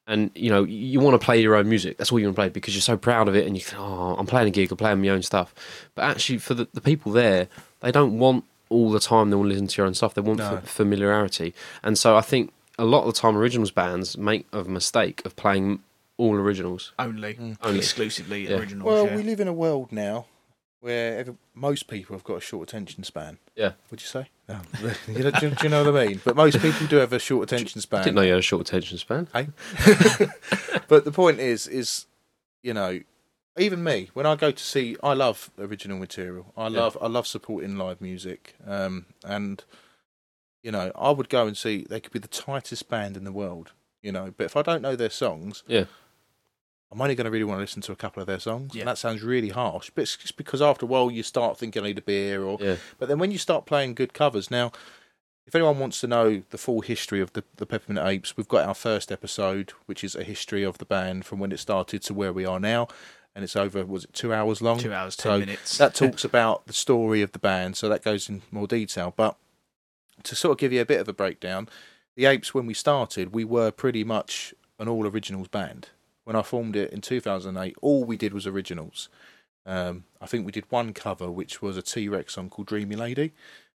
and 0.07 0.31
you 0.35 0.51
know 0.51 0.63
you 0.63 1.01
want 1.01 1.21
to 1.21 1.25
play 1.25 1.41
your 1.41 1.57
own 1.57 1.69
music. 1.69 1.99
That's 1.99 2.13
all 2.13 2.21
you 2.21 2.27
want 2.27 2.37
to 2.37 2.41
play 2.41 2.49
because 2.51 2.75
you're 2.75 2.83
so 2.83 2.97
proud 2.97 3.27
of 3.29 3.35
it, 3.35 3.47
and 3.47 3.57
you 3.57 3.63
think, 3.63 3.81
oh, 3.81 4.15
I'm 4.17 4.27
playing 4.27 4.49
a 4.49 4.53
gig, 4.53 4.71
I'm 4.71 4.77
playing 4.77 5.03
my 5.03 5.09
own 5.09 5.23
stuff. 5.23 5.55
But 5.95 6.05
actually, 6.05 6.39
for 6.39 6.55
the, 6.55 6.69
the 6.73 6.81
people 6.81 7.11
there, 7.11 7.49
they 7.81 7.91
don't 7.91 8.19
want 8.19 8.45
all 8.69 8.91
the 8.91 9.01
time. 9.01 9.31
They 9.31 9.37
want 9.37 9.49
to 9.49 9.53
listen 9.55 9.67
to 9.69 9.77
your 9.79 9.87
own 9.87 9.95
stuff. 9.95 10.15
They 10.15 10.21
want 10.21 10.39
No. 10.39 10.57
f- 10.57 10.69
familiarity, 10.69 11.55
and 11.83 11.99
so 11.99 12.17
I 12.17 12.21
think 12.21 12.53
a 12.79 12.85
lot 12.85 13.01
of 13.07 13.15
the 13.15 13.21
time 13.21 13.37
originals 13.37 13.71
bands 13.71 14.17
make 14.19 14.47
a 14.53 14.65
mistake 14.65 15.23
of 15.25 15.37
playing 15.37 15.81
all 16.17 16.35
originals. 16.35 16.93
Mm. 16.99 17.05
only, 17.07 17.57
Only. 17.63 17.79
exclusively 17.79 18.49
Yeah. 18.49 18.57
originals. 18.57 18.87
Well, 18.87 19.07
yeah. 19.07 19.17
we 19.17 19.23
live 19.23 19.41
in 19.41 19.49
a 19.49 19.53
world 19.53 19.91
now 19.93 20.27
where 20.81 21.19
every, 21.19 21.35
most 21.55 21.87
people 21.89 22.15
have 22.15 22.25
got 22.25 22.37
a 22.37 22.41
short 22.41 22.69
attention 22.69 23.03
span. 23.05 23.39
Yeah. 23.57 23.73
Would 23.91 24.01
you 24.03 24.07
say? 24.07 24.29
No. 24.49 24.61
you 25.09 25.23
know, 25.25 25.31
do, 25.31 25.51
do 25.51 25.57
you 25.63 25.69
know 25.71 25.83
what 25.91 25.97
I 26.03 26.07
mean? 26.07 26.21
But 26.25 26.37
most 26.37 26.61
people 26.61 26.87
do 26.87 26.97
have 26.97 27.13
a 27.13 27.19
short 27.19 27.51
attention 27.51 27.79
I 27.79 27.81
span. 27.81 28.03
didn't 28.05 28.17
know 28.17 28.23
you 28.23 28.31
had 28.31 28.39
a 28.39 28.43
short 28.43 28.69
attention 28.69 28.99
span. 28.99 29.27
Hey. 29.33 29.49
but 30.89 31.05
the 31.05 31.13
point 31.13 31.41
is, 31.41 31.67
is 31.67 32.07
you 32.63 32.75
know, 32.75 33.01
even 33.59 33.85
me 33.85 34.11
when 34.15 34.27
I 34.27 34.35
go 34.37 34.51
to 34.51 34.63
see, 34.63 34.97
I 35.03 35.13
love 35.15 35.51
original 35.59 35.99
material. 35.99 36.53
I 36.57 36.69
Yeah. 36.69 36.81
love, 36.81 36.99
I 37.01 37.07
love 37.07 37.27
supporting 37.27 37.77
live 37.77 38.01
music. 38.01 38.55
Um, 38.67 39.07
and 39.25 39.63
you 40.63 40.71
know, 40.73 40.91
I 40.97 41.11
would 41.11 41.29
go 41.29 41.47
and 41.47 41.57
see. 41.57 41.85
They 41.89 42.01
could 42.01 42.13
be 42.13 42.19
the 42.19 42.27
tightest 42.29 42.89
band 42.89 43.17
in 43.19 43.25
the 43.25 43.33
world. 43.33 43.73
You 44.03 44.13
know, 44.13 44.33
but 44.37 44.45
if 44.45 44.57
I 44.57 44.63
don't 44.63 44.83
know 44.83 44.97
their 44.97 45.11
songs, 45.11 45.63
Yeah. 45.67 45.85
I'm 46.93 47.01
only 47.01 47.15
going 47.17 47.25
to 47.25 47.31
really 47.31 47.45
want 47.45 47.59
to 47.59 47.63
listen 47.63 47.83
to 47.83 47.93
a 47.93 47.97
couple 47.97 48.21
of 48.21 48.27
their 48.29 48.39
songs. 48.39 48.75
Yeah. 48.75 48.83
And 48.83 48.89
that 48.89 48.99
sounds 48.99 49.23
really 49.23 49.49
harsh, 49.49 49.91
but 49.95 50.03
it's 50.03 50.17
just 50.17 50.37
because 50.37 50.63
after 50.63 50.87
a 50.87 50.89
while 50.89 51.11
you 51.11 51.23
start 51.23 51.59
thinking 51.59 51.83
I 51.83 51.87
need 51.87 51.99
a 51.99 52.03
beer, 52.03 52.43
or 52.45 52.57
Yeah. 52.61 52.77
but 52.99 53.09
then 53.09 53.19
when 53.19 53.31
you 53.33 53.39
start 53.39 53.67
playing 53.67 53.95
good 53.95 54.13
covers, 54.15 54.51
now, 54.51 54.71
if 55.47 55.55
anyone 55.55 55.79
wants 55.79 56.01
to 56.03 56.07
know 56.07 56.43
the 56.51 56.59
full 56.59 56.83
history 56.83 57.21
of 57.21 57.33
the, 57.33 57.43
the 57.57 57.67
Peppermint 57.67 58.07
Apes, 58.07 58.37
we've 58.37 58.47
got 58.49 58.67
our 58.67 58.75
first 58.75 59.11
episode, 59.11 59.73
which 59.87 60.05
is 60.05 60.15
a 60.15 60.23
history 60.25 60.63
of 60.63 60.79
the 60.79 60.85
band 60.87 61.25
from 61.27 61.39
when 61.41 61.51
it 61.53 61.59
started 61.59 62.01
to 62.03 62.15
where 62.15 62.33
we 62.33 62.47
are 62.47 62.61
now. 62.61 62.87
And 63.35 63.43
it's 63.43 63.57
over, 63.57 63.85
was 63.85 64.05
it 64.05 64.13
two 64.13 64.33
hours 64.33 64.63
long? 64.63 64.79
two 64.79 64.93
hours, 64.93 65.17
ten 65.17 65.33
So 65.33 65.39
minutes. 65.41 65.79
That 65.79 65.95
talks 65.95 66.25
about 66.31 66.67
the 66.67 66.73
story 66.73 67.21
of 67.21 67.33
the 67.33 67.39
band, 67.41 67.77
so 67.77 67.89
that 67.89 68.03
goes 68.05 68.29
in 68.29 68.43
more 68.53 68.67
detail. 68.69 69.13
But 69.17 69.37
to 70.23 70.37
sort 70.37 70.53
of 70.53 70.59
give 70.59 70.73
you 70.73 70.81
a 70.81 70.85
bit 70.87 71.01
of 71.01 71.09
a 71.09 71.13
breakdown, 71.13 71.69
the 72.17 72.27
Apes, 72.27 72.55
when 72.55 72.65
we 72.67 72.75
started, 72.75 73.35
we 73.35 73.45
were 73.45 73.73
pretty 73.73 74.05
much 74.05 74.55
an 74.79 74.87
all 74.89 75.05
originals 75.07 75.49
band. 75.49 75.89
When 76.23 76.37
I 76.37 76.43
formed 76.43 76.77
it 76.77 76.93
in 76.93 77.01
2008, 77.01 77.75
all 77.83 78.05
we 78.05 78.17
did 78.17 78.33
was 78.33 78.47
originals. 78.47 79.09
Um, 79.67 80.05
I 80.21 80.27
think 80.27 80.47
we 80.47 80.53
did 80.53 80.65
one 80.71 80.93
cover, 80.93 81.29
which 81.31 81.61
was 81.61 81.77
a 81.77 81.83
T 81.83 82.09
Rex 82.09 82.35
song 82.35 82.51
called 82.51 82.69
Dreamy 82.69 82.95
Lady, 82.97 83.33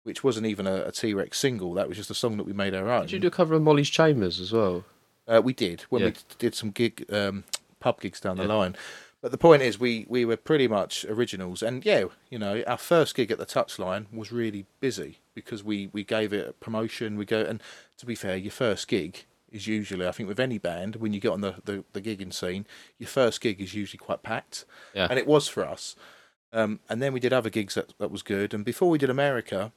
which 0.04 0.22
wasn't 0.24 0.48
even 0.48 0.68
a, 0.68 0.84
a 0.88 0.91
T 0.91 1.13
Rex 1.13 1.39
single. 1.39 1.74
That 1.74 1.88
was 1.88 1.96
just 1.96 2.10
a 2.12 2.13
song 2.15 2.36
that 2.38 2.44
we 2.46 2.52
made 2.54 2.76
our 2.76 2.89
own. 2.89 3.04
Did 3.04 3.12
you 3.13 3.20
do 3.20 3.28
a 3.28 3.32
cover 3.32 3.56
of 3.56 3.62
Molly's 3.62 3.89
Chambers 3.89 4.39
as 4.41 4.52
well? 4.52 4.84
Uh, 5.28 5.41
we 5.44 5.54
did 5.54 5.82
when 5.84 6.02
Yeah. 6.02 6.08
we 6.10 6.13
did 6.39 6.54
some 6.56 6.72
gig 6.72 7.06
um, 7.12 7.46
pub 7.80 8.02
gigs 8.02 8.20
down 8.20 8.36
the 8.38 8.44
Yeah. 8.44 8.54
line. 8.54 8.76
But 9.25 9.31
the 9.31 9.39
point 9.39 9.63
is, 9.63 9.79
we 9.79 10.05
we 10.07 10.23
were 10.23 10.38
pretty 10.38 10.67
much 10.67 11.03
originals, 11.05 11.63
and 11.63 11.83
yeah, 11.83 12.03
you 12.29 12.38
know, 12.38 12.61
our 12.67 12.77
first 12.77 13.15
gig 13.15 13.31
at 13.31 13.39
the 13.39 13.45
Touchline 13.47 14.05
was 14.13 14.31
really 14.31 14.67
busy 14.79 15.17
because 15.33 15.63
we 15.63 15.89
we 15.91 16.03
gave 16.03 16.31
it 16.31 16.47
a 16.47 16.53
promotion. 16.53 17.17
We 17.17 17.25
go, 17.25 17.41
and 17.41 17.59
to 17.97 18.05
be 18.05 18.13
fair, 18.13 18.35
your 18.38 18.51
first 18.51 18.88
gig 18.88 19.25
is 19.51 19.65
usually, 19.65 20.07
I 20.07 20.11
think, 20.11 20.29
with 20.29 20.39
any 20.39 20.59
band, 20.59 20.97
when 20.97 21.11
you 21.11 21.19
get 21.19 21.31
on 21.31 21.41
the 21.41 21.55
the, 21.65 21.83
the 21.93 22.01
gigging 22.03 22.31
scene, 22.31 22.67
your 22.99 23.07
first 23.07 23.41
gig 23.41 23.59
is 23.59 23.73
usually 23.73 23.97
quite 23.97 24.21
packed, 24.21 24.63
Yeah. 24.93 25.07
and 25.09 25.17
it 25.17 25.25
was 25.25 25.47
for 25.47 25.65
us. 25.65 25.95
Um, 26.53 26.79
and 26.88 27.01
then 27.01 27.11
we 27.11 27.19
did 27.19 27.33
other 27.33 27.49
gigs 27.49 27.73
that 27.73 27.97
that 27.97 28.11
was 28.11 28.21
good, 28.21 28.53
and 28.53 28.63
before 28.63 28.91
we 28.91 28.99
did 28.99 29.09
America, 29.09 29.71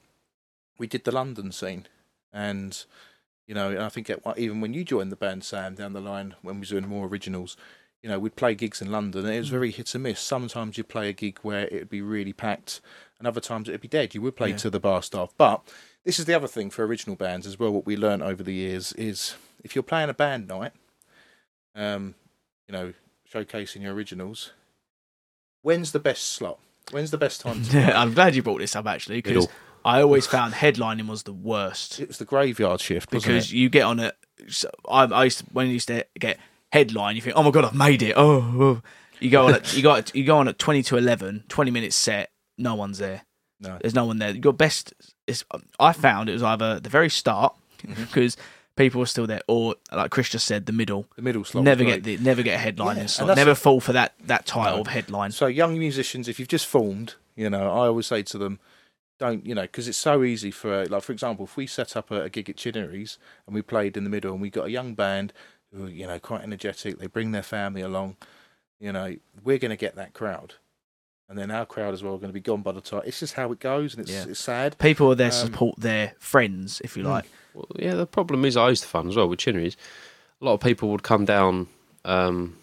we 0.77 0.87
did 0.87 1.05
the 1.05 1.11
London 1.13 1.53
scene, 1.53 1.87
and 2.35 2.85
you 3.47 3.55
know, 3.55 3.71
and 3.71 3.81
I 3.83 3.89
think 3.89 4.11
at, 4.11 4.21
even 4.37 4.61
when 4.61 4.75
you 4.75 4.85
joined 4.85 5.11
the 5.11 5.17
band, 5.17 5.43
Sam, 5.43 5.75
down 5.75 5.95
the 5.95 6.03
line 6.03 6.35
when 6.43 6.57
we 6.57 6.61
were 6.61 6.67
doing 6.67 6.87
more 6.87 7.07
originals, 7.07 7.57
you 8.03 8.09
know, 8.09 8.19
we'd 8.19 8.37
play 8.37 8.55
gigs 8.55 8.81
in 8.81 8.91
London, 8.93 9.25
and 9.27 9.35
it 9.35 9.39
was 9.39 9.49
very 9.49 9.71
hit 9.71 9.95
and 9.95 10.05
miss. 10.05 10.21
Sometimes 10.21 10.77
you'd 10.79 10.89
play 10.89 11.09
a 11.09 11.13
gig 11.13 11.39
where 11.43 11.67
it'd 11.67 11.91
be 11.91 12.01
really 12.03 12.33
packed, 12.33 12.81
and 13.19 13.27
other 13.27 13.41
times 13.41 13.69
it'd 13.69 13.81
be 13.81 13.89
dead. 13.89 14.15
You 14.15 14.23
would 14.23 14.37
play 14.37 14.51
Yeah. 14.51 14.57
to 14.59 14.71
the 14.71 14.81
bar 14.81 15.03
staff, 15.03 15.33
but 15.37 15.63
this 16.05 16.19
is 16.19 16.25
the 16.25 16.35
other 16.35 16.47
thing 16.49 16.71
for 16.71 16.85
original 16.87 17.17
bands 17.17 17.47
as 17.47 17.59
well. 17.59 17.73
What 17.73 17.87
we 17.87 17.97
learnt 17.97 18.23
over 18.23 18.43
the 18.43 18.55
years 18.55 18.93
is 18.93 19.35
if 19.65 19.75
you're 19.75 19.83
playing 19.83 20.11
a 20.11 20.15
band 20.15 20.47
night, 20.49 20.73
um, 21.75 22.15
you 22.69 22.73
know, 22.73 22.93
showcasing 23.33 23.83
your 23.83 23.95
originals, 23.95 24.53
when's 25.63 25.93
the 25.93 25.99
best 26.01 26.23
slot? 26.29 26.59
When's 26.91 27.11
the 27.11 27.19
best 27.19 27.41
time 27.41 27.63
to 27.65 27.71
play? 27.71 27.85
I'm 27.93 28.15
glad 28.15 28.35
you 28.35 28.43
brought 28.43 28.61
this 28.61 28.75
up 28.77 28.87
actually 28.87 29.21
because 29.21 29.49
I 29.85 30.01
always 30.03 30.27
found 30.27 30.55
headlining 30.55 31.07
was 31.09 31.25
the 31.25 31.33
worst 31.33 32.01
It 32.01 32.09
was 32.09 32.19
the 32.19 32.25
graveyard 32.25 32.81
shift, 32.81 33.11
because 33.11 33.51
it? 33.53 33.55
you 33.57 33.69
get 33.69 33.83
on 33.83 34.01
a. 34.01 34.13
so 34.49 34.71
I, 34.89 35.05
I 35.05 35.25
used 35.25 35.39
to, 35.41 35.45
when 35.53 35.67
you 35.67 35.75
used 35.75 35.89
to 35.89 36.07
get 36.19 36.39
headline, 36.73 37.17
you 37.17 37.23
think, 37.23 37.37
oh 37.37 37.43
my 37.43 37.51
god, 37.51 37.65
I've 37.65 37.75
made 37.75 38.03
it. 38.03 38.15
Oh, 38.17 38.43
oh. 38.61 38.83
you 39.21 39.31
go 39.31 39.47
on 39.47 39.55
at 39.55 39.75
you 39.77 39.83
got 39.83 40.15
you 40.15 40.25
go 40.25 40.37
on 40.39 40.49
at 40.49 40.59
twenty 40.59 40.83
to 40.85 40.97
11, 40.97 41.45
20 41.49 41.71
minutes 41.71 41.97
set. 41.97 42.31
No 42.57 42.75
one's 42.75 42.99
there. 42.99 43.23
No. 43.61 43.79
There's 43.81 43.95
no 43.95 44.05
one 44.05 44.19
there. 44.19 44.31
Your 44.31 44.53
best 44.53 44.93
is 45.27 45.45
I 45.81 45.93
found 45.93 46.29
it 46.29 46.33
was 46.33 46.43
either 46.43 46.81
the 46.81 46.89
very 46.91 47.11
start 47.11 47.55
Mm-hmm. 47.87 48.03
because 48.03 48.37
people 48.75 48.99
were 48.99 49.07
still 49.07 49.29
there, 49.29 49.41
or 49.47 49.77
like 49.93 50.11
Chris 50.11 50.31
just 50.31 50.47
said, 50.47 50.67
the 50.67 50.73
middle. 50.73 51.07
The 51.15 51.23
middle 51.23 51.45
slot. 51.45 51.63
never 51.63 51.85
get 51.85 52.03
the, 52.03 52.17
never 52.17 52.43
get 52.43 52.59
a 52.59 52.73
headlining 52.73 52.95
Yeah, 52.97 53.01
and 53.03 53.11
slot. 53.11 53.37
Never 53.37 53.55
fall 53.55 53.79
for 53.81 53.93
that 53.93 54.15
that 54.25 54.47
title 54.47 54.75
No. 54.75 54.81
of 54.81 54.89
headline. 54.89 55.31
So 55.31 55.47
young 55.47 55.79
musicians, 55.79 56.27
if 56.27 56.41
you've 56.41 56.49
just 56.49 56.67
formed, 56.67 57.15
you 57.37 57.49
know, 57.49 57.71
I 57.71 57.87
always 57.87 58.09
say 58.09 58.25
to 58.25 58.37
them, 58.39 58.59
don't, 59.21 59.47
you 59.47 59.55
know, 59.55 59.63
because 59.63 59.87
it's 59.87 59.97
so 59.99 60.25
easy 60.25 60.51
for, 60.51 60.87
like, 60.87 61.03
for 61.05 61.13
example, 61.13 61.45
if 61.45 61.57
we 61.57 61.69
set 61.69 61.97
up 61.97 62.11
a, 62.11 62.23
a 62.23 62.31
gig 62.31 62.51
at 62.51 62.57
Chinnery's 62.57 63.17
and 63.47 63.55
we 63.55 63.63
played 63.63 63.97
in 63.97 64.03
the 64.03 64.11
middle 64.11 64.33
and 64.33 64.41
we 64.43 64.51
got 64.51 64.67
a 64.67 64.71
young 64.73 64.95
band 64.95 65.33
who 65.75 65.87
are, 65.87 65.91
you 65.91 66.07
know, 66.07 66.19
quite 66.19 66.43
energetic. 66.43 66.99
They 66.99 67.07
bring 67.07 67.33
their 67.33 67.43
family 67.43 67.83
along. 67.83 68.17
You 68.81 68.93
know, 68.93 69.17
we're 69.45 69.59
going 69.59 69.71
to 69.71 69.77
get 69.77 69.97
that 69.97 70.15
crowd. 70.15 70.55
And 71.29 71.37
then 71.39 71.51
our 71.51 71.67
crowd 71.67 71.93
as 71.93 72.03
well 72.03 72.15
are 72.15 72.19
going 72.19 72.31
to 72.31 72.35
be 72.35 72.41
gone 72.41 72.63
by 72.63 72.73
the 72.73 72.81
time. 72.81 73.03
It's 73.05 73.21
just 73.21 73.35
how 73.35 73.53
it 73.53 73.61
goes, 73.61 73.93
and 73.95 74.03
it's, 74.03 74.11
Yeah. 74.11 74.25
it's 74.31 74.41
sad. 74.41 74.79
People 74.79 75.11
are 75.13 75.15
there 75.15 75.31
to 75.31 75.37
Um, 75.41 75.47
support 75.47 75.79
their 75.79 76.15
friends, 76.19 76.81
if 76.83 76.97
you 76.97 77.03
mm. 77.05 77.09
like. 77.09 77.27
Well, 77.53 77.67
yeah, 77.77 77.95
the 77.95 78.07
problem 78.07 78.45
is 78.47 78.57
I 78.57 78.71
used 78.71 78.83
to 78.85 78.89
fun 78.89 79.09
as 79.09 79.17
well 79.17 79.29
with 79.29 79.39
Chinnery's. 79.41 79.77
A 80.41 80.45
lot 80.45 80.55
of 80.55 80.61
people 80.61 80.89
would 80.91 81.03
come 81.03 81.25
down. 81.27 81.67
Um, 82.05 82.57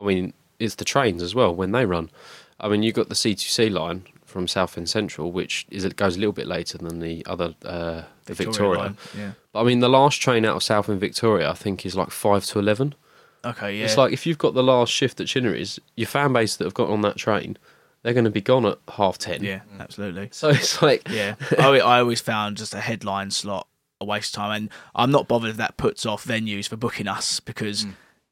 I 0.00 0.04
mean, 0.06 0.32
it's 0.58 0.76
the 0.76 0.84
trains 0.84 1.22
as 1.22 1.34
well 1.34 1.54
when 1.54 1.72
they 1.72 1.84
run. 1.84 2.10
I 2.58 2.68
mean, 2.68 2.82
you've 2.82 2.94
got 2.94 3.08
the 3.10 3.14
C2C 3.14 3.70
line 3.70 4.04
from 4.24 4.48
Southend 4.48 4.88
Central, 4.88 5.30
which 5.32 5.66
is 5.70 5.84
it 5.84 5.96
goes 5.96 6.16
a 6.16 6.18
little 6.20 6.32
bit 6.32 6.46
later 6.46 6.78
than 6.78 7.00
the 7.00 7.24
other 7.26 7.54
uh, 7.64 8.02
the 8.24 8.34
Victoria. 8.34 8.78
line, 8.80 8.96
Yeah. 9.16 9.32
But 9.54 9.60
I 9.60 9.62
mean, 9.62 9.78
the 9.78 9.88
last 9.88 10.20
train 10.20 10.44
out 10.44 10.56
of 10.56 10.64
Southend 10.64 10.98
Victoria, 10.98 11.48
I 11.48 11.54
think, 11.54 11.86
is 11.86 11.94
like 11.94 12.10
five 12.10 12.44
to 12.46 12.58
eleven. 12.58 12.96
Okay. 13.44 13.78
Yeah. 13.78 13.84
It's 13.84 13.96
like 13.96 14.12
if 14.12 14.26
you've 14.26 14.36
got 14.36 14.54
the 14.54 14.64
last 14.64 14.92
shift 14.92 15.20
at 15.20 15.28
Chinnery's, 15.28 15.78
your 15.94 16.08
fan 16.08 16.32
base 16.32 16.56
that 16.56 16.64
have 16.64 16.74
got 16.74 16.90
on 16.90 17.02
that 17.02 17.16
train, 17.16 17.56
they're 18.02 18.14
going 18.14 18.24
to 18.24 18.30
be 18.32 18.40
gone 18.40 18.66
at 18.66 18.78
half 18.88 19.16
ten. 19.16 19.44
yeah. 19.44 19.60
Absolutely. 19.78 20.28
So 20.32 20.48
it's 20.48 20.82
like, 20.82 21.08
Yeah, 21.08 21.36
I, 21.56 21.78
I 21.78 22.00
always 22.00 22.20
found 22.20 22.56
just 22.56 22.74
a 22.74 22.80
headline 22.80 23.30
slot 23.30 23.68
a 24.00 24.04
waste 24.04 24.34
of 24.34 24.42
time, 24.42 24.50
and 24.56 24.70
I'm 24.92 25.12
not 25.12 25.28
bothered 25.28 25.50
if 25.50 25.56
that 25.58 25.76
puts 25.76 26.04
off 26.04 26.24
venues 26.24 26.68
for 26.68 26.76
booking 26.76 27.06
us 27.06 27.38
because 27.38 27.84
hmm. 27.84 27.90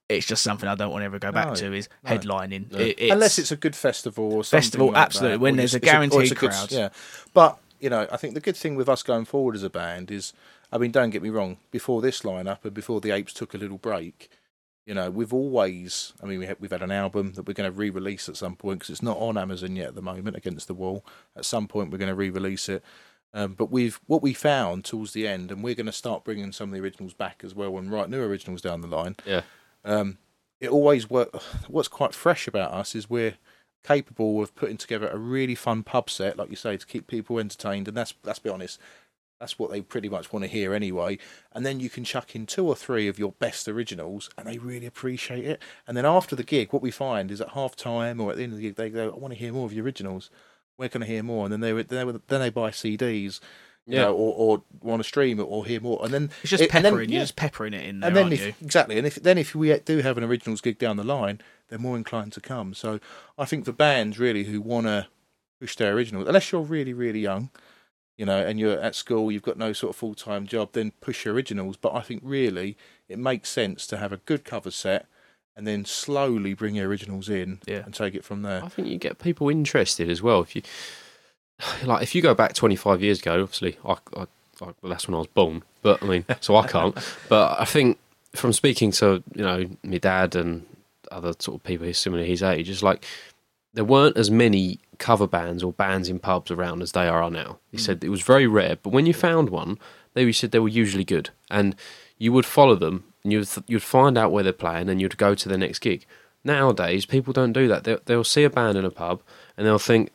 it's 0.08 0.26
just 0.26 0.42
something 0.42 0.68
I 0.68 0.74
don't 0.74 0.90
want 0.90 1.02
to 1.02 1.06
ever 1.06 1.20
go 1.20 1.30
back 1.30 1.48
No, 1.50 1.54
to 1.54 1.72
is 1.72 1.88
no. 2.02 2.10
headlining. 2.10 2.72
No. 2.72 2.78
It- 2.80 2.96
it's, 2.98 3.12
Unless 3.12 3.38
it's 3.38 3.52
a 3.52 3.56
good 3.56 3.76
festival 3.76 4.24
or 4.24 4.42
something 4.42 4.64
Festival, 4.64 4.86
like 4.88 4.94
that, 4.94 5.02
absolutely, 5.02 5.36
or 5.36 5.38
when 5.38 5.56
just- 5.56 5.72
there's 5.72 5.74
a 5.74 5.76
it's 5.76 5.84
or 5.84 6.22
it's 6.22 6.32
guaranteed 6.32 6.38
good- 6.38 6.50
crowd. 6.50 6.72
Yeah, 6.72 6.88
but 7.32 7.58
you 7.78 7.90
know, 7.90 8.06
I 8.10 8.16
think 8.16 8.34
the 8.34 8.40
good 8.40 8.56
thing 8.56 8.76
with 8.76 8.88
us 8.88 9.02
going 9.02 9.24
forward 9.24 9.56
as 9.56 9.62
a 9.62 9.70
band 9.70 10.10
is, 10.10 10.32
I 10.72 10.78
mean, 10.78 10.90
don't 10.90 11.10
get 11.10 11.22
me 11.22 11.28
wrong. 11.28 11.58
Before 11.70 12.00
this 12.00 12.22
lineup 12.22 12.64
and 12.64 12.74
before 12.74 13.00
the 13.00 13.10
Apes 13.10 13.34
took 13.34 13.54
a 13.54 13.58
little 13.58 13.78
break, 13.78 14.30
you 14.86 14.94
know, 14.94 15.10
we've 15.10 15.32
always, 15.32 16.12
I 16.22 16.26
mean, 16.26 16.38
we 16.38 16.46
have, 16.46 16.56
we've 16.58 16.70
had 16.70 16.82
an 16.82 16.90
album 16.90 17.34
that 17.34 17.46
we're 17.46 17.52
going 17.52 17.70
to 17.70 17.76
re-release 17.76 18.28
at 18.28 18.36
some 18.36 18.56
point 18.56 18.80
because 18.80 18.90
it's 18.90 19.02
not 19.02 19.18
on 19.18 19.38
Amazon 19.38 19.76
yet 19.76 19.88
at 19.88 19.94
the 19.94 20.02
moment. 20.02 20.36
Against 20.36 20.66
the 20.66 20.74
Wall, 20.74 21.04
at 21.36 21.44
some 21.44 21.68
point 21.68 21.90
we're 21.90 21.98
going 21.98 22.08
to 22.08 22.14
re-release 22.14 22.68
it. 22.68 22.82
Um, 23.34 23.54
but 23.54 23.70
we've 23.70 23.98
what 24.06 24.22
we 24.22 24.34
found 24.34 24.84
towards 24.84 25.12
the 25.12 25.26
end, 25.26 25.50
and 25.50 25.62
we're 25.62 25.74
going 25.74 25.86
to 25.86 25.92
start 25.92 26.24
bringing 26.24 26.52
some 26.52 26.68
of 26.68 26.74
the 26.74 26.82
originals 26.82 27.14
back 27.14 27.42
as 27.44 27.54
well, 27.54 27.78
and 27.78 27.90
write 27.90 28.10
new 28.10 28.22
originals 28.22 28.60
down 28.60 28.82
the 28.82 28.88
line 28.88 29.16
yeah, 29.24 29.42
um, 29.84 30.18
it 30.60 30.68
always 30.68 31.08
work. 31.08 31.34
What's 31.68 31.88
quite 31.88 32.14
fresh 32.14 32.46
about 32.46 32.72
us 32.72 32.94
is 32.94 33.08
we're 33.08 33.36
capable 33.84 34.42
of 34.42 34.54
putting 34.54 34.76
together 34.76 35.08
a 35.08 35.16
really 35.16 35.54
fun 35.54 35.82
pub 35.82 36.08
set, 36.10 36.36
like 36.36 36.50
you 36.50 36.56
say, 36.56 36.76
to 36.76 36.86
keep 36.86 37.06
people 37.06 37.38
entertained. 37.38 37.88
And 37.88 37.96
that's 37.96 38.14
let's 38.22 38.38
be 38.38 38.50
honest, 38.50 38.78
that's 39.42 39.58
what 39.58 39.72
they 39.72 39.80
pretty 39.80 40.08
much 40.08 40.32
want 40.32 40.44
to 40.44 40.48
hear 40.48 40.72
anyway. 40.72 41.18
And 41.50 41.66
then 41.66 41.80
you 41.80 41.90
can 41.90 42.04
chuck 42.04 42.36
in 42.36 42.46
two 42.46 42.64
or 42.64 42.76
three 42.76 43.08
of 43.08 43.18
your 43.18 43.32
best 43.32 43.66
originals, 43.66 44.30
and 44.38 44.46
they 44.46 44.58
really 44.58 44.86
appreciate 44.86 45.44
it. 45.44 45.60
And 45.84 45.96
then 45.96 46.06
after 46.06 46.36
the 46.36 46.44
gig, 46.44 46.72
what 46.72 46.80
we 46.80 46.92
find 46.92 47.28
is 47.28 47.40
at 47.40 47.48
half 47.50 47.74
time 47.74 48.20
or 48.20 48.30
at 48.30 48.36
the 48.36 48.44
end 48.44 48.52
of 48.52 48.58
the 48.58 48.62
gig, 48.62 48.76
they 48.76 48.88
go, 48.88 49.10
"I 49.10 49.18
want 49.18 49.34
to 49.34 49.38
hear 49.40 49.52
more 49.52 49.66
of 49.66 49.72
your 49.72 49.84
originals. 49.84 50.30
Where 50.76 50.88
can 50.88 51.02
I 51.02 51.06
hear 51.06 51.24
more?" 51.24 51.44
And 51.44 51.52
then 51.52 51.58
they 51.60 51.72
they, 51.82 52.04
then 52.04 52.40
they 52.40 52.50
buy 52.50 52.70
CDs. 52.70 53.40
You 53.84 53.96
Yeah. 53.96 54.02
know, 54.04 54.14
or, 54.14 54.34
or 54.36 54.62
want 54.80 55.00
to 55.02 55.08
stream 55.08 55.40
it 55.40 55.42
or 55.42 55.66
hear 55.66 55.80
more, 55.80 55.98
and 56.04 56.14
then 56.14 56.30
it's 56.42 56.50
just 56.50 56.62
it- 56.62 56.72
and 56.72 56.84
then- 56.84 56.92
peppering. 56.92 57.08
yeah. 57.10 57.14
You're 57.16 57.24
just 57.24 57.34
peppering 57.34 57.74
it 57.74 57.84
in 57.84 57.98
there, 57.98 58.08
And 58.10 58.16
then 58.16 58.22
aren't 58.26 58.34
if, 58.34 58.46
you? 58.46 58.54
exactly, 58.62 58.96
and 58.96 59.04
if 59.08 59.16
then 59.16 59.38
if 59.38 59.56
we 59.56 59.76
do 59.80 59.98
have 59.98 60.16
an 60.16 60.22
originals 60.22 60.60
gig 60.60 60.78
down 60.78 60.96
the 60.98 61.02
line, 61.02 61.40
they're 61.68 61.80
more 61.80 61.96
inclined 61.96 62.32
to 62.34 62.40
come. 62.40 62.74
So 62.74 63.00
I 63.36 63.44
think 63.44 63.64
for 63.64 63.72
bands 63.72 64.20
really 64.20 64.44
who 64.44 64.60
want 64.60 64.86
to 64.86 65.08
push 65.58 65.74
their 65.74 65.94
originals, 65.94 66.28
unless 66.28 66.52
you're 66.52 66.62
really 66.62 66.92
really 66.94 67.18
young, 67.18 67.50
you 68.16 68.26
know, 68.26 68.38
and 68.44 68.58
you're 68.60 68.78
at 68.78 68.94
school, 68.94 69.32
you've 69.32 69.42
got 69.42 69.56
no 69.58 69.72
sort 69.72 69.90
of 69.90 69.96
full 69.96 70.14
time 70.14 70.46
job, 70.46 70.70
then 70.72 70.92
push 71.00 71.24
your 71.24 71.34
originals. 71.34 71.76
But 71.76 71.94
I 71.94 72.00
think 72.00 72.20
really 72.24 72.76
it 73.08 73.18
makes 73.18 73.48
sense 73.48 73.86
to 73.88 73.96
have 73.98 74.12
a 74.12 74.18
good 74.18 74.44
cover 74.44 74.70
set 74.70 75.06
and 75.56 75.66
then 75.66 75.84
slowly 75.84 76.54
bring 76.54 76.74
your 76.76 76.88
originals 76.88 77.28
in 77.28 77.60
Yeah. 77.66 77.82
and 77.84 77.92
take 77.94 78.14
it 78.14 78.24
from 78.24 78.42
there. 78.42 78.64
I 78.64 78.68
think 78.68 78.88
you 78.88 78.96
get 78.98 79.18
people 79.18 79.48
interested 79.50 80.08
as 80.08 80.22
well. 80.22 80.40
If 80.40 80.56
you 80.56 80.62
like, 81.84 82.02
if 82.02 82.14
you 82.14 82.22
go 82.22 82.34
back 82.34 82.54
25 82.54 83.02
years 83.02 83.18
ago, 83.20 83.42
obviously, 83.42 83.76
I, 83.84 83.92
I, 84.16 84.22
I 84.22 84.26
well, 84.60 84.74
that's 84.84 85.06
when 85.08 85.14
I 85.14 85.18
was 85.18 85.26
born. 85.28 85.62
But 85.82 86.02
I 86.02 86.06
mean, 86.06 86.24
so 86.40 86.56
I 86.56 86.66
can't. 86.66 86.96
But 87.28 87.60
I 87.60 87.64
think 87.64 87.98
from 88.34 88.52
speaking 88.52 88.92
to 88.92 89.22
you 89.34 89.42
know 89.44 89.68
my 89.82 89.98
dad 89.98 90.36
and 90.36 90.64
other 91.10 91.34
sort 91.38 91.56
of 91.60 91.64
people 91.64 91.84
who 91.84 91.90
are 91.90 91.94
similar 91.94 92.22
to 92.22 92.28
his 92.28 92.42
age, 92.42 92.70
it's 92.70 92.82
like 92.82 93.04
there 93.74 93.84
weren't 93.84 94.16
as 94.16 94.30
many 94.30 94.78
cover 95.02 95.26
bands 95.26 95.64
or 95.64 95.72
bands 95.72 96.08
in 96.08 96.20
pubs 96.20 96.52
around 96.52 96.80
as 96.80 96.92
they 96.92 97.08
are 97.08 97.28
now. 97.28 97.58
He 97.72 97.76
said 97.76 98.04
it 98.04 98.08
was 98.08 98.22
very 98.22 98.46
rare, 98.46 98.76
but 98.80 98.92
when 98.92 99.04
you 99.04 99.12
found 99.12 99.50
one, 99.50 99.76
they 100.14 100.30
said 100.30 100.52
they 100.52 100.60
were 100.60 100.68
usually 100.68 101.04
good, 101.04 101.30
and 101.50 101.74
you 102.18 102.32
would 102.32 102.46
follow 102.46 102.76
them, 102.76 103.04
and 103.24 103.32
you'd 103.32 103.48
you'd 103.66 103.82
find 103.82 104.16
out 104.16 104.30
where 104.30 104.44
they're 104.44 104.52
playing, 104.52 104.88
and 104.88 105.00
you'd 105.00 105.18
go 105.18 105.34
to 105.34 105.48
the 105.48 105.58
next 105.58 105.80
gig. 105.80 106.06
Nowadays, 106.44 107.04
people 107.04 107.32
don't 107.32 107.52
do 107.52 107.66
that. 107.66 107.82
They'll, 107.82 107.98
they'll 108.04 108.24
see 108.24 108.44
a 108.44 108.50
band 108.50 108.78
in 108.78 108.84
a 108.84 108.90
pub, 108.90 109.22
and 109.56 109.66
they'll 109.66 109.78
think, 109.78 110.12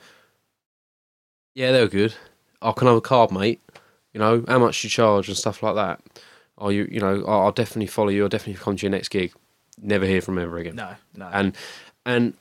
"Yeah, 1.54 1.74
they're 1.74 1.90
good. 1.90 2.16
I 2.62 2.72
can 2.72 2.88
have 2.88 2.96
a 2.96 3.02
card, 3.02 3.32
mate. 3.32 3.62
You 4.14 4.22
know 4.22 4.46
how 4.48 4.60
much 4.60 4.84
you 4.86 4.90
charge 4.90 5.28
and 5.28 5.38
stuff 5.38 5.62
like 5.62 5.76
that. 5.76 6.02
Or 6.56 6.72
you, 6.72 6.88
you 6.90 7.02
know, 7.02 7.26
I'll 7.28 7.42
I'll 7.42 7.52
definitely 7.52 7.88
follow 7.88 8.10
you. 8.10 8.24
I'll 8.24 8.30
definitely 8.30 8.64
come 8.64 8.78
to 8.78 8.86
your 8.86 8.92
next 8.92 9.10
gig. 9.10 9.34
Never 9.82 10.06
hear 10.06 10.22
from 10.22 10.36
them 10.36 10.46
ever 10.46 10.58
again." 10.58 10.76
No, 10.76 10.96
no. 11.14 11.30
and 11.34 11.58
and 12.06 12.36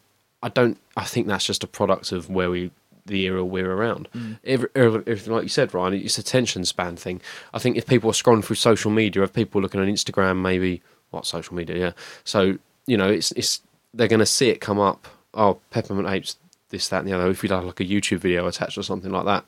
I 0.47 0.49
don't. 0.49 0.79
I 0.97 1.03
think 1.03 1.27
that's 1.27 1.45
just 1.45 1.65
a 1.65 1.67
product 1.67 2.13
of 2.13 2.31
where 2.31 2.49
we 2.49 2.71
the 3.05 3.25
era 3.25 3.45
we're 3.45 3.73
around. 3.73 4.09
Mm. 4.15 4.39
Every, 4.45 4.69
every, 4.77 5.01
everything 5.01 5.33
like 5.33 5.43
you 5.43 5.49
said, 5.49 5.75
Ryan, 5.75 5.95
it's 5.95 6.19
a 6.19 6.21
attention 6.21 6.65
span 6.65 6.95
thing. 6.97 7.21
I 7.53 7.59
think 7.59 7.77
if 7.77 7.85
people 7.87 8.11
are 8.11 8.13
scrolling 8.13 8.45
through 8.45 8.57
social 8.57 8.93
media, 8.93 9.25
if 9.25 9.33
people 9.33 9.61
are 9.61 9.63
looking 9.63 9.81
on 9.81 9.89
Instagram, 9.89 10.41
maybe 10.41 10.83
what 11.11 11.27
social 11.27 11.57
media, 11.57 11.77
yeah. 11.77 11.93
So 12.23 12.59
you 12.87 12.97
know, 12.97 13.09
it's 13.09 13.33
it's 13.33 13.61
they're 13.93 14.07
going 14.07 14.21
to 14.21 14.27
see 14.27 14.49
it 14.49 14.61
come 14.61 14.79
up. 14.79 15.09
Oh, 15.35 15.59
peppermint 15.71 16.09
apes, 16.09 16.37
this, 16.71 16.89
that, 16.89 17.01
and 17.01 17.09
the 17.09 17.13
other. 17.13 17.29
If 17.29 17.43
we 17.43 17.49
have 17.49 17.65
like 17.65 17.81
a 17.81 17.85
YouTube 17.85 18.19
video 18.19 18.47
attached 18.47 18.79
or 18.79 18.85
something 18.85 19.11
like 19.11 19.25
that, 19.25 19.45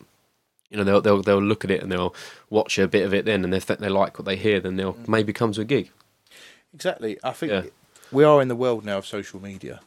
you 0.68 0.78
know, 0.78 0.82
they'll 0.82 1.00
they'll 1.00 1.22
they'll 1.22 1.40
look 1.40 1.64
at 1.64 1.70
it 1.70 1.80
and 1.80 1.92
they'll 1.92 2.14
watch 2.50 2.76
a 2.76 2.88
bit 2.88 3.06
of 3.06 3.14
it 3.14 3.24
then, 3.24 3.44
and 3.44 3.54
if 3.54 3.66
they 3.66 3.76
they 3.76 3.88
like 3.88 4.18
what 4.18 4.26
they 4.26 4.36
hear, 4.36 4.58
then 4.58 4.74
they'll 4.74 4.94
mm. 4.94 5.06
maybe 5.06 5.32
come 5.32 5.52
to 5.52 5.60
a 5.60 5.64
gig. 5.64 5.92
Exactly, 6.74 7.18
I 7.22 7.30
think 7.30 7.52
Yeah. 7.52 7.62
we 8.10 8.24
are 8.24 8.42
in 8.42 8.48
the 8.48 8.56
world 8.56 8.84
now 8.84 8.98
of 8.98 9.06
social 9.06 9.40
media. 9.40 9.78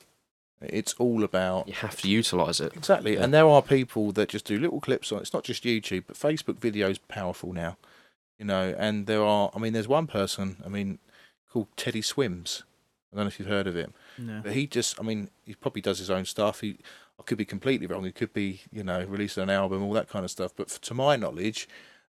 It's 0.61 0.93
all 0.99 1.23
about 1.23 1.67
You 1.67 1.73
have 1.75 1.99
to 2.01 2.09
utilize 2.09 2.59
it. 2.59 2.73
Exactly, 2.75 3.13
Yeah. 3.15 3.23
and 3.23 3.33
there 3.33 3.47
are 3.47 3.61
people 3.61 4.11
that 4.13 4.29
just 4.29 4.45
do 4.45 4.59
little 4.59 4.79
clips 4.79 5.11
on. 5.11 5.19
It's 5.21 5.33
not 5.33 5.43
just 5.43 5.63
YouTube, 5.63 6.03
but 6.07 6.15
Facebook 6.17 6.55
videos 6.59 6.99
powerful 7.07 7.51
now, 7.53 7.77
you 8.37 8.45
know. 8.45 8.75
And 8.77 9.07
there 9.07 9.23
are, 9.23 9.51
I 9.55 9.59
mean, 9.59 9.73
there's 9.73 9.87
one 9.87 10.07
person, 10.07 10.57
I 10.65 10.69
mean, 10.69 10.99
called 11.51 11.67
Teddy 11.77 12.01
Swims. 12.01 12.63
I 13.11 13.15
don't 13.17 13.25
know 13.25 13.27
if 13.27 13.39
you've 13.39 13.47
heard 13.47 13.67
of 13.67 13.75
him, 13.75 13.93
no. 14.17 14.41
but 14.43 14.53
he 14.53 14.67
just, 14.67 14.99
I 14.99 15.03
mean, 15.03 15.29
he 15.45 15.53
probably 15.55 15.81
does 15.81 15.99
his 15.99 16.09
own 16.09 16.25
stuff. 16.25 16.61
He, 16.61 16.77
I 17.19 17.23
could 17.23 17.37
be 17.37 17.45
completely 17.45 17.87
wrong. 17.87 18.03
He 18.05 18.11
could 18.11 18.31
be, 18.33 18.61
you 18.71 18.83
know, 18.83 19.03
releasing 19.03 19.43
an 19.43 19.49
album, 19.49 19.83
all 19.83 19.93
that 19.93 20.09
kind 20.09 20.23
of 20.23 20.31
stuff. 20.31 20.53
But 20.55 20.69
to 20.69 20.93
my 20.93 21.15
knowledge, 21.17 21.67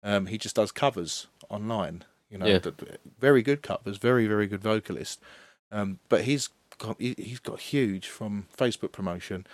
um, 0.03 0.27
he 0.27 0.37
just 0.37 0.55
does 0.55 0.71
covers 0.71 1.27
online. 1.49 2.05
You 2.29 2.37
know, 2.39 2.45
Yeah. 2.47 2.59
very 3.19 3.41
good 3.43 3.61
covers, 3.61 3.97
very 3.97 4.25
very 4.27 4.47
good 4.47 4.61
vocalist. 4.61 5.19
Um, 5.71 5.99
but 6.09 6.23
he's 6.23 6.49
got 6.77 6.99
he, 6.99 7.15
he's 7.17 7.39
got 7.39 7.59
huge 7.59 8.07
from 8.07 8.47
Facebook 8.55 8.91
promotion. 8.91 9.45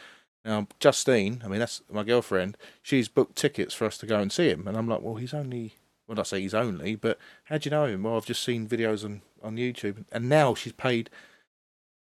Now 0.43 0.67
Justine, 0.79 1.41
I 1.43 1.47
mean 1.47 1.59
that's 1.59 1.81
my 1.91 2.03
girlfriend. 2.03 2.57
She's 2.81 3.07
booked 3.07 3.35
tickets 3.35 3.73
for 3.73 3.85
us 3.85 3.97
to 3.99 4.05
go 4.05 4.19
and 4.19 4.31
see 4.31 4.49
him, 4.49 4.67
and 4.67 4.77
I'm 4.77 4.87
like, 4.87 5.01
well, 5.01 5.15
he's 5.15 5.33
only. 5.33 5.75
Well, 6.07 6.15
not 6.17 6.27
say 6.27 6.41
he's 6.41 6.53
only, 6.53 6.95
but 6.95 7.17
how 7.45 7.57
do 7.57 7.69
you 7.69 7.71
know 7.71 7.85
him? 7.85 8.03
Well, 8.03 8.17
I've 8.17 8.25
just 8.25 8.43
seen 8.43 8.67
videos 8.67 9.05
on 9.05 9.21
on 9.41 9.55
YouTube, 9.55 10.05
and 10.11 10.27
now 10.27 10.55
she's 10.55 10.73
paid. 10.73 11.09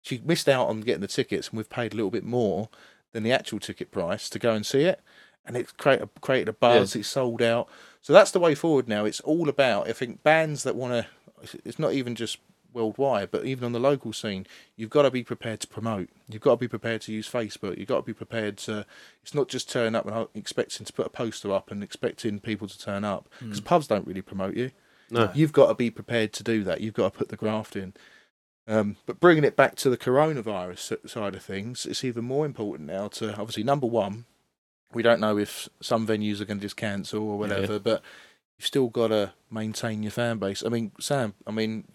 She 0.01 0.21
missed 0.23 0.47
out 0.47 0.67
on 0.67 0.81
getting 0.81 1.01
the 1.01 1.07
tickets, 1.07 1.49
and 1.49 1.57
we've 1.57 1.69
paid 1.69 1.93
a 1.93 1.95
little 1.95 2.11
bit 2.11 2.23
more 2.23 2.69
than 3.11 3.23
the 3.23 3.31
actual 3.33 3.59
ticket 3.59 3.91
price 3.91 4.29
to 4.29 4.39
go 4.39 4.53
and 4.53 4.65
see 4.65 4.83
it, 4.83 5.01
and 5.45 5.57
it's 5.57 5.71
created 5.71 6.09
created 6.21 6.49
a 6.49 6.53
buzz. 6.53 6.95
It's 6.95 7.07
sold 7.09 7.41
out, 7.41 7.67
so 8.01 8.13
that's 8.13 8.31
the 8.31 8.39
way 8.39 8.55
forward 8.55 8.87
now. 8.87 9.03
It's 9.03 9.19
all 9.21 9.49
about 9.49 9.89
I 9.89 9.93
think 9.93 10.23
bands 10.23 10.63
that 10.63 10.75
want 10.75 10.93
to. 10.93 11.59
It's 11.65 11.79
not 11.79 11.93
even 11.93 12.15
just 12.15 12.37
worldwide, 12.77 13.31
but 13.31 13.45
even 13.45 13.65
on 13.65 13.71
the 13.73 13.79
local 13.79 14.13
scene, 14.13 14.45
you've 14.75 14.89
got 14.89 15.01
to 15.01 15.11
be 15.11 15.23
prepared 15.23 15.59
to 15.61 15.67
promote. 15.67 16.09
You've 16.29 16.41
got 16.41 16.51
to 16.51 16.57
be 16.57 16.67
prepared 16.67 17.01
to 17.01 17.11
use 17.11 17.29
Facebook. 17.29 17.77
You've 17.77 17.87
got 17.87 17.97
to 17.97 18.01
be 18.03 18.13
prepared 18.13 18.57
to. 18.59 18.85
It's 19.23 19.33
not 19.33 19.47
just 19.49 19.69
turn 19.69 19.95
up 19.95 20.05
and 20.07 20.27
expecting 20.35 20.85
to 20.85 20.93
put 20.93 21.07
a 21.07 21.09
poster 21.09 21.51
up 21.51 21.71
and 21.71 21.83
expecting 21.83 22.39
people 22.39 22.67
to 22.67 22.79
turn 22.79 23.03
up 23.03 23.27
because 23.39 23.59
pubs 23.61 23.87
don't 23.87 24.07
really 24.07 24.21
promote 24.21 24.55
you. 24.55 24.71
No. 25.09 25.31
You've 25.33 25.53
got 25.53 25.67
to 25.67 25.73
be 25.73 25.89
prepared 25.89 26.33
to 26.33 26.43
do 26.43 26.63
that. 26.65 26.81
You've 26.81 26.93
got 26.93 27.11
to 27.13 27.17
put 27.17 27.29
the 27.29 27.37
graft 27.37 27.75
in. 27.75 27.93
Um, 28.67 28.97
but 29.05 29.19
bringing 29.21 29.45
it 29.45 29.55
back 29.55 29.75
to 29.77 29.89
the 29.89 29.97
coronavirus 29.97 31.09
side 31.09 31.35
of 31.35 31.41
things, 31.43 31.85
it's 31.85 32.03
even 32.03 32.25
more 32.25 32.45
important 32.45 32.87
now 32.89 33.07
to 33.09 33.29
obviously 33.31 33.63
number 33.63 33.87
one, 33.87 34.25
we 34.93 35.01
don't 35.01 35.21
know 35.21 35.37
if 35.37 35.69
some 35.81 36.05
venues 36.05 36.41
are 36.41 36.45
going 36.45 36.59
to 36.59 36.65
just 36.65 36.75
cancel 36.75 37.21
or 37.23 37.33
Yeah. 37.35 37.39
whatever, 37.53 37.79
but 37.79 38.01
you've 38.57 38.65
still 38.67 38.87
got 38.89 39.07
to 39.07 39.31
maintain 39.49 40.03
your 40.03 40.11
fan 40.11 40.37
base. 40.37 40.63
I 40.65 40.69
mean, 40.69 40.91
Sam, 40.99 41.33
I 41.45 41.51
mean, 41.51 41.85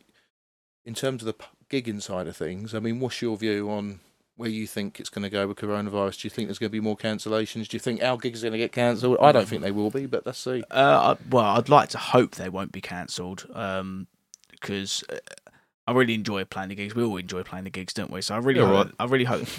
in 0.84 0.94
terms 0.94 1.22
of 1.22 1.26
the 1.26 1.32
p- 1.34 1.46
gigging 1.82 2.02
side 2.02 2.26
of 2.26 2.36
things, 2.36 2.74
I 2.74 2.78
mean, 2.80 3.00
what's 3.00 3.22
your 3.22 3.36
view 3.36 3.70
on 3.70 4.00
where 4.36 4.48
you 4.48 4.66
think 4.66 4.98
it's 4.98 5.08
going 5.10 5.22
to 5.22 5.30
go 5.30 5.46
with 5.46 5.56
coronavirus? 5.58 6.20
Do 6.22 6.26
you 6.26 6.30
think 6.30 6.48
there's 6.48 6.58
going 6.58 6.70
to 6.70 6.72
be 6.72 6.80
more 6.80 6.96
cancellations? 6.96 7.68
Do 7.68 7.76
you 7.76 7.80
think 7.80 8.02
our 8.02 8.16
gigs 8.16 8.42
are 8.42 8.46
going 8.48 8.52
to 8.52 8.58
get 8.58 8.72
cancelled? 8.72 9.18
I 9.20 9.30
don't 9.32 9.46
think 9.46 9.62
they 9.62 9.70
will 9.70 9.90
be, 9.90 10.06
but 10.06 10.24
let's 10.26 10.38
see. 10.38 10.62
Uh, 10.70 11.14
I- 11.14 11.22
well, 11.30 11.44
I'd 11.44 11.68
like 11.68 11.90
to 11.90 11.98
hope 11.98 12.34
they 12.34 12.48
won't 12.48 12.72
be 12.72 12.80
cancelled 12.80 13.44
because, 14.50 15.04
uh, 15.10 15.14
I 15.16 15.48
I 15.84 15.92
really 15.94 16.14
enjoy 16.14 16.44
playing 16.44 16.68
the 16.68 16.76
gigs. 16.76 16.94
We 16.94 17.02
all 17.02 17.16
enjoy 17.16 17.42
playing 17.42 17.64
the 17.64 17.70
gigs, 17.70 17.92
don't 17.92 18.10
we? 18.10 18.22
So 18.22 18.36
I 18.36 18.38
really, 18.38 18.60
Yeah, 18.60 18.66
hope, 18.66 18.86
right. 18.86 18.94
I 19.00 19.04
really 19.06 19.24
hope, 19.24 19.46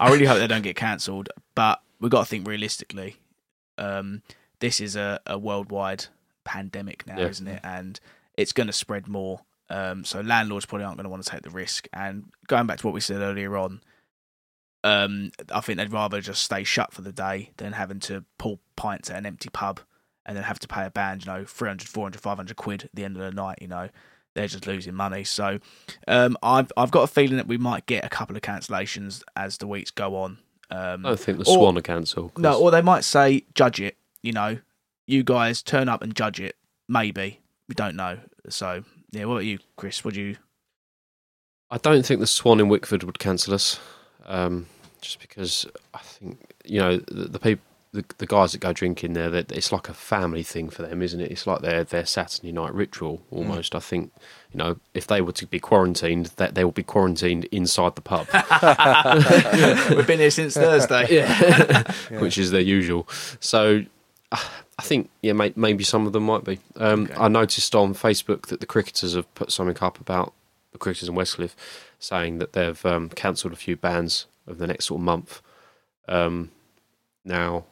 I 0.00 0.08
really 0.10 0.26
hope 0.26 0.38
they 0.38 0.48
don't 0.48 0.62
get 0.62 0.74
cancelled. 0.74 1.28
But 1.54 1.80
we've 2.00 2.10
got 2.10 2.20
to 2.20 2.26
think 2.26 2.48
realistically. 2.48 3.16
Um, 3.78 4.22
this 4.58 4.80
is 4.80 4.96
a, 4.96 5.20
a 5.26 5.38
worldwide 5.38 6.06
pandemic 6.42 7.06
now, 7.06 7.18
Yeah. 7.18 7.28
isn't 7.28 7.46
it? 7.46 7.60
And 7.62 8.00
it's 8.36 8.52
going 8.52 8.66
to 8.66 8.72
spread 8.72 9.06
more. 9.06 9.42
Um, 9.70 10.04
so 10.04 10.20
landlords 10.20 10.66
probably 10.66 10.84
aren't 10.84 10.96
going 10.98 11.04
to 11.04 11.10
want 11.10 11.22
to 11.22 11.30
take 11.30 11.42
the 11.42 11.50
risk. 11.50 11.86
And 11.92 12.30
going 12.48 12.66
back 12.66 12.78
to 12.80 12.86
what 12.86 12.92
we 12.92 13.00
said 13.00 13.20
earlier 13.22 13.56
on, 13.56 13.80
um, 14.82 15.30
I 15.52 15.60
think 15.60 15.78
they'd 15.78 15.92
rather 15.92 16.20
just 16.20 16.42
stay 16.42 16.64
shut 16.64 16.92
for 16.92 17.02
the 17.02 17.12
day 17.12 17.50
than 17.58 17.72
having 17.72 18.00
to 18.00 18.24
pull 18.38 18.60
pints 18.76 19.10
at 19.10 19.16
an 19.16 19.26
empty 19.26 19.48
pub 19.50 19.80
and 20.26 20.36
then 20.36 20.44
have 20.44 20.58
to 20.60 20.68
pay 20.68 20.84
a 20.86 20.90
band, 20.90 21.24
you 21.24 21.32
know, 21.32 21.44
300, 21.44 21.86
400, 21.88 22.20
500 22.20 22.56
quid 22.56 22.84
at 22.84 22.90
the 22.94 23.04
end 23.04 23.16
of 23.16 23.22
the 23.22 23.30
night, 23.32 23.58
you 23.60 23.68
know. 23.68 23.88
They're 24.34 24.46
just 24.46 24.66
losing 24.66 24.94
money. 24.94 25.24
So 25.24 25.58
um, 26.06 26.36
I've, 26.42 26.70
I've 26.76 26.90
got 26.92 27.02
a 27.02 27.06
feeling 27.08 27.36
that 27.36 27.48
we 27.48 27.58
might 27.58 27.86
get 27.86 28.04
a 28.04 28.08
couple 28.08 28.36
of 28.36 28.42
cancellations 28.42 29.22
as 29.36 29.58
the 29.58 29.66
weeks 29.66 29.90
go 29.90 30.16
on. 30.16 30.38
Um, 30.70 31.04
I 31.04 31.16
think 31.16 31.38
the 31.38 31.50
Or- 31.50 31.54
Swan 31.54 31.76
are 31.78 31.82
cancelled. 31.82 32.38
no, 32.38 32.58
or 32.58 32.70
they 32.70 32.80
might 32.82 33.04
say, 33.04 33.44
judge 33.54 33.80
it, 33.80 33.96
you 34.22 34.32
know. 34.32 34.58
You 35.06 35.24
guys 35.24 35.62
turn 35.62 35.88
up 35.88 36.02
and 36.02 36.14
judge 36.14 36.38
it. 36.40 36.56
Maybe. 36.88 37.40
We 37.68 37.74
don't 37.74 37.96
know. 37.96 38.18
So, 38.48 38.84
yeah, 39.12 39.24
what 39.24 39.34
about 39.34 39.44
you, 39.44 39.58
Chris? 39.76 40.04
Would 40.04 40.16
you. 40.16 40.36
I 41.70 41.78
don't 41.78 42.04
think 42.04 42.20
the 42.20 42.26
Swan 42.26 42.60
in 42.60 42.68
Wickford 42.68 43.04
would 43.04 43.18
cancel 43.18 43.54
us, 43.54 43.78
um, 44.26 44.66
just 45.00 45.20
because 45.20 45.66
I 45.94 45.98
think 45.98 46.54
you 46.64 46.80
know 46.80 46.96
the, 46.96 47.28
the 47.28 47.38
people, 47.38 47.64
the, 47.92 48.04
the 48.18 48.26
guys 48.26 48.52
that 48.52 48.58
go 48.58 48.72
drinking 48.72 49.12
there, 49.12 49.30
that 49.30 49.52
it's 49.52 49.70
like 49.72 49.88
a 49.88 49.94
family 49.94 50.42
thing 50.42 50.68
for 50.70 50.82
them, 50.82 51.00
isn't 51.02 51.20
it? 51.20 51.30
It's 51.30 51.46
like 51.46 51.60
their 51.60 51.84
their 51.84 52.06
Saturday 52.06 52.52
night 52.52 52.74
ritual 52.74 53.22
almost. 53.30 53.74
I 53.74 53.80
think 53.80 54.12
you 54.52 54.58
know 54.58 54.78
if 54.94 55.06
they 55.06 55.20
were 55.20 55.32
to 55.32 55.46
be 55.46 55.60
quarantined, 55.60 56.26
that 56.36 56.54
they 56.54 56.64
will 56.64 56.72
be 56.72 56.82
quarantined 56.82 57.44
inside 57.46 57.94
the 57.94 58.00
pub, 58.02 58.26
We've 59.96 60.06
been 60.06 60.18
here 60.20 60.30
since 60.30 60.54
Thursday. 60.54 61.06
yeah, 61.08 61.92
which 62.20 62.38
is 62.38 62.50
their 62.50 62.60
usual. 62.60 63.08
So. 63.40 63.84
I 64.80 64.82
think, 64.82 65.10
yeah, 65.22 65.32
may, 65.34 65.52
maybe 65.56 65.84
some 65.84 66.06
of 66.06 66.12
them 66.12 66.24
might 66.24 66.44
be. 66.44 66.58
Um, 66.76 67.04
Okay. 67.04 67.14
I 67.14 67.28
noticed 67.28 67.74
on 67.74 67.94
Facebook 67.94 68.46
that 68.46 68.60
the 68.60 68.66
cricketers 68.66 69.14
have 69.14 69.32
put 69.34 69.52
something 69.52 69.76
up 69.82 70.00
about 70.00 70.32
the 70.72 70.78
cricketers 70.78 71.08
in 71.08 71.14
Westcliff, 71.14 71.54
saying 71.98 72.38
that 72.38 72.52
they've 72.54 72.84
um, 72.86 73.08
cancelled 73.10 73.52
a 73.52 73.56
few 73.56 73.76
bands 73.76 74.26
over 74.48 74.58
the 74.58 74.66
next 74.66 74.86
sort 74.86 75.00
of 75.00 75.04
month. 75.04 75.42
Um, 76.08 76.50
now, 77.24 77.64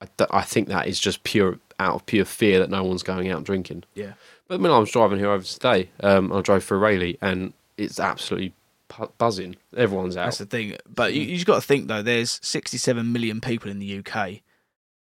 I, 0.00 0.06
th- 0.16 0.30
I 0.32 0.42
think 0.42 0.68
that 0.68 0.86
is 0.86 1.00
just 1.00 1.24
pure 1.24 1.58
out 1.78 1.94
of 1.96 2.06
pure 2.06 2.24
fear 2.24 2.58
that 2.60 2.70
no 2.70 2.84
one's 2.84 3.02
going 3.02 3.28
out 3.30 3.42
drinking. 3.44 3.84
Yeah. 3.94 4.12
But 4.46 4.56
I 4.56 4.58
mean, 4.58 4.72
I 4.72 4.78
was 4.78 4.90
driving 4.90 5.18
here 5.18 5.30
over 5.30 5.44
today. 5.44 5.88
Um, 6.00 6.32
I 6.32 6.40
drove 6.40 6.64
through 6.64 6.78
Rayleigh, 6.78 7.16
and 7.20 7.52
it's 7.76 7.98
absolutely 7.98 8.52
pu- 8.88 9.10
buzzing. 9.18 9.56
Everyone's 9.76 10.16
out. 10.16 10.26
That's 10.26 10.38
the 10.38 10.46
thing. 10.46 10.76
But 10.86 11.14
you, 11.14 11.22
you've 11.22 11.46
got 11.46 11.56
to 11.56 11.60
think, 11.66 11.88
though, 11.88 12.02
there's 12.02 12.38
67 12.42 13.10
million 13.12 13.40
people 13.40 13.70
in 13.70 13.78
the 13.80 13.98
UK, 13.98 14.40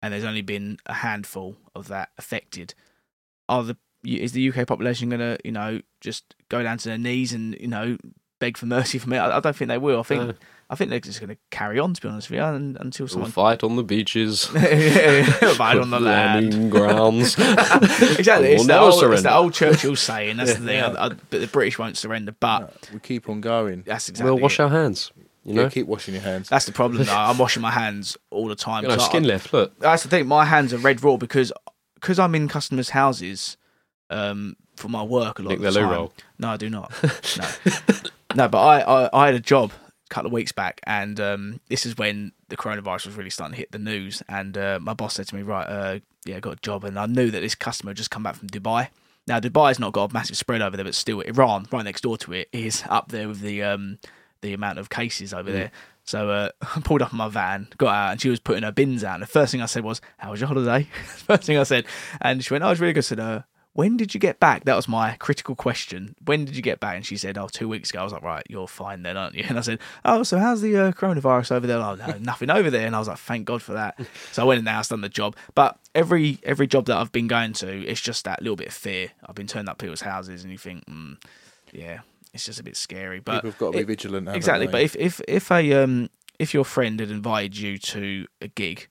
and 0.03 0.13
there's 0.13 0.25
only 0.25 0.43
been 0.43 0.79
a 0.87 0.93
handful 0.95 1.57
of 1.75 1.89
that 1.89 2.11
affected. 2.19 2.75
Are 3.49 3.63
the 3.63 3.77
is 4.05 4.33
the 4.33 4.49
UK 4.51 4.67
population 4.67 5.09
going 5.09 5.21
to, 5.21 5.39
you 5.45 5.53
know, 5.53 5.81
just 6.01 6.35
go 6.49 6.63
down 6.63 6.77
to 6.79 6.89
their 6.89 6.99
knees 6.99 7.33
and, 7.33 7.57
you 7.61 7.69
know, 7.69 7.97
beg 8.41 8.57
for 8.57 8.67
mercy 8.67 8.99
from 8.99 9.13
it? 9.13 9.19
I, 9.19 9.37
I 9.37 9.41
don't 9.41 9.55
think 9.55 9.69
they 9.69 9.79
will. 9.79 10.01
I 10.01 10.03
think 10.03 10.23
No. 10.23 10.35
I 10.71 10.75
think 10.75 10.89
they're 10.89 11.01
just 11.01 11.21
going 11.21 11.29
to 11.29 11.37
carry 11.51 11.79
on, 11.79 11.93
to 11.93 12.01
be 12.01 12.09
honest 12.09 12.31
with 12.31 12.39
you, 12.39 12.45
and, 12.45 12.79
until 12.81 13.05
We'll 13.05 13.09
someone 13.09 13.31
fight 13.31 13.63
on 13.63 13.77
the 13.77 13.83
beaches. 13.85 14.47
Fight 14.47 15.77
on 15.77 15.91
the 15.91 16.01
land. 16.01 16.51
Burning 16.51 16.71
grounds. 16.71 17.35
exactly. 17.39 18.55
We'll 18.55 18.61
It's, 18.61 18.67
the 18.67 18.79
old, 18.79 18.89
it's 18.89 19.01
surrender. 19.01 19.23
the 19.23 19.35
old 19.37 19.53
Churchill 19.53 19.97
saying. 19.97 20.39
That's 20.39 20.55
the 20.55 20.61
thing. 20.65 20.79
Yeah. 20.79 20.95
I, 20.99 21.07
I, 21.07 21.09
but 21.11 21.41
the 21.43 21.47
British 21.47 21.79
won't 21.79 21.99
surrender. 21.99 22.35
But 22.41 22.89
we 22.91 23.01
keep 23.01 23.29
on 23.29 23.43
going. 23.43 23.83
that's 23.85 24.09
exactly. 24.09 24.33
we'll 24.33 24.41
wash 24.41 24.59
it. 24.59 24.63
our 24.63 24.71
hands. 24.71 25.13
You 25.45 25.55
Yeah, 25.55 25.63
know, 25.63 25.69
keep 25.71 25.87
washing 25.87 26.15
your 26.15 26.23
hands. 26.23 26.49
That's 26.49 26.67
the 26.67 26.73
problem. 26.73 27.03
Though. 27.07 27.13
I'm 27.15 27.39
washing 27.39 27.63
my 27.63 27.71
hands 27.73 28.17
all 28.31 28.47
the 28.49 28.55
time. 28.55 28.83
you 28.85 28.89
know, 28.89 28.95
'cause 28.97 29.05
I- 29.07 29.09
skin 29.09 29.25
left. 29.25 29.53
Look, 29.53 29.79
that's 29.81 30.03
the 30.05 30.09
thing. 30.09 30.27
My 30.27 30.45
hands 30.45 30.73
are 30.73 30.79
red 30.79 31.03
raw 31.03 31.17
because 31.17 31.53
because 31.95 32.19
I'm 32.19 32.35
in 32.35 32.49
customers' 32.49 32.91
houses 32.91 33.57
um, 34.11 34.57
for 34.77 34.89
my 34.89 35.03
work 35.03 35.39
a 35.39 35.43
lot 35.43 35.51
Nick 35.51 35.59
of 35.59 35.65
the 35.65 35.71
their 35.71 35.83
loo 35.83 35.89
time. 35.89 35.97
roll. 35.99 36.13
No, 36.39 36.49
I 36.51 36.57
do 36.57 36.69
not. 36.71 36.93
No, 38.35 38.45
no. 38.45 38.49
But 38.49 38.59
I, 38.61 38.81
I 38.81 39.11
I 39.23 39.27
had 39.27 39.35
a 39.35 39.41
job 39.41 39.73
a 40.11 40.15
couple 40.15 40.27
of 40.29 40.33
weeks 40.33 40.53
back, 40.53 40.81
and 40.85 41.19
um, 41.21 41.61
this 41.69 41.85
is 41.87 41.97
when 41.99 42.33
the 42.49 42.57
coronavirus 42.57 43.07
was 43.07 43.15
really 43.17 43.31
starting 43.31 43.55
to 43.55 43.59
hit 43.59 43.73
the 43.73 43.79
news. 43.79 44.23
And 44.29 44.57
uh, 44.57 44.79
my 44.81 44.95
boss 44.95 45.15
said 45.15 45.27
to 45.29 45.35
me, 45.37 45.43
"Right, 45.43 45.65
uh, 45.67 45.99
yeah, 46.25 46.37
I 46.37 46.41
got 46.41 46.55
a 46.55 46.61
job," 46.61 46.85
and 46.85 46.99
I 46.99 47.07
knew 47.07 47.31
that 47.31 47.41
this 47.41 47.55
customer 47.55 47.91
had 47.91 47.97
just 47.97 48.11
come 48.11 48.23
back 48.23 48.37
from 48.37 48.49
Dubai. 48.49 48.89
Now 49.27 49.39
Dubai's 49.39 49.79
not 49.79 49.93
got 49.93 50.11
a 50.11 50.15
massive 50.15 50.37
spread 50.37 50.63
over 50.63 50.77
there, 50.77 50.85
but 50.85 50.95
still, 50.95 51.21
Iran, 51.21 51.67
right 51.71 51.85
next 51.85 52.01
door 52.03 52.17
to 52.19 52.33
it, 52.33 52.49
is 52.53 52.83
up 52.89 53.09
there 53.13 53.29
with 53.29 53.41
the 53.41 53.63
um, 53.63 53.99
the 54.43 54.53
amount 54.53 54.79
of 54.79 54.91
cases 54.91 55.33
over 55.33 55.51
there. 55.51 55.71
So 56.05 56.31
uh, 56.31 56.51
I 56.77 56.81
pulled 56.81 57.03
up 57.03 57.13
in 57.13 57.19
my 57.19 57.29
van, 57.29 57.69
got 57.79 57.95
out, 57.95 58.11
and 58.13 58.21
she 58.21 58.29
was 58.29 58.41
putting 58.41 58.65
her 58.65 58.73
bins 58.73 59.05
out. 59.05 59.15
And 59.15 59.23
the 59.23 59.27
first 59.27 59.53
thing 59.53 59.63
I 59.63 59.67
said 59.67 59.85
was, 59.85 60.01
"How 60.19 60.31
was 60.31 60.41
your 60.41 60.49
holiday?" 60.49 60.85
first 61.05 61.45
thing 61.45 61.59
I 61.59 61.63
said, 61.63 61.87
and 62.21 62.45
she 62.45 62.53
went, 62.53 62.65
"Oh, 62.65 62.69
it 62.69 62.71
was 62.71 62.81
really 62.81 62.93
good." 62.93 63.01
I 63.01 63.03
said, 63.03 63.21
uh, 63.21 63.43
"When 63.73 63.97
did 63.97 64.13
you 64.13 64.21
get 64.21 64.41
back?" 64.41 64.65
That 64.65 64.77
was 64.77 64.89
my 64.89 65.17
critical 65.17 65.55
question. 65.55 66.17
When 66.25 66.45
did 66.45 66.57
you 66.57 66.63
get 66.63 66.81
back? 66.81 66.97
And 66.97 67.07
she 67.07 67.17
said, 67.17 67.39
"Oh, 67.39 67.49
two 67.49 67.69
weeks 67.69 67.91
ago." 67.91 68.01
I 68.01 68.05
was 68.05 68.13
like, 68.13 68.23
"Right, 68.23 68.45
you're 68.49 68.69
fine 68.69 69.03
then, 69.03 69.17
aren't 69.17 69.37
you?" 69.37 69.45
And 69.49 69.59
I 69.59 69.63
said, 69.63 69.79
"Oh, 70.05 70.23
so 70.25 70.39
how's 70.39 70.61
the 70.61 70.77
uh, 70.77 70.93
coronavirus 70.93 71.53
over 71.53 71.67
there?" 71.67 71.79
Oh, 71.79 71.95
no, 71.95 72.19
nothing 72.19 72.51
over 72.51 72.71
there. 72.71 72.87
And 72.87 72.97
I 72.97 72.99
was 72.99 73.09
like, 73.09 73.19
"Thank 73.19 73.47
God 73.47 73.63
for 73.63 73.75
that." 73.75 73.99
So 74.33 74.43
I 74.43 74.45
went 74.45 74.59
in 74.59 74.65
the 74.65 74.73
house, 74.73 74.89
done 74.89 75.03
the 75.03 75.09
job. 75.09 75.37
But 75.55 75.79
every 75.95 76.41
every 76.43 76.67
job 76.67 76.87
that 76.87 76.97
I've 76.97 77.13
been 77.13 77.29
going 77.29 77.53
to, 77.55 77.87
it's 77.87 78.01
just 78.01 78.25
that 78.25 78.43
little 78.43 78.57
bit 78.57 78.69
of 78.69 78.75
fear. 78.75 79.11
I've 79.25 79.37
been 79.37 79.47
turning 79.47 79.69
up 79.69 79.79
people's 79.79 80.01
houses, 80.03 80.43
and 80.43 80.51
you 80.51 80.59
think, 80.59 80.85
mm, 80.87 81.17
"Yeah." 81.73 82.01
It's 82.35 82.45
just 82.47 82.59
a 82.61 82.63
bit 82.63 82.77
scary, 82.77 83.21
but 83.21 83.37
People 83.37 83.51
have 83.51 83.59
got 83.59 83.67
to 83.73 83.79
be 83.79 83.83
it- 83.83 83.87
vigilant. 83.87 84.29
exactly. 84.29 84.67
they? 84.67 84.73
But 84.73 84.83
if 84.83 84.97
if 84.97 85.21
if 85.29 85.51
a 85.51 85.73
um 85.83 86.09
if 86.39 86.55
your 86.55 86.65
friend 86.65 86.99
had 87.01 87.11
invited 87.11 87.57
you 87.59 87.79
to 87.79 88.27
a 88.41 88.49
gig, 88.49 88.89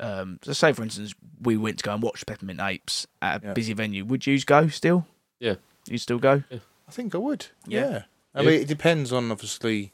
um, 0.00 0.38
so 0.42 0.52
say 0.52 0.72
for 0.72 0.82
instance 0.82 1.14
we 1.40 1.56
went 1.56 1.78
to 1.78 1.84
go 1.84 1.94
and 1.94 2.02
watch 2.02 2.24
Peppermint 2.26 2.60
Apes 2.60 3.06
at 3.22 3.42
a 3.42 3.46
Yeah. 3.48 3.52
busy 3.54 3.72
venue, 3.72 4.04
would 4.04 4.26
you 4.26 4.38
go 4.42 4.68
still? 4.68 5.06
Yeah. 5.40 5.54
you 5.88 5.98
still 5.98 6.18
go? 6.18 6.42
I 6.50 6.90
think 6.90 7.14
I 7.14 7.18
would. 7.18 7.46
Yeah. 7.66 7.80
Yeah. 7.90 8.02
I 8.34 8.40
Yeah. 8.42 8.50
mean, 8.50 8.60
it 8.62 8.68
depends 8.68 9.12
on 9.12 9.30
obviously 9.30 9.92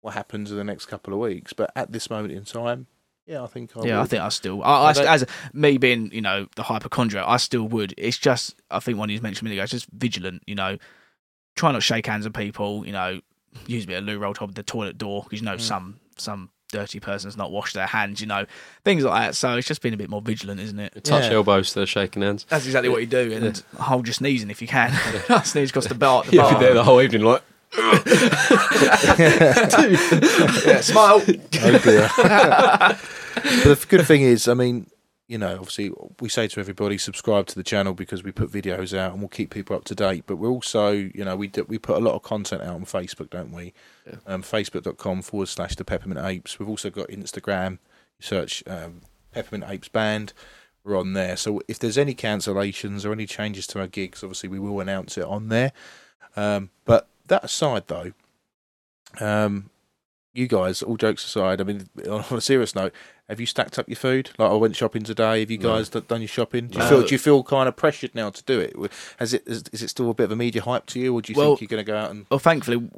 what 0.00 0.14
happens 0.14 0.50
in 0.50 0.56
the 0.56 0.64
next 0.64 0.86
couple 0.86 1.12
of 1.14 1.20
weeks, 1.20 1.52
but 1.52 1.70
at 1.76 1.92
this 1.92 2.08
moment 2.10 2.32
in 2.34 2.44
time, 2.44 2.86
yeah, 3.26 3.42
I 3.42 3.46
think 3.46 3.76
I 3.76 3.84
yeah, 3.84 4.00
I 4.00 4.04
think 4.06 4.22
I 4.22 4.28
still. 4.30 4.62
I, 4.62 4.92
I, 4.92 4.92
I 4.92 5.14
as 5.14 5.26
me 5.52 5.76
being 5.76 6.10
you 6.12 6.20
know 6.22 6.46
the 6.56 6.62
hypochondriac, 6.62 7.26
I 7.28 7.36
still 7.36 7.64
would. 7.68 7.94
It's 7.98 8.16
just 8.16 8.54
I 8.70 8.78
think 8.80 8.96
one 8.98 9.10
of 9.10 9.14
you 9.14 9.20
mentioned 9.20 9.42
a 9.42 9.50
minute 9.50 9.56
ago. 9.56 9.64
It's 9.64 9.72
just 9.72 9.86
vigilant. 9.92 10.42
You 10.46 10.54
know, 10.54 10.78
try 11.58 11.70
not 11.72 11.78
to 11.78 11.80
shake 11.82 12.06
hands 12.06 12.24
with 12.24 12.34
people. 12.34 12.86
You 12.86 12.92
know, 12.92 13.20
use 13.66 13.84
a 13.84 13.86
bit 13.86 13.98
of 13.98 14.04
loo 14.04 14.18
roll 14.18 14.32
top 14.34 14.48
of 14.48 14.54
the 14.54 14.62
toilet 14.62 14.96
door 14.98 15.24
because 15.24 15.40
you 15.40 15.44
know 15.46 15.56
Mm. 15.56 15.60
some 15.60 16.00
some 16.16 16.50
dirty 16.70 17.00
person's 17.00 17.34
not 17.36 17.50
washed 17.50 17.74
their 17.74 17.86
hands. 17.86 18.20
You 18.20 18.26
know, 18.26 18.44
things 18.84 19.02
like 19.04 19.20
that. 19.22 19.34
So 19.34 19.56
it's 19.56 19.66
just 19.66 19.80
being 19.82 19.94
a 19.94 19.96
bit 19.96 20.10
more 20.10 20.20
vigilant, 20.22 20.60
isn't 20.60 20.78
it? 20.78 21.02
touch 21.04 21.24
Yeah. 21.24 21.32
elbows, 21.36 21.72
they're 21.74 21.86
shaking 21.86 22.22
hands. 22.22 22.44
That's 22.48 22.66
exactly 22.66 22.88
what 22.90 23.00
you 23.00 23.06
do, 23.06 23.32
and 23.32 23.62
hold 23.78 24.06
your 24.06 24.14
sneezing 24.14 24.50
if 24.50 24.60
you 24.62 24.68
can. 24.68 24.92
Sneeze 25.44 25.70
across 25.70 25.86
the 25.86 25.94
bar. 25.94 26.24
The 26.24 26.36
Yeah, 26.36 26.42
bar. 26.42 26.54
be 26.54 26.60
there 26.64 26.74
the 26.74 26.84
whole 26.84 27.00
evening, 27.00 27.22
like. 27.22 27.42
yeah, 30.66 30.80
smile. 30.80 31.22
Oh 31.26 31.78
dear. 31.80 32.08
but 32.16 32.98
the 33.80 33.86
good 33.88 34.06
thing 34.06 34.22
is, 34.22 34.48
I 34.48 34.54
mean, 34.54 34.86
you 35.28 35.36
know, 35.36 35.56
obviously 35.56 35.92
we 36.20 36.30
say 36.30 36.48
to 36.48 36.58
everybody 36.58 36.96
subscribe 36.96 37.46
to 37.48 37.54
the 37.54 37.62
channel 37.62 37.92
because 37.92 38.22
we 38.24 38.32
put 38.32 38.50
videos 38.50 38.96
out 38.96 39.12
and 39.12 39.20
we'll 39.20 39.28
keep 39.28 39.50
people 39.50 39.76
up 39.76 39.84
to 39.84 39.94
date. 39.94 40.24
But 40.26 40.36
we're 40.36 40.48
also, 40.48 40.90
you 40.90 41.22
know, 41.22 41.36
we 41.36 41.48
do, 41.48 41.64
we 41.68 41.78
put 41.78 41.98
a 41.98 42.00
lot 42.00 42.14
of 42.14 42.22
content 42.22 42.62
out 42.62 42.74
on 42.74 42.86
Facebook, 42.86 43.28
don't 43.28 43.52
we? 43.52 43.74
Yeah. 44.06 44.16
Um, 44.26 44.42
Facebook.com 44.42 45.20
forward 45.20 45.48
slash 45.48 45.76
the 45.76 45.84
Peppermint 45.84 46.26
Apes. 46.26 46.58
We've 46.58 46.68
also 46.68 46.88
got 46.88 47.08
Instagram. 47.08 47.72
You 47.72 48.22
search 48.22 48.64
um, 48.66 49.02
Peppermint 49.32 49.70
Apes 49.70 49.88
Band. 49.88 50.32
We're 50.82 50.98
on 50.98 51.12
there. 51.12 51.36
So 51.36 51.60
if 51.68 51.78
there's 51.78 51.98
any 51.98 52.14
cancellations 52.14 53.04
or 53.04 53.12
any 53.12 53.26
changes 53.26 53.66
to 53.68 53.80
our 53.80 53.86
gigs, 53.86 54.24
obviously 54.24 54.48
we 54.48 54.58
will 54.58 54.80
announce 54.80 55.18
it 55.18 55.24
on 55.24 55.50
there. 55.50 55.72
Um, 56.36 56.70
but 56.86 57.06
that 57.26 57.44
aside, 57.44 57.84
though, 57.88 58.12
um, 59.20 59.68
you 60.38 60.46
guys, 60.48 60.82
all 60.82 60.96
jokes 60.96 61.24
aside, 61.24 61.60
I 61.60 61.64
mean, 61.64 61.88
on 62.08 62.24
a 62.30 62.40
serious 62.40 62.74
note, 62.74 62.94
have 63.28 63.40
you 63.40 63.46
stacked 63.46 63.78
up 63.78 63.88
your 63.88 63.96
food? 63.96 64.30
Like 64.38 64.50
I 64.50 64.54
went 64.54 64.76
shopping 64.76 65.02
today. 65.02 65.40
Have 65.40 65.50
you 65.50 65.58
guys 65.58 65.88
d- 65.90 66.00
done 66.06 66.22
your 66.22 66.28
shopping? 66.28 66.68
Do 66.68 66.74
you 66.78 66.84
No. 66.84 66.88
feel 66.88 67.02
do 67.02 67.14
you 67.14 67.18
feel 67.18 67.42
kind 67.42 67.68
of 67.68 67.76
pressured 67.76 68.14
now 68.14 68.30
to 68.30 68.42
do 68.44 68.60
it? 68.60 68.74
Has 69.18 69.34
it 69.34 69.42
is, 69.46 69.64
is 69.72 69.82
it 69.82 69.90
still 69.90 70.08
a 70.10 70.14
bit 70.14 70.24
of 70.24 70.32
a 70.32 70.36
media 70.36 70.62
hype 70.62 70.86
to 70.86 71.00
you, 71.00 71.12
or 71.14 71.20
do 71.20 71.32
you 71.32 71.36
Well- 71.38 71.56
think 71.56 71.62
you're 71.70 71.76
going 71.76 71.84
to 71.84 71.92
go 71.92 71.98
out 71.98 72.10
and 72.10 72.24
Well, 72.30 72.38
thankfully, 72.38 72.88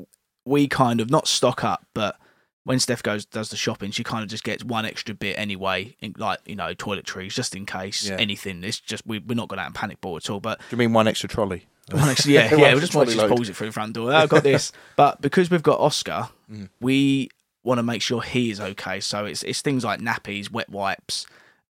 we 0.44 0.68
kind 0.68 1.00
of 1.00 1.10
not 1.10 1.26
stock 1.26 1.64
up, 1.64 1.86
but 1.94 2.16
when 2.64 2.78
Steph 2.78 3.02
goes 3.02 3.24
does 3.24 3.48
the 3.48 3.56
shopping, 3.56 3.90
she 3.90 4.04
kind 4.04 4.22
of 4.22 4.28
just 4.28 4.44
gets 4.44 4.62
one 4.62 4.84
extra 4.84 5.14
bit 5.14 5.36
anyway, 5.38 5.96
in, 6.00 6.14
like 6.18 6.38
you 6.46 6.54
know 6.56 6.74
toiletries, 6.74 7.32
just 7.32 7.56
in 7.56 7.64
case 7.66 8.08
Yeah. 8.08 8.16
anything. 8.16 8.62
It's 8.62 8.78
just 8.78 9.06
we 9.06 9.18
we're 9.18 9.34
not 9.34 9.48
going 9.48 9.58
out 9.58 9.66
and 9.66 9.74
panic 9.74 10.00
bought 10.00 10.24
at 10.24 10.30
all, 10.30 10.40
but 10.40 10.58
do 10.58 10.64
you 10.72 10.76
mean 10.76 10.92
one 10.92 11.08
extra 11.08 11.28
trolley? 11.28 11.66
Extra, 11.92 12.30
yeah, 12.32 12.54
yeah, 12.56 12.74
we 12.74 12.80
just 12.80 12.94
want 12.94 13.08
to 13.08 13.14
just 13.14 13.28
pulls 13.28 13.48
it 13.48 13.56
through 13.56 13.68
the 13.68 13.72
front 13.72 13.94
door. 13.94 14.12
Oh, 14.12 14.16
I've 14.16 14.28
got 14.28 14.42
this, 14.42 14.72
but 14.96 15.20
because 15.20 15.50
we've 15.50 15.62
got 15.62 15.80
Oscar, 15.80 16.28
Mm. 16.50 16.68
we 16.80 17.28
want 17.62 17.78
to 17.78 17.82
make 17.84 18.02
sure 18.02 18.22
he 18.22 18.50
is 18.50 18.60
okay. 18.60 18.98
So 19.00 19.24
it's 19.24 19.42
it's 19.44 19.60
things 19.60 19.84
like 19.84 20.00
nappies, 20.00 20.50
wet 20.50 20.68
wipes, 20.68 21.26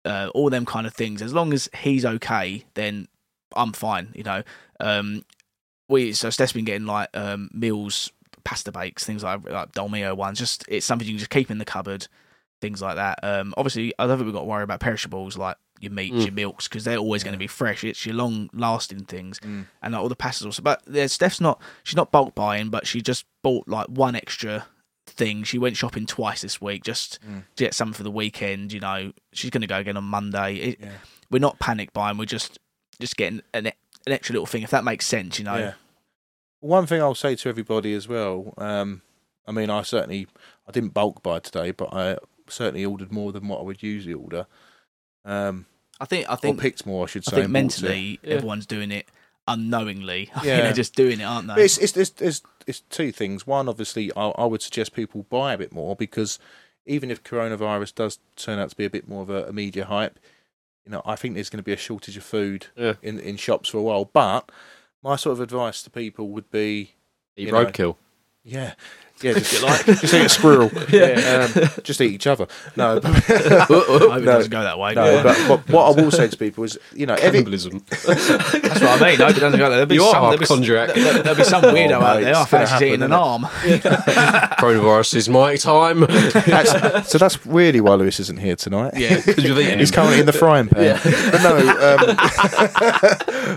uh, 0.05 0.29
all 0.35 0.49
them 0.51 0.65
kind 0.65 0.85
of 0.85 0.93
things. 0.93 1.21
As 1.21 1.33
long 1.33 1.51
as 1.53 1.67
he's 1.81 2.05
okay, 2.05 2.63
then 2.75 3.07
I'm 3.55 3.73
fine. 3.73 4.11
You 4.15 4.23
know, 4.23 4.43
um, 4.79 5.23
we 5.89 6.13
so 6.13 6.29
Steph's 6.29 6.53
been 6.53 6.65
getting 6.65 6.85
like 6.85 7.09
um, 7.15 7.49
meals, 7.53 8.11
pasta 8.43 8.71
bakes, 8.71 9.03
things 9.03 9.23
like 9.23 9.47
like 9.49 9.71
Dolmio 9.71 10.15
ones. 10.15 10.37
Just 10.39 10.63
it's 10.67 10.85
something 10.85 11.07
you 11.07 11.13
can 11.15 11.19
just 11.19 11.31
keep 11.31 11.49
in 11.49 11.57
the 11.57 11.65
cupboard, 11.65 12.07
things 12.61 12.81
like 12.81 12.95
that. 12.97 13.19
Um, 13.23 13.53
obviously, 13.57 13.93
I 13.97 14.05
don't 14.05 14.17
think 14.17 14.25
we've 14.27 14.33
got 14.35 14.41
to 14.41 14.45
worry 14.45 14.63
about 14.63 14.79
perishables 14.79 15.37
like 15.37 15.57
your 15.79 15.91
meats, 15.91 16.15
Mm. 16.15 16.21
your 16.25 16.31
milks, 16.31 16.67
because 16.67 16.83
they're 16.83 16.97
always 16.97 17.23
going 17.23 17.33
to 17.33 17.37
be 17.39 17.47
fresh. 17.47 17.83
It's 17.83 18.05
your 18.05 18.15
long 18.15 18.49
lasting 18.53 19.05
things, 19.05 19.39
Mm. 19.39 19.65
and 19.81 19.93
like, 19.93 20.01
all 20.01 20.09
the 20.09 20.15
pastas 20.15 20.45
also. 20.45 20.61
But 20.61 20.81
yeah, 20.89 21.07
Steph's 21.07 21.39
not 21.41 21.61
she's 21.83 21.95
not 21.95 22.11
bulk 22.11 22.33
buying, 22.35 22.69
but 22.69 22.87
she 22.87 23.01
just 23.01 23.25
bought 23.43 23.67
like 23.67 23.87
one 23.87 24.15
extra 24.15 24.67
thing. 25.05 25.43
She 25.43 25.57
went 25.57 25.77
shopping 25.77 26.05
twice 26.05 26.41
this 26.41 26.59
week 26.61 26.83
just 26.83 27.19
Mm. 27.25 27.43
to 27.55 27.63
get 27.63 27.73
something 27.73 27.93
for 27.93 28.03
the 28.03 28.11
weekend. 28.11 28.73
You 28.73 28.79
know, 28.79 29.13
she's 29.33 29.49
going 29.51 29.61
to 29.61 29.67
go 29.67 29.77
again 29.77 29.97
on 29.97 30.03
Monday. 30.03 30.55
It, 30.55 30.79
Yeah. 30.81 30.91
We're 31.29 31.39
not 31.39 31.59
panic 31.59 31.93
buying. 31.93 32.17
We're 32.17 32.25
just 32.25 32.59
just 32.99 33.15
getting 33.17 33.41
an, 33.53 33.67
an 33.67 33.73
extra 34.07 34.33
little 34.33 34.45
thing, 34.47 34.63
if 34.63 34.69
that 34.71 34.83
makes 34.83 35.05
sense. 35.05 35.37
You 35.39 35.45
know. 35.45 35.55
Yeah. 35.57 35.73
One 36.59 36.87
thing 36.87 37.01
I'll 37.01 37.13
say 37.15 37.35
to 37.35 37.49
everybody 37.49 37.93
as 37.93 38.07
well. 38.07 38.53
Um, 38.57 39.01
I 39.47 39.51
mean, 39.51 39.69
I 39.69 39.83
certainly 39.83 40.27
I 40.67 40.71
didn't 40.71 40.93
bulk 40.93 41.21
buy 41.23 41.39
today, 41.39 41.71
but 41.71 41.93
I 41.93 42.17
certainly 42.49 42.83
ordered 42.85 43.11
more 43.11 43.31
than 43.31 43.47
what 43.47 43.59
I 43.59 43.63
would 43.63 43.83
usually 43.83 44.13
order. 44.13 44.47
Um, 45.27 45.65
I 45.99 46.05
think 46.05 46.27
I 46.29 46.33
or 46.33 46.37
think 46.37 46.59
picked 46.59 46.85
more, 46.85 47.03
I 47.03 47.07
should 47.07 47.23
I 47.27 47.29
say. 47.29 47.35
think 47.37 47.45
and 47.45 47.53
bought 47.53 47.57
it. 47.59 47.81
mentally 47.81 48.19
Yeah. 48.23 48.33
everyone's 48.35 48.65
doing 48.65 48.91
it 48.91 49.07
unknowingly. 49.47 50.29
I 50.35 50.39
think 50.39 50.45
Yeah. 50.45 50.61
they're 50.61 50.73
just 50.73 50.95
doing 50.95 51.19
it, 51.19 51.23
aren't 51.23 51.47
they? 51.47 51.63
it's, 51.65 51.77
it's, 51.77 51.95
it's, 51.97 52.21
it's, 52.21 52.41
it's 52.65 52.79
two 52.81 53.11
things. 53.11 53.45
One, 53.47 53.67
obviously, 53.69 54.11
I, 54.15 54.27
I 54.29 54.45
would 54.45 54.61
suggest 54.61 54.93
people 54.93 55.23
buy 55.29 55.53
a 55.53 55.57
bit 55.57 55.71
more 55.73 55.95
because 55.95 56.39
even 56.85 57.11
if 57.11 57.23
coronavirus 57.23 57.95
does 57.95 58.19
turn 58.35 58.59
out 58.59 58.69
to 58.69 58.75
be 58.75 58.85
a 58.85 58.89
bit 58.89 59.07
more 59.07 59.21
of 59.23 59.29
a, 59.29 59.45
a 59.45 59.53
media 59.53 59.85
hype, 59.85 60.19
you 60.85 60.91
know, 60.91 61.01
I 61.05 61.15
think 61.17 61.33
there's 61.35 61.49
going 61.49 61.59
to 61.59 61.63
be 61.63 61.73
a 61.73 61.77
shortage 61.77 62.15
of 62.17 62.23
food 62.23 62.67
Yeah. 62.77 62.93
in, 63.01 63.19
in 63.19 63.35
shops 63.37 63.69
for 63.69 63.77
a 63.77 63.81
while. 63.81 64.05
But 64.05 64.51
my 65.03 65.15
sort 65.17 65.33
of 65.33 65.41
advice 65.41 65.81
to 65.83 65.89
people 65.89 66.29
would 66.29 66.49
be, 66.51 66.93
Eat 67.35 67.49
roadkill. 67.49 67.97
yeah, 68.43 68.73
yeah, 69.21 69.33
just, 69.33 69.63
like, 69.63 69.85
just 69.85 70.13
eat 70.13 70.25
a 70.25 70.29
squirrel, 70.29 70.71
Yeah. 70.89 71.47
um, 71.55 71.69
just 71.83 72.01
eat 72.01 72.11
each 72.13 72.27
other. 72.27 72.47
No, 72.75 72.99
but, 72.99 73.15
I 73.15 73.19
hope 73.19 74.17
it 74.17 74.25
No. 74.25 74.25
doesn't 74.25 74.51
go 74.51 74.63
that 74.63 74.77
way. 74.79 74.93
no, 74.93 75.23
but, 75.23 75.37
but 75.47 75.69
what 75.69 75.97
I 75.97 76.01
will 76.01 76.11
say 76.11 76.27
to 76.27 76.37
people 76.37 76.63
is, 76.63 76.77
you 76.93 77.05
know, 77.05 77.13
every, 77.15 77.39
Cannibalism. 77.39 77.83
That's 77.89 78.07
what 78.07 79.01
I 79.01 79.11
mean. 79.11 79.21
I 79.21 79.27
hope 79.27 79.37
it 79.37 79.39
doesn't 79.39 79.59
go 79.59 79.69
there. 79.69 79.71
There'll 79.85 79.85
be 79.85 79.95
You 79.95 80.03
are 80.03 80.11
some, 80.11 80.21
there'll, 80.23 80.37
be, 80.93 81.01
there'll, 81.01 81.23
there'll 81.23 81.37
be 81.37 81.43
some 81.43 81.61
weirdo 81.63 81.91
Oh, 81.91 82.01
out 82.01 82.21
there. 82.21 82.35
I 82.35 82.41
it's 82.41 82.51
gonna 82.51 82.67
fancy 82.67 82.85
eating 82.87 83.01
an 83.03 83.11
happen, 83.11 83.23
arm. 83.23 83.43
Coronavirus 84.59 85.15
is 85.15 85.29
my 85.29 85.55
time. 85.55 86.01
that's, 86.01 87.09
so 87.09 87.17
that's 87.17 87.45
really 87.45 87.81
why 87.81 87.93
Lewis 87.95 88.19
isn't 88.19 88.39
here 88.39 88.55
tonight. 88.55 88.93
Yeah. 88.97 89.15
Because 89.17 89.43
you've 89.43 89.59
eaten 89.59 89.79
He's 89.79 89.91
currently 89.91 90.19
in 90.19 90.25
the 90.25 90.33
frying 90.33 90.67
pan. 90.67 90.83
Yeah. 90.83 90.99
But 91.31 91.43
no, 91.43 91.57
um, 91.57 92.15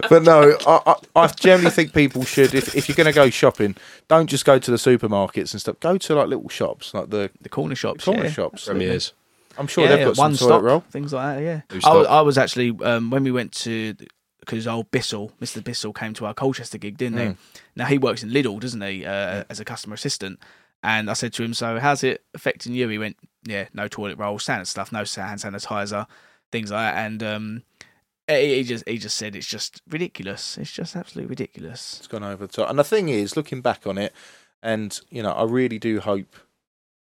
but 0.09 0.23
no, 0.23 0.57
I, 0.67 0.95
I, 1.17 1.21
I 1.23 1.27
generally 1.29 1.71
think 1.71 1.93
people 1.93 2.25
should, 2.25 2.55
if, 2.55 2.75
if 2.75 2.89
you're 2.89 2.97
going 2.97 3.07
to 3.07 3.13
go 3.13 3.31
shopping, 3.31 3.77
don't 4.09 4.27
just 4.29 4.45
go 4.45 4.59
to 4.59 4.71
the 4.71 4.77
supermarkets 4.77 5.50
and 5.53 5.61
stuff. 5.61 5.79
Go 5.81 5.99
to 5.99 6.15
like 6.15 6.29
little 6.29 6.49
shops, 6.49 6.95
like 6.95 7.11
the 7.11 7.31
The 7.41 7.49
corner 7.49 7.75
shops. 7.75 8.05
corner 8.05 8.25
yeah. 8.25 8.31
shops. 8.31 8.67
Premiers. 8.67 9.13
I'm 9.59 9.67
sure 9.67 9.85
yeah, 9.85 9.97
they've 9.97 10.07
got 10.07 10.17
one 10.17 10.35
some 10.37 10.49
toilet 10.49 10.59
stop, 10.61 10.63
roll. 10.63 10.81
things 10.91 11.13
like 11.13 11.37
that. 11.39 11.43
Yeah, 11.43 11.81
I 11.85 11.95
was. 11.95 12.07
I 12.07 12.21
was 12.21 12.39
actually 12.39 12.77
um, 12.83 13.11
when 13.11 13.25
we 13.25 13.31
went 13.33 13.53
to 13.53 13.95
because 14.39 14.67
old 14.67 14.91
Bissell, 14.91 15.33
Mister 15.41 15.61
Bissell, 15.61 15.93
came 15.93 16.15
to 16.15 16.25
our 16.27 16.33
Colchester 16.35 16.79
gig, 16.79 16.97
didn't 16.97 17.19
Mm. 17.19 17.31
he? 17.33 17.37
Now 17.77 17.87
he 17.87 17.99
works 17.99 18.23
in 18.23 18.31
Lidl, 18.31 18.59
doesn't 18.61 18.81
he, 18.81 19.05
uh, 19.05 19.45
as 19.51 19.61
a 19.61 19.65
customer 19.65 19.95
assistant? 19.95 20.39
And 20.83 21.11
I 21.11 21.13
said 21.15 21.33
to 21.35 21.43
him, 21.43 21.53
"So 21.53 21.79
how's 21.79 22.03
it 22.05 22.23
affecting 22.33 22.73
you?" 22.75 22.89
He 22.89 22.97
went, 22.97 23.17
"Yeah, 23.45 23.67
no 23.75 23.87
toilet 23.89 24.17
roll, 24.19 24.39
standard 24.39 24.67
stuff, 24.67 24.93
no 24.93 24.99
hand 25.01 25.41
sanitizer, 25.41 26.07
things 26.53 26.71
like 26.71 26.95
that." 26.95 27.05
And 27.05 27.23
um, 27.23 27.63
he, 28.29 28.55
he 28.57 28.63
just 28.63 28.89
he 28.89 28.97
just 28.99 29.17
said 29.19 29.37
it's 29.37 29.47
just 29.47 29.83
ridiculous. 29.91 30.57
It's 30.57 30.71
just 30.73 30.97
absolutely 30.97 31.29
ridiculous. 31.29 31.97
It's 31.99 32.07
gone 32.07 32.25
over 32.25 32.47
the 32.47 32.53
top. 32.53 32.71
And 32.71 32.79
the 32.79 32.85
thing 32.85 33.09
is, 33.11 33.37
looking 33.37 33.61
back 33.61 33.87
on 33.87 33.99
it, 33.99 34.15
and 34.63 34.99
you 35.11 35.23
know, 35.23 35.33
I 35.33 35.45
really 35.45 35.79
do 35.79 36.01
hope 36.01 36.37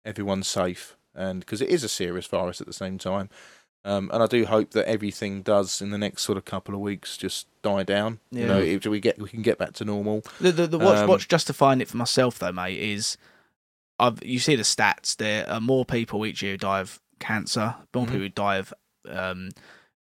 everyone's 0.04 0.48
safe, 0.48 0.96
and 1.14 1.40
because 1.40 1.60
it 1.60 1.68
is 1.68 1.84
a 1.84 1.88
serious 1.88 2.26
virus 2.26 2.60
at 2.60 2.66
the 2.66 2.72
same 2.72 2.98
time. 2.98 3.28
Um, 3.84 4.10
and 4.12 4.22
I 4.22 4.26
do 4.26 4.44
hope 4.44 4.72
that 4.72 4.86
everything 4.88 5.40
does 5.40 5.80
in 5.80 5.90
the 5.90 5.98
next 5.98 6.22
sort 6.22 6.36
of 6.36 6.44
couple 6.44 6.74
of 6.74 6.80
weeks 6.80 7.16
just 7.16 7.46
die 7.62 7.84
down. 7.84 8.18
You 8.30 8.44
know, 8.46 8.58
if 8.58 8.84
we 8.84 9.00
get 9.00 9.18
we 9.20 9.28
can 9.28 9.40
get 9.40 9.56
back 9.56 9.72
to 9.74 9.84
normal. 9.84 10.22
The 10.40 10.52
the, 10.52 10.66
the 10.66 10.78
what's, 10.78 11.00
Um, 11.00 11.08
what's 11.08 11.26
justifying 11.26 11.80
it 11.80 11.88
for 11.88 11.96
myself 11.96 12.38
though, 12.38 12.52
mate, 12.52 12.78
is 12.78 13.16
I've 13.98 14.22
you 14.22 14.40
see 14.40 14.56
the 14.56 14.62
stats. 14.64 15.16
There 15.16 15.48
are 15.48 15.60
more 15.60 15.84
people 15.84 16.26
each 16.26 16.42
year 16.42 16.52
who 16.52 16.58
die 16.58 16.80
of 16.80 17.00
cancer, 17.20 17.76
more 17.94 18.04
Mhm. 18.04 18.08
people 18.08 18.20
who 18.20 18.28
die 18.28 18.56
of 18.56 18.74
um, 19.08 19.50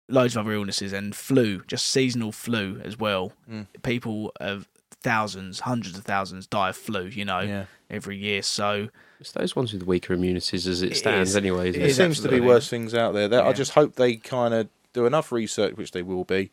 loads 0.10 0.36
of 0.36 0.45
other 0.45 0.54
illnesses 0.54 0.93
and 0.93 1.16
flu, 1.16 1.62
just 1.66 1.88
seasonal 1.88 2.32
flu 2.34 2.80
as 2.84 2.99
well. 2.99 3.32
Mm. 3.49 3.68
People 3.84 4.32
of 4.39 4.68
thousands, 5.02 5.62
hundreds 5.62 5.97
of 5.97 6.04
thousands 6.06 6.47
die 6.47 6.70
of 6.70 6.78
flu, 6.78 7.06
you 7.06 7.26
know, 7.26 7.39
Yeah. 7.39 7.66
every 7.89 8.18
year. 8.18 8.41
So 8.41 8.89
It's 9.20 9.32
those 9.34 9.56
ones 9.56 9.74
with 9.74 9.84
weaker 9.84 10.14
immunities 10.14 10.66
as 10.68 10.82
it 10.82 10.93
It 10.93 10.95
stands, 10.95 11.32
is. 11.32 11.36
anyway. 11.36 11.70
isn't 11.70 11.82
It 11.82 11.89
it? 11.89 11.93
seems 11.95 12.20
to 12.22 12.30
be 12.30 12.39
worse 12.39 12.70
things 12.70 12.93
out 12.93 13.14
there. 13.14 13.28
That 13.28 13.45
I 13.45 13.54
just 13.54 13.72
hope 13.74 13.95
they 13.95 14.16
kind 14.16 14.54
of 14.54 14.70
do 14.93 15.06
enough 15.06 15.32
research, 15.32 15.76
which 15.78 15.91
they 15.91 16.02
will 16.02 16.24
be, 16.24 16.49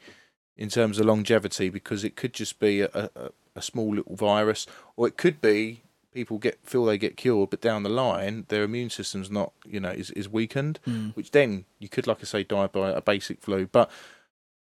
in 0.57 0.69
terms 0.69 0.99
of 0.99 1.07
longevity, 1.07 1.71
because 1.71 2.05
it 2.05 2.15
could 2.17 2.33
just 2.35 2.59
be 2.59 2.81
a, 2.83 2.91
a, 2.95 3.31
a 3.57 3.63
small 3.63 3.95
little 3.95 4.17
virus, 4.17 4.67
or 4.97 5.07
it 5.09 5.17
could 5.17 5.41
be 5.41 5.83
people 6.13 6.39
get 6.39 6.59
feel 6.65 6.85
they 6.85 6.99
get 6.99 7.17
cured, 7.17 7.49
but 7.51 7.61
down 7.61 7.83
the 7.85 7.89
line 7.89 8.45
their 8.49 8.65
immune 8.65 8.91
system's 8.91 9.31
not, 9.31 9.53
you 9.65 9.79
know, 9.79 9.91
is, 9.91 10.11
is 10.13 10.29
weakened, 10.29 10.79
mm, 10.87 11.15
which 11.15 11.31
then 11.31 11.65
you 11.79 11.89
could, 11.89 12.07
like 12.07 12.19
I 12.21 12.25
say, 12.25 12.43
die 12.45 12.67
by 12.67 12.91
a 12.91 13.01
basic 13.01 13.41
flu. 13.41 13.67
But 13.67 13.91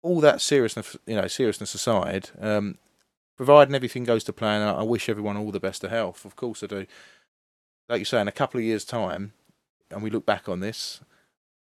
all 0.02 0.20
that 0.20 0.40
seriousness, 0.40 0.96
you 1.06 1.16
know, 1.16 1.26
seriousness 1.26 1.74
aside, 1.74 2.30
um, 2.40 2.78
providing 3.40 3.74
everything 3.74 4.04
goes 4.04 4.22
to 4.22 4.34
plan, 4.34 4.60
I 4.60 4.80
I 4.80 4.82
wish 4.82 5.08
everyone 5.08 5.38
all 5.38 5.50
the 5.50 5.58
best 5.58 5.82
of 5.82 5.90
health. 5.90 6.26
Of 6.26 6.36
course, 6.36 6.62
I 6.62 6.66
do. 6.66 6.86
Like 7.88 8.00
you 8.00 8.04
say, 8.04 8.20
in 8.20 8.28
a 8.28 8.32
couple 8.32 8.58
of 8.58 8.64
years' 8.64 8.84
time, 8.84 9.32
and 9.90 10.02
we 10.02 10.10
look 10.10 10.26
back 10.26 10.46
on 10.46 10.60
this, 10.60 11.00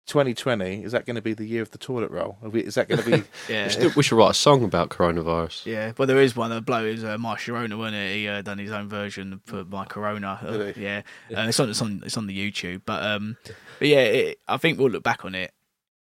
2020 0.06 0.84
is 0.84 0.92
that 0.92 1.04
going 1.04 1.16
to 1.16 1.20
be 1.22 1.32
the 1.34 1.44
year 1.44 1.62
of 1.62 1.72
the 1.72 1.78
toilet 1.78 2.12
roll? 2.12 2.38
Is 2.52 2.76
that 2.76 2.88
going 2.88 3.02
to 3.02 3.10
be? 3.10 3.22
yeah. 3.52 3.64
We 3.64 3.70
should, 3.70 3.96
we 3.96 4.02
should 4.04 4.16
write 4.16 4.30
a 4.30 4.34
song 4.34 4.62
about 4.62 4.90
coronavirus. 4.90 5.66
Yeah, 5.66 5.92
well, 5.98 6.06
there 6.06 6.20
is 6.20 6.36
one. 6.36 6.50
The 6.50 6.60
bloke 6.60 6.86
is 6.86 7.02
uh, 7.02 7.18
My 7.18 7.34
Sharona, 7.34 7.76
wasn't 7.76 7.96
it? 7.96 8.14
He 8.14 8.28
uh, 8.28 8.42
done 8.42 8.58
his 8.58 8.70
own 8.70 8.88
version 8.88 9.40
for 9.44 9.64
my 9.64 9.84
Corona. 9.84 10.38
Uh, 10.40 10.72
yeah, 10.76 11.02
Uh, 11.36 11.46
it's 11.48 11.58
on 11.58 11.70
it's 11.70 11.82
on 11.82 12.02
it's 12.06 12.16
on 12.16 12.28
the 12.28 12.38
YouTube. 12.38 12.82
But 12.86 13.02
um, 13.02 13.36
but 13.80 13.88
yeah, 13.88 14.02
it, 14.02 14.38
I 14.46 14.58
think 14.58 14.78
we'll 14.78 14.90
look 14.90 15.02
back 15.02 15.24
on 15.24 15.34
it. 15.34 15.50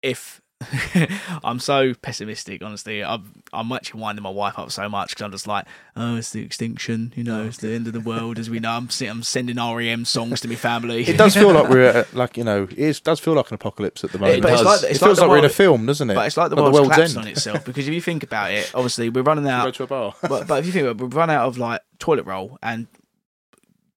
If 0.02 0.40
I'm 1.44 1.60
so 1.60 1.94
pessimistic, 1.94 2.64
honestly, 2.64 3.04
I'm 3.04 3.44
I'm 3.54 3.72
actually 3.72 4.02
winding 4.02 4.24
my 4.24 4.30
wife 4.30 4.58
up 4.58 4.72
so 4.72 4.90
much 4.90 5.10
because 5.10 5.24
I'm 5.24 5.32
just 5.32 5.48
like, 5.48 5.66
oh, 5.96 6.16
it's 6.16 6.32
the 6.32 6.44
extinction, 6.44 7.14
you 7.16 7.24
know, 7.24 7.46
it's 7.46 7.58
the 7.58 7.74
end 7.74 7.86
of 7.86 7.94
the 7.94 8.00
world 8.00 8.40
as 8.40 8.50
we 8.50 8.60
know. 8.60 8.72
I'm 8.72 8.90
I'm 9.02 9.24
sending 9.24 9.58
REM 9.58 10.06
songs 10.06 10.42
to 10.42 10.48
my 10.48 10.56
family. 10.56 11.04
It 11.04 11.18
does 11.18 11.36
feel 11.36 11.52
like 11.52 11.70
we're 11.70 11.84
at, 11.98 12.14
like 12.14 12.38
you 12.38 12.44
know, 12.44 12.64
it 12.64 12.78
is, 12.78 13.00
does 13.00 13.20
feel 13.20 13.36
like 13.36 13.50
an 13.50 13.56
apocalypse 13.56 14.04
at 14.04 14.12
the 14.12 14.18
moment. 14.18 14.44
it's 14.46 14.62
does. 14.62 14.84
like 14.84 14.92
it 14.92 14.98
feels 14.98 15.02
like, 15.02 15.10
like, 15.10 15.18
the 15.18 15.30
we're 15.30 15.38
in 15.38 15.46
a 15.46 15.50
film, 15.50 15.86
doesn't 15.86 16.10
it? 16.10 16.16
But 16.16 16.26
it's 16.28 16.38
like 16.38 16.50
the 16.50 16.56
Like 16.56 16.64
world's, 16.74 16.78
the 16.78 16.82
world's 16.82 16.96
collapsed 16.96 17.18
end. 17.18 17.26
on 17.26 17.32
itself 17.32 17.66
because 17.66 17.88
if 17.88 17.94
you 17.94 18.02
think 18.02 18.24
about 18.24 18.52
it, 18.52 18.72
obviously 18.74 19.10
we're 19.10 19.22
running 19.22 19.44
Go 19.44 19.52
out 19.52 19.74
to 19.76 19.84
a 19.84 19.88
bar. 19.88 20.16
but, 20.28 20.48
but 20.48 20.60
if 20.60 20.66
you 20.66 20.72
think 20.72 20.84
about 20.88 21.00
it, 21.00 21.04
we've 21.04 21.16
run 21.16 21.30
out 21.30 21.48
of 21.48 21.58
like 21.60 21.82
toilet 22.00 22.26
roll 22.26 22.58
and 22.64 22.88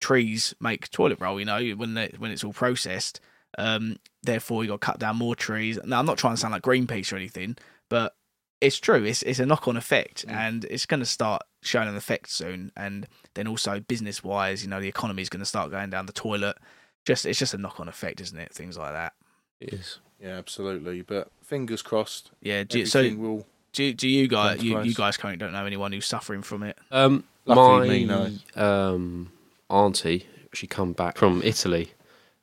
trees 0.01 0.55
make 0.61 0.91
toilet 0.91 1.21
roll, 1.21 1.39
you 1.39 1.47
know, 1.47 1.63
when 1.77 1.95
they, 1.95 2.13
when 2.19 2.31
it's 2.31 2.43
all 2.43 2.53
processed. 2.53 3.21
Um, 3.57 3.97
therefore, 4.29 4.63
you 4.63 4.69
got 4.69 4.81
to 4.81 4.87
cut 4.87 4.99
down 5.01 5.17
more 5.17 5.35
trees. 5.35 5.79
Now, 5.85 5.99
I'm 5.99 6.07
not 6.07 6.19
trying 6.19 6.35
to 6.35 6.41
sound 6.41 6.53
like 6.53 6.63
Greenpeace 6.63 7.13
or 7.13 7.17
anything, 7.17 7.57
but 7.89 8.15
it's 8.61 8.79
true. 8.79 9.03
It's 9.05 9.23
it's 9.23 9.39
a 9.39 9.47
knock 9.47 9.67
on 9.69 9.77
effect, 9.77 10.27
Mm. 10.27 10.33
and 10.33 10.65
it's 10.67 10.87
going 10.87 11.01
to 11.01 11.07
start 11.07 11.43
showing 11.63 11.89
an 11.89 11.97
effect 11.97 12.31
soon. 12.31 12.71
And 12.77 13.07
then 13.35 13.47
also 13.49 13.81
business 13.81 14.23
wise, 14.23 14.63
you 14.63 14.69
know, 14.71 14.81
the 14.81 14.89
economy 14.89 15.23
is 15.23 15.29
going 15.29 15.41
to 15.41 15.47
start 15.47 15.71
going 15.71 15.91
down 15.91 16.07
the 16.07 16.13
toilet. 16.13 16.57
Just 17.05 17.25
it's 17.27 17.39
just 17.39 17.55
a 17.55 17.59
knock 17.59 17.81
on 17.81 17.89
effect, 17.89 18.21
isn't 18.21 18.39
it? 18.39 18.53
Things 18.53 18.77
like 18.77 18.93
that. 18.93 19.15
It 19.61 19.73
is. 19.75 19.99
Yeah, 20.21 20.37
absolutely. 20.37 21.03
But 21.03 21.31
fingers 21.43 21.83
crossed. 21.83 22.31
Yeah. 22.43 22.65
Do, 22.65 22.81
you- 22.81 22.87
so 22.87 23.03
will. 23.17 23.47
do 23.73 23.93
do 23.95 24.09
you 24.09 24.27
guys 24.29 24.63
you, 24.63 24.81
you 24.83 24.95
guys 24.95 25.17
currently 25.17 25.39
don't 25.39 25.53
know 25.53 25.65
anyone 25.67 25.93
who's 25.93 26.07
suffering 26.07 26.43
from 26.43 26.63
it? 26.65 26.77
Um, 26.91 27.25
Luckily 27.47 28.05
my 28.07 28.17
me, 28.17 28.39
no. 28.57 28.63
um, 28.63 29.33
auntie, 29.71 30.27
she 30.53 30.67
come 30.67 30.93
back 30.93 31.17
from 31.17 31.41
Italy 31.43 31.93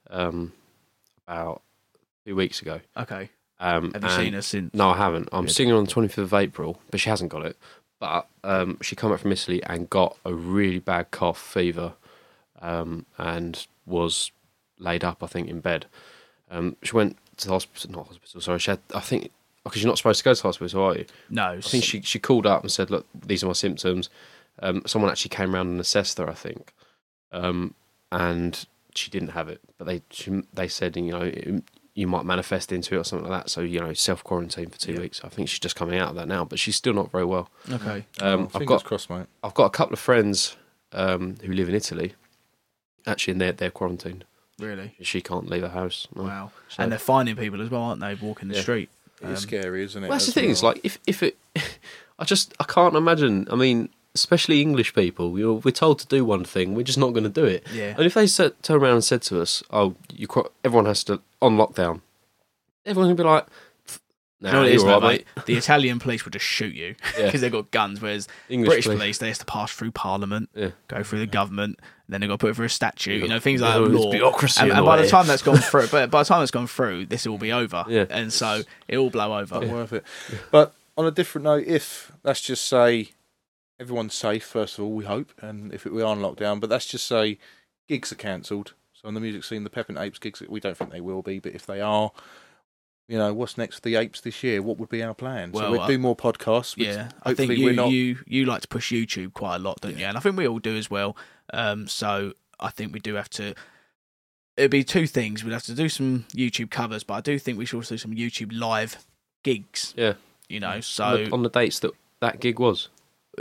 um, 0.10 0.54
about 1.28 1.62
two 2.26 2.36
weeks 2.36 2.62
ago. 2.62 2.82
Okay. 2.98 3.30
Um, 3.60 3.94
Have 3.94 4.04
you 4.04 4.10
and- 4.10 4.18
seen 4.24 4.34
her 4.34 4.42
since? 4.42 4.74
No, 4.74 4.90
I 4.92 4.98
haven't. 4.98 5.30
I'm 5.32 5.46
Good. 5.46 5.54
seeing 5.54 5.70
her 5.70 5.76
on 5.76 5.86
the 5.86 5.92
25th 5.92 6.18
of 6.18 6.34
April, 6.34 6.82
but 6.92 7.00
she 7.00 7.10
hasn't 7.10 7.32
got 7.32 7.46
it. 7.46 7.58
But 8.00 8.28
um, 8.44 8.78
she 8.82 8.96
came 8.96 9.12
up 9.12 9.22
from 9.22 9.32
Italy 9.32 9.64
and 9.64 9.90
got 9.90 10.18
a 10.26 10.34
really 10.34 10.80
bad 10.80 11.12
cough, 11.12 11.40
fever, 11.42 11.94
um, 12.62 13.06
and 13.18 13.66
was 13.86 14.32
laid 14.80 15.04
up, 15.06 15.24
I 15.24 15.28
think, 15.28 15.48
in 15.48 15.62
bed. 15.62 15.86
Um, 16.52 16.76
she 16.84 16.96
went 16.96 17.18
to 17.38 17.48
the 17.48 17.54
hospital, 17.54 17.92
not 17.92 18.08
hospital, 18.08 18.42
sorry. 18.42 18.60
She 18.60 18.72
had, 18.72 18.80
I 18.94 19.00
think, 19.00 19.32
because 19.64 19.82
you're 19.82 19.90
not 19.90 19.98
supposed 19.98 20.20
to 20.20 20.26
go 20.26 20.34
to 20.34 20.42
the 20.42 20.48
hospital, 20.48 20.84
are 20.84 20.98
you? 20.98 21.06
No. 21.30 21.52
I 21.54 21.62
think 21.62 21.84
she, 21.86 22.02
she 22.02 22.20
called 22.20 22.46
up 22.46 22.62
and 22.64 22.72
said, 22.72 22.92
"Look, 22.92 23.06
these 23.26 23.44
are 23.44 23.48
my 23.48 23.54
symptoms." 23.54 24.10
Um, 24.60 24.84
someone 24.86 25.10
actually 25.10 25.30
came 25.30 25.56
around 25.56 25.68
and 25.68 25.80
assessed 25.80 26.18
her, 26.18 26.30
I 26.30 26.34
think, 26.34 26.74
um, 27.32 27.74
and 28.12 28.66
she 28.94 29.10
didn't 29.10 29.30
have 29.30 29.48
it. 29.50 29.62
But 29.78 29.88
they 29.88 30.02
she, 30.12 30.44
they 30.54 30.68
said, 30.68 30.96
you 30.98 31.12
know, 31.12 31.32
you 31.96 32.06
might 32.08 32.26
manifest 32.26 32.72
into 32.72 32.94
it 32.94 32.98
or 33.00 33.04
something 33.04 33.28
like 33.30 33.44
that. 33.46 33.50
So 33.50 33.62
you 33.62 33.80
know, 33.80 33.94
self 33.94 34.24
quarantine 34.24 34.70
for 34.70 34.78
two 34.78 34.94
Yeah. 34.94 35.00
weeks. 35.00 35.22
I 35.24 35.30
think 35.30 35.50
she's 35.50 35.60
just 35.60 35.76
coming 35.76 35.98
out 35.98 36.10
of 36.10 36.16
that 36.18 36.28
now, 36.28 36.46
but 36.46 36.60
she's 36.60 36.76
still 36.76 36.94
not 36.94 37.12
very 37.12 37.26
well. 37.26 37.50
Okay. 37.72 38.06
Um, 38.22 38.42
Oh, 38.42 38.44
I've 38.46 38.52
fingers 38.52 38.68
got 38.68 38.84
crossed, 38.84 39.10
mate. 39.10 39.26
I've 39.44 39.54
got 39.54 39.66
a 39.66 39.70
couple 39.72 39.94
of 39.94 40.00
friends 40.00 40.56
um, 40.92 41.36
who 41.44 41.52
live 41.54 41.68
in 41.70 41.76
Italy. 41.76 42.14
Actually, 43.08 43.34
and 43.34 43.42
they're 43.42 43.52
they're 43.54 43.72
quarantined. 43.72 44.26
Really. 44.60 44.96
She 45.02 45.22
can't 45.22 45.50
leave 45.50 45.62
the 45.62 45.70
house. 45.70 46.08
no. 46.16 46.24
Wow. 46.24 46.52
So- 46.70 46.84
And 46.84 46.92
they're 46.92 47.00
finding 47.00 47.36
people 47.36 47.62
as 47.62 47.70
well, 47.70 47.82
aren't 47.82 48.02
they? 48.02 48.16
Walking 48.16 48.48
the 48.50 48.56
Yeah. 48.56 48.62
street. 48.62 48.90
It's 49.22 49.30
Um, 49.30 49.36
scary, 49.38 49.84
isn't 49.84 50.04
it? 50.04 50.08
Well, 50.08 50.16
that's 50.18 50.26
the 50.26 50.30
as 50.32 50.34
thing. 50.34 50.50
It's 50.52 50.64
like 50.64 50.80
if 50.84 50.98
if 51.08 51.24
it, 51.24 51.38
I 52.20 52.26
just 52.26 52.54
I 52.60 52.64
can't 52.66 52.96
imagine. 52.96 53.48
I 53.52 53.56
mean, 53.56 53.90
especially 54.14 54.62
English 54.62 54.94
people, 54.94 55.38
you 55.38 55.46
know, 55.46 55.62
we're 55.64 55.72
told 55.72 56.00
to 56.00 56.08
do 56.08 56.24
one 56.26 56.44
thing, 56.46 56.74
we're 56.76 56.84
just 56.84 56.98
not 56.98 57.12
going 57.12 57.24
to 57.26 57.30
do 57.30 57.46
it. 57.46 57.66
Yeah. 57.74 57.96
And 57.98 58.06
if 58.06 58.14
they 58.14 58.28
said, 58.28 58.54
turn 58.64 58.82
around 58.82 58.94
and 58.94 59.04
said 59.04 59.22
to 59.24 59.42
us, 59.42 59.62
"Oh, 59.72 59.96
you 60.14 60.28
everyone 60.64 60.86
has 60.86 61.04
to 61.06 61.22
on 61.46 61.58
lockdown," 61.58 62.02
everyone 62.86 63.10
would 63.10 63.18
be 63.18 63.24
like, 63.24 63.46
"Nah, 64.42 64.50
You 64.50 64.54
know 64.54 64.60
what 64.60 64.68
it 64.68 64.70
you're 64.72 64.76
is, 64.78 64.84
all 64.84 65.00
though, 65.02 65.08
right, 65.08 65.26
mate? 65.38 65.46
The 65.46 65.56
Italian 65.56 66.00
police 66.00 66.26
would 66.26 66.34
just 66.34 66.46
shoot 66.46 66.74
you 66.76 66.96
Yeah. 67.18 67.26
because 67.26 67.42
they've 67.42 67.52
got 67.52 67.72
guns, 67.72 68.02
whereas 68.02 68.28
English 68.50 68.68
British 68.68 68.86
police. 68.86 68.98
police. 69.00 69.18
they 69.20 69.28
have 69.30 69.38
to 69.40 69.46
pass 69.46 69.72
through 69.72 69.92
Parliament, 69.92 70.50
Yeah. 70.54 70.72
go 70.88 71.04
through 71.04 71.20
the 71.20 71.26
government, 71.28 71.80
and 71.80 72.14
then 72.14 72.22
they've 72.22 72.28
got 72.30 72.36
to 72.36 72.38
put 72.40 72.50
it 72.52 72.56
through 72.56 72.66
a 72.66 72.70
statute. 72.70 73.22
You 73.22 73.28
know, 73.30 73.40
things 73.40 73.62
like 73.62 73.74
that. 73.76 73.84
it's 73.84 73.94
Law. 73.94 74.12
bureaucracy 74.12 74.62
And, 74.62 74.70
and 74.72 74.78
and 74.80 74.88
all 74.88 74.94
by 74.94 74.98
the 74.98 75.04
that. 75.04 75.10
time 75.10 75.28
that's 75.28 75.42
gone 75.42 75.58
through, 75.70 75.88
but 75.88 76.12
by 76.12 76.22
the 76.24 76.28
time 76.28 76.40
that's 76.42 76.52
gone 76.52 76.68
through, 76.68 77.06
this 77.08 77.26
will 77.28 77.38
be 77.38 77.52
over. 77.52 77.86
Yeah. 77.88 78.06
And 78.10 78.32
so 78.34 78.62
it 78.88 78.98
will 78.98 79.10
blow 79.10 79.38
over. 79.38 79.62
not 79.62 79.70
worth 79.70 79.94
it. 79.94 80.04
But 80.52 80.74
on 80.98 81.06
a 81.06 81.12
different 81.12 81.44
note, 81.46 81.64
if 81.66 82.12
let's 82.24 82.42
just 82.42 82.66
say 82.66 83.10
everyone's 83.80 84.14
safe, 84.14 84.46
first 84.46 84.78
of 84.78 84.86
all, 84.86 84.92
we 84.94 85.06
hope, 85.06 85.32
and 85.42 85.74
if 85.74 85.84
we 85.86 86.02
are 86.02 86.06
on 86.06 86.20
lockdown, 86.20 86.60
but 86.60 86.70
let's 86.70 86.86
just 86.86 87.06
say 87.08 87.38
gigs 87.88 88.12
are 88.12 88.16
cancelled. 88.16 88.74
So 89.06 89.10
on 89.10 89.14
the 89.14 89.20
music 89.20 89.44
scene, 89.44 89.64
the 89.64 89.70
Pep 89.70 89.90
and 89.90 90.00
Apes 90.00 90.18
gigs, 90.18 90.42
we 90.50 90.60
don't 90.60 90.76
think 90.76 90.92
they 90.92 91.00
will 91.00 91.22
be, 91.22 91.38
but 91.38 91.54
if 91.54 91.68
they 91.68 91.80
are, 91.80 92.12
you 93.08 93.20
know, 93.20 93.36
what's 93.36 93.56
next 93.56 93.76
for 93.76 93.82
the 93.82 93.96
Apes 93.98 94.22
this 94.22 94.42
year? 94.42 94.64
What 94.64 94.80
would 94.80 94.90
be 94.90 95.04
our 95.04 95.14
plan? 95.14 95.52
Well, 95.52 95.66
so 95.66 95.72
we'd 95.72 95.82
uh, 95.82 95.88
do 95.88 96.00
more 96.00 96.16
podcasts. 96.16 96.74
Yeah, 96.76 97.10
I 97.22 97.36
think 97.36 97.52
you, 97.52 97.66
we're 97.66 97.74
not. 97.74 97.92
you 97.92 98.18
you 98.26 98.46
like 98.46 98.62
to 98.62 98.68
push 98.68 98.92
YouTube 98.92 99.34
quite 99.34 99.58
a 99.58 99.60
lot, 99.60 99.80
don't 99.82 100.00
you? 100.00 100.06
And 100.06 100.18
I 100.18 100.20
think 100.22 100.38
we 100.38 100.48
all 100.48 100.58
do 100.58 100.76
as 100.76 100.90
well. 100.90 101.16
Um, 101.54 101.88
so 101.88 102.34
I 102.60 102.72
think 102.72 102.94
we 102.94 103.00
do 103.00 103.14
have 103.14 103.30
to. 103.32 103.54
It'd 104.58 104.72
be 104.72 104.84
two 104.84 105.06
things. 105.06 105.44
We'd 105.44 105.54
have 105.54 105.64
to 105.64 105.76
do 105.76 105.88
some 105.88 106.26
YouTube 106.34 106.72
covers, 106.72 107.04
but 107.04 107.14
I 107.14 107.22
do 107.22 107.38
think 107.38 107.60
we 107.60 107.66
should 107.66 107.78
also 107.78 107.94
do 107.94 108.00
some 108.00 108.16
YouTube 108.16 108.58
live 108.58 109.06
gigs. 109.44 109.94
Yeah. 109.96 110.14
You 110.50 110.62
know, 110.62 110.70
on, 110.70 110.82
so 110.82 111.18
the, 111.18 111.32
on 111.32 111.44
the 111.44 111.50
dates 111.50 111.78
that 111.80 111.92
that 112.22 112.40
gig 112.40 112.58
was. 112.58 112.90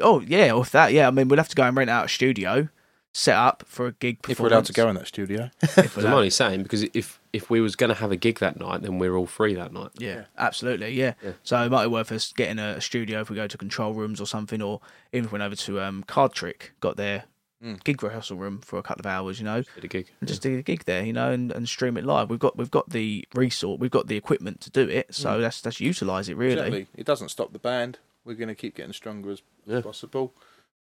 oh 0.03 0.21
yeah, 0.21 0.53
with 0.53 0.73
that, 0.73 0.93
yeah. 0.93 1.09
I 1.09 1.11
mean, 1.11 1.29
we'd 1.29 1.39
have 1.39 1.49
to 1.49 1.57
go 1.57 1.63
and 1.63 1.75
rent 1.75 1.89
out 1.89 2.05
a 2.05 2.09
studio, 2.09 2.69
set 3.17 3.37
up 3.37 3.63
for 3.67 3.87
a 3.87 3.93
gig. 3.93 4.19
if 4.29 4.41
we're 4.41 4.49
allowed 4.49 4.65
to 4.67 4.73
go 4.73 4.89
in 4.89 4.97
that 4.97 5.07
studio, 5.07 5.49
If 5.63 5.97
I'm 5.97 6.13
only 6.13 6.31
saying 6.31 6.65
because 6.65 6.83
if 6.95 7.21
if 7.33 7.49
we 7.49 7.61
was 7.61 7.77
going 7.77 7.89
to 7.89 7.95
have 7.95 8.11
a 8.13 8.17
gig 8.17 8.41
that 8.41 8.59
night, 8.61 8.83
then 8.83 8.99
we're 8.99 9.17
all 9.17 9.27
free 9.27 9.55
that 9.55 9.73
night. 9.73 9.91
Yeah, 9.99 10.15
Yeah. 10.15 10.25
absolutely. 10.37 10.91
Yeah. 10.93 11.15
Yeah. 11.23 11.33
So 11.45 11.63
it 11.63 11.71
might 11.71 11.85
be 11.85 11.91
worth 11.91 12.11
us 12.13 12.33
getting 12.33 12.59
a, 12.59 12.71
a 12.77 12.81
studio 12.81 13.21
if 13.21 13.31
we 13.31 13.37
go 13.37 13.47
to 13.47 13.57
control 13.59 13.95
rooms 13.95 14.21
or 14.21 14.27
something, 14.27 14.61
or 14.61 14.81
even 15.13 15.27
if 15.27 15.33
we 15.33 15.39
went 15.39 15.45
over 15.47 15.57
to 15.57 15.81
um, 15.81 16.03
Card 16.05 16.33
Trick, 16.35 16.73
got 16.81 16.97
their 16.97 17.25
Mm. 17.65 17.83
gig 17.83 18.03
rehearsal 18.03 18.37
room 18.37 18.59
for 18.61 18.79
a 18.79 18.83
couple 18.83 19.01
of 19.01 19.07
hours, 19.07 19.39
you 19.39 19.45
know, 19.47 19.63
Did 19.77 19.85
a 19.85 19.89
gig. 19.89 20.07
and 20.21 20.29
just 20.29 20.43
do 20.43 20.59
a 20.59 20.63
gig 20.63 20.85
there, 20.85 21.03
you 21.03 21.15
know, 21.15 21.31
and, 21.33 21.51
and 21.51 21.67
stream 21.67 21.97
it 21.97 22.05
live. 22.05 22.29
We've 22.29 22.39
got 22.39 22.59
we've 22.59 22.71
got 22.71 22.91
the 22.91 23.25
resource, 23.35 23.81
we've 23.81 23.91
got 23.93 24.07
the 24.07 24.17
equipment 24.17 24.61
to 24.63 24.71
do 24.71 24.87
it, 24.87 25.15
so 25.15 25.31
Mm. 25.39 25.43
let's 25.43 25.65
let's 25.65 25.81
utilize 25.81 26.29
it 26.29 26.37
really. 26.37 26.55
exactly. 26.61 26.87
It 26.95 27.07
doesn't 27.07 27.31
stop 27.31 27.55
the 27.55 27.59
band. 27.59 27.99
We're 28.23 28.35
going 28.35 28.49
to 28.49 28.55
keep 28.55 28.75
getting 28.75 28.93
stronger 28.93 29.31
as 29.31 29.41
Yeah. 29.65 29.81
possible. 29.81 30.35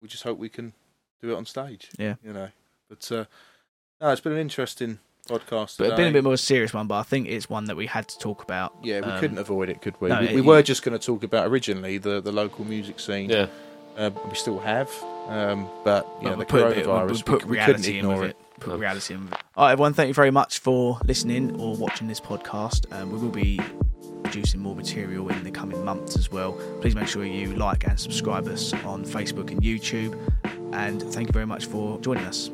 We 0.01 0.09
just 0.09 0.23
hope 0.23 0.37
we 0.37 0.49
can 0.49 0.73
do 1.21 1.31
it 1.31 1.35
on 1.35 1.45
stage. 1.45 1.89
Yeah. 1.97 2.15
you 2.23 2.33
know. 2.33 2.49
But 2.89 3.11
uh, 3.11 3.25
no, 4.01 4.09
it's 4.11 4.21
been 4.21 4.33
an 4.33 4.39
interesting 4.39 4.99
podcast. 5.27 5.77
But 5.77 5.87
it's 5.87 5.95
been 5.95 6.09
a 6.09 6.13
bit 6.13 6.23
more 6.23 6.37
serious 6.37 6.73
one, 6.73 6.87
but 6.87 6.95
I 6.99 7.03
think 7.03 7.27
it's 7.27 7.49
one 7.49 7.65
that 7.65 7.75
we 7.75 7.87
had 7.87 8.07
to 8.09 8.19
talk 8.19 8.43
about. 8.43 8.75
Yeah, 8.83 8.99
we 9.01 9.07
Um, 9.11 9.19
couldn't 9.19 9.37
avoid 9.39 9.69
it, 9.69 9.81
could 9.81 9.99
we? 9.99 10.09
no, 10.09 10.19
we, 10.19 10.27
it- 10.27 10.35
we 10.35 10.41
were 10.41 10.61
just 10.61 10.83
going 10.83 10.97
to 10.97 11.03
talk 11.03 11.23
about 11.23 11.47
originally 11.47 11.97
the, 11.97 12.21
the 12.21 12.31
local 12.31 12.63
music 12.65 12.99
scene. 12.99 13.29
Yeah. 13.29 13.47
Uh, 13.97 14.11
we 14.29 14.35
still 14.35 14.59
have, 14.59 14.91
um, 15.27 15.69
but 15.85 16.05
you 16.21 16.27
But 16.27 16.31
know, 16.31 16.35
the 16.39 16.45
put, 16.45 16.61
a 16.63 16.67
we, 16.67 16.73
coronavirus, 16.83 17.11
we 17.11 17.23
put 17.23 17.43
we, 17.45 17.51
we 17.51 17.57
couldn't 17.63 17.81
reality 17.81 17.91
in 17.91 18.05
ignore 18.05 18.25
it. 18.25 18.29
it. 18.31 18.37
Put 18.59 18.69
No. 18.73 18.75
reality 18.77 19.13
in 19.13 19.27
it. 19.27 19.33
All 19.55 19.65
right, 19.65 19.71
everyone, 19.71 19.93
thank 19.93 20.09
you 20.09 20.13
very 20.13 20.31
much 20.31 20.59
for 20.59 20.99
listening 21.05 21.59
or 21.61 21.75
watching 21.77 22.07
this 22.09 22.19
podcast. 22.19 22.91
Um, 22.93 23.11
we 23.13 23.17
will 23.19 23.29
be 23.29 23.57
producing 24.25 24.59
more 24.59 24.75
material 24.75 25.29
in 25.29 25.43
the 25.43 25.51
coming 25.51 25.83
months 25.85 26.17
as 26.17 26.31
well. 26.31 26.53
Please 26.81 26.95
make 26.95 27.07
sure 27.07 27.23
you 27.23 27.55
like 27.55 27.87
and 27.87 27.99
subscribe 27.99 28.47
us 28.47 28.73
on 28.83 29.05
Facebook 29.05 29.51
and 29.51 29.61
YouTube. 29.61 30.17
And 30.73 31.01
thank 31.01 31.27
you 31.27 31.33
very 31.33 31.45
much 31.45 31.67
for 31.67 31.99
joining 31.99 32.25
us. 32.25 32.49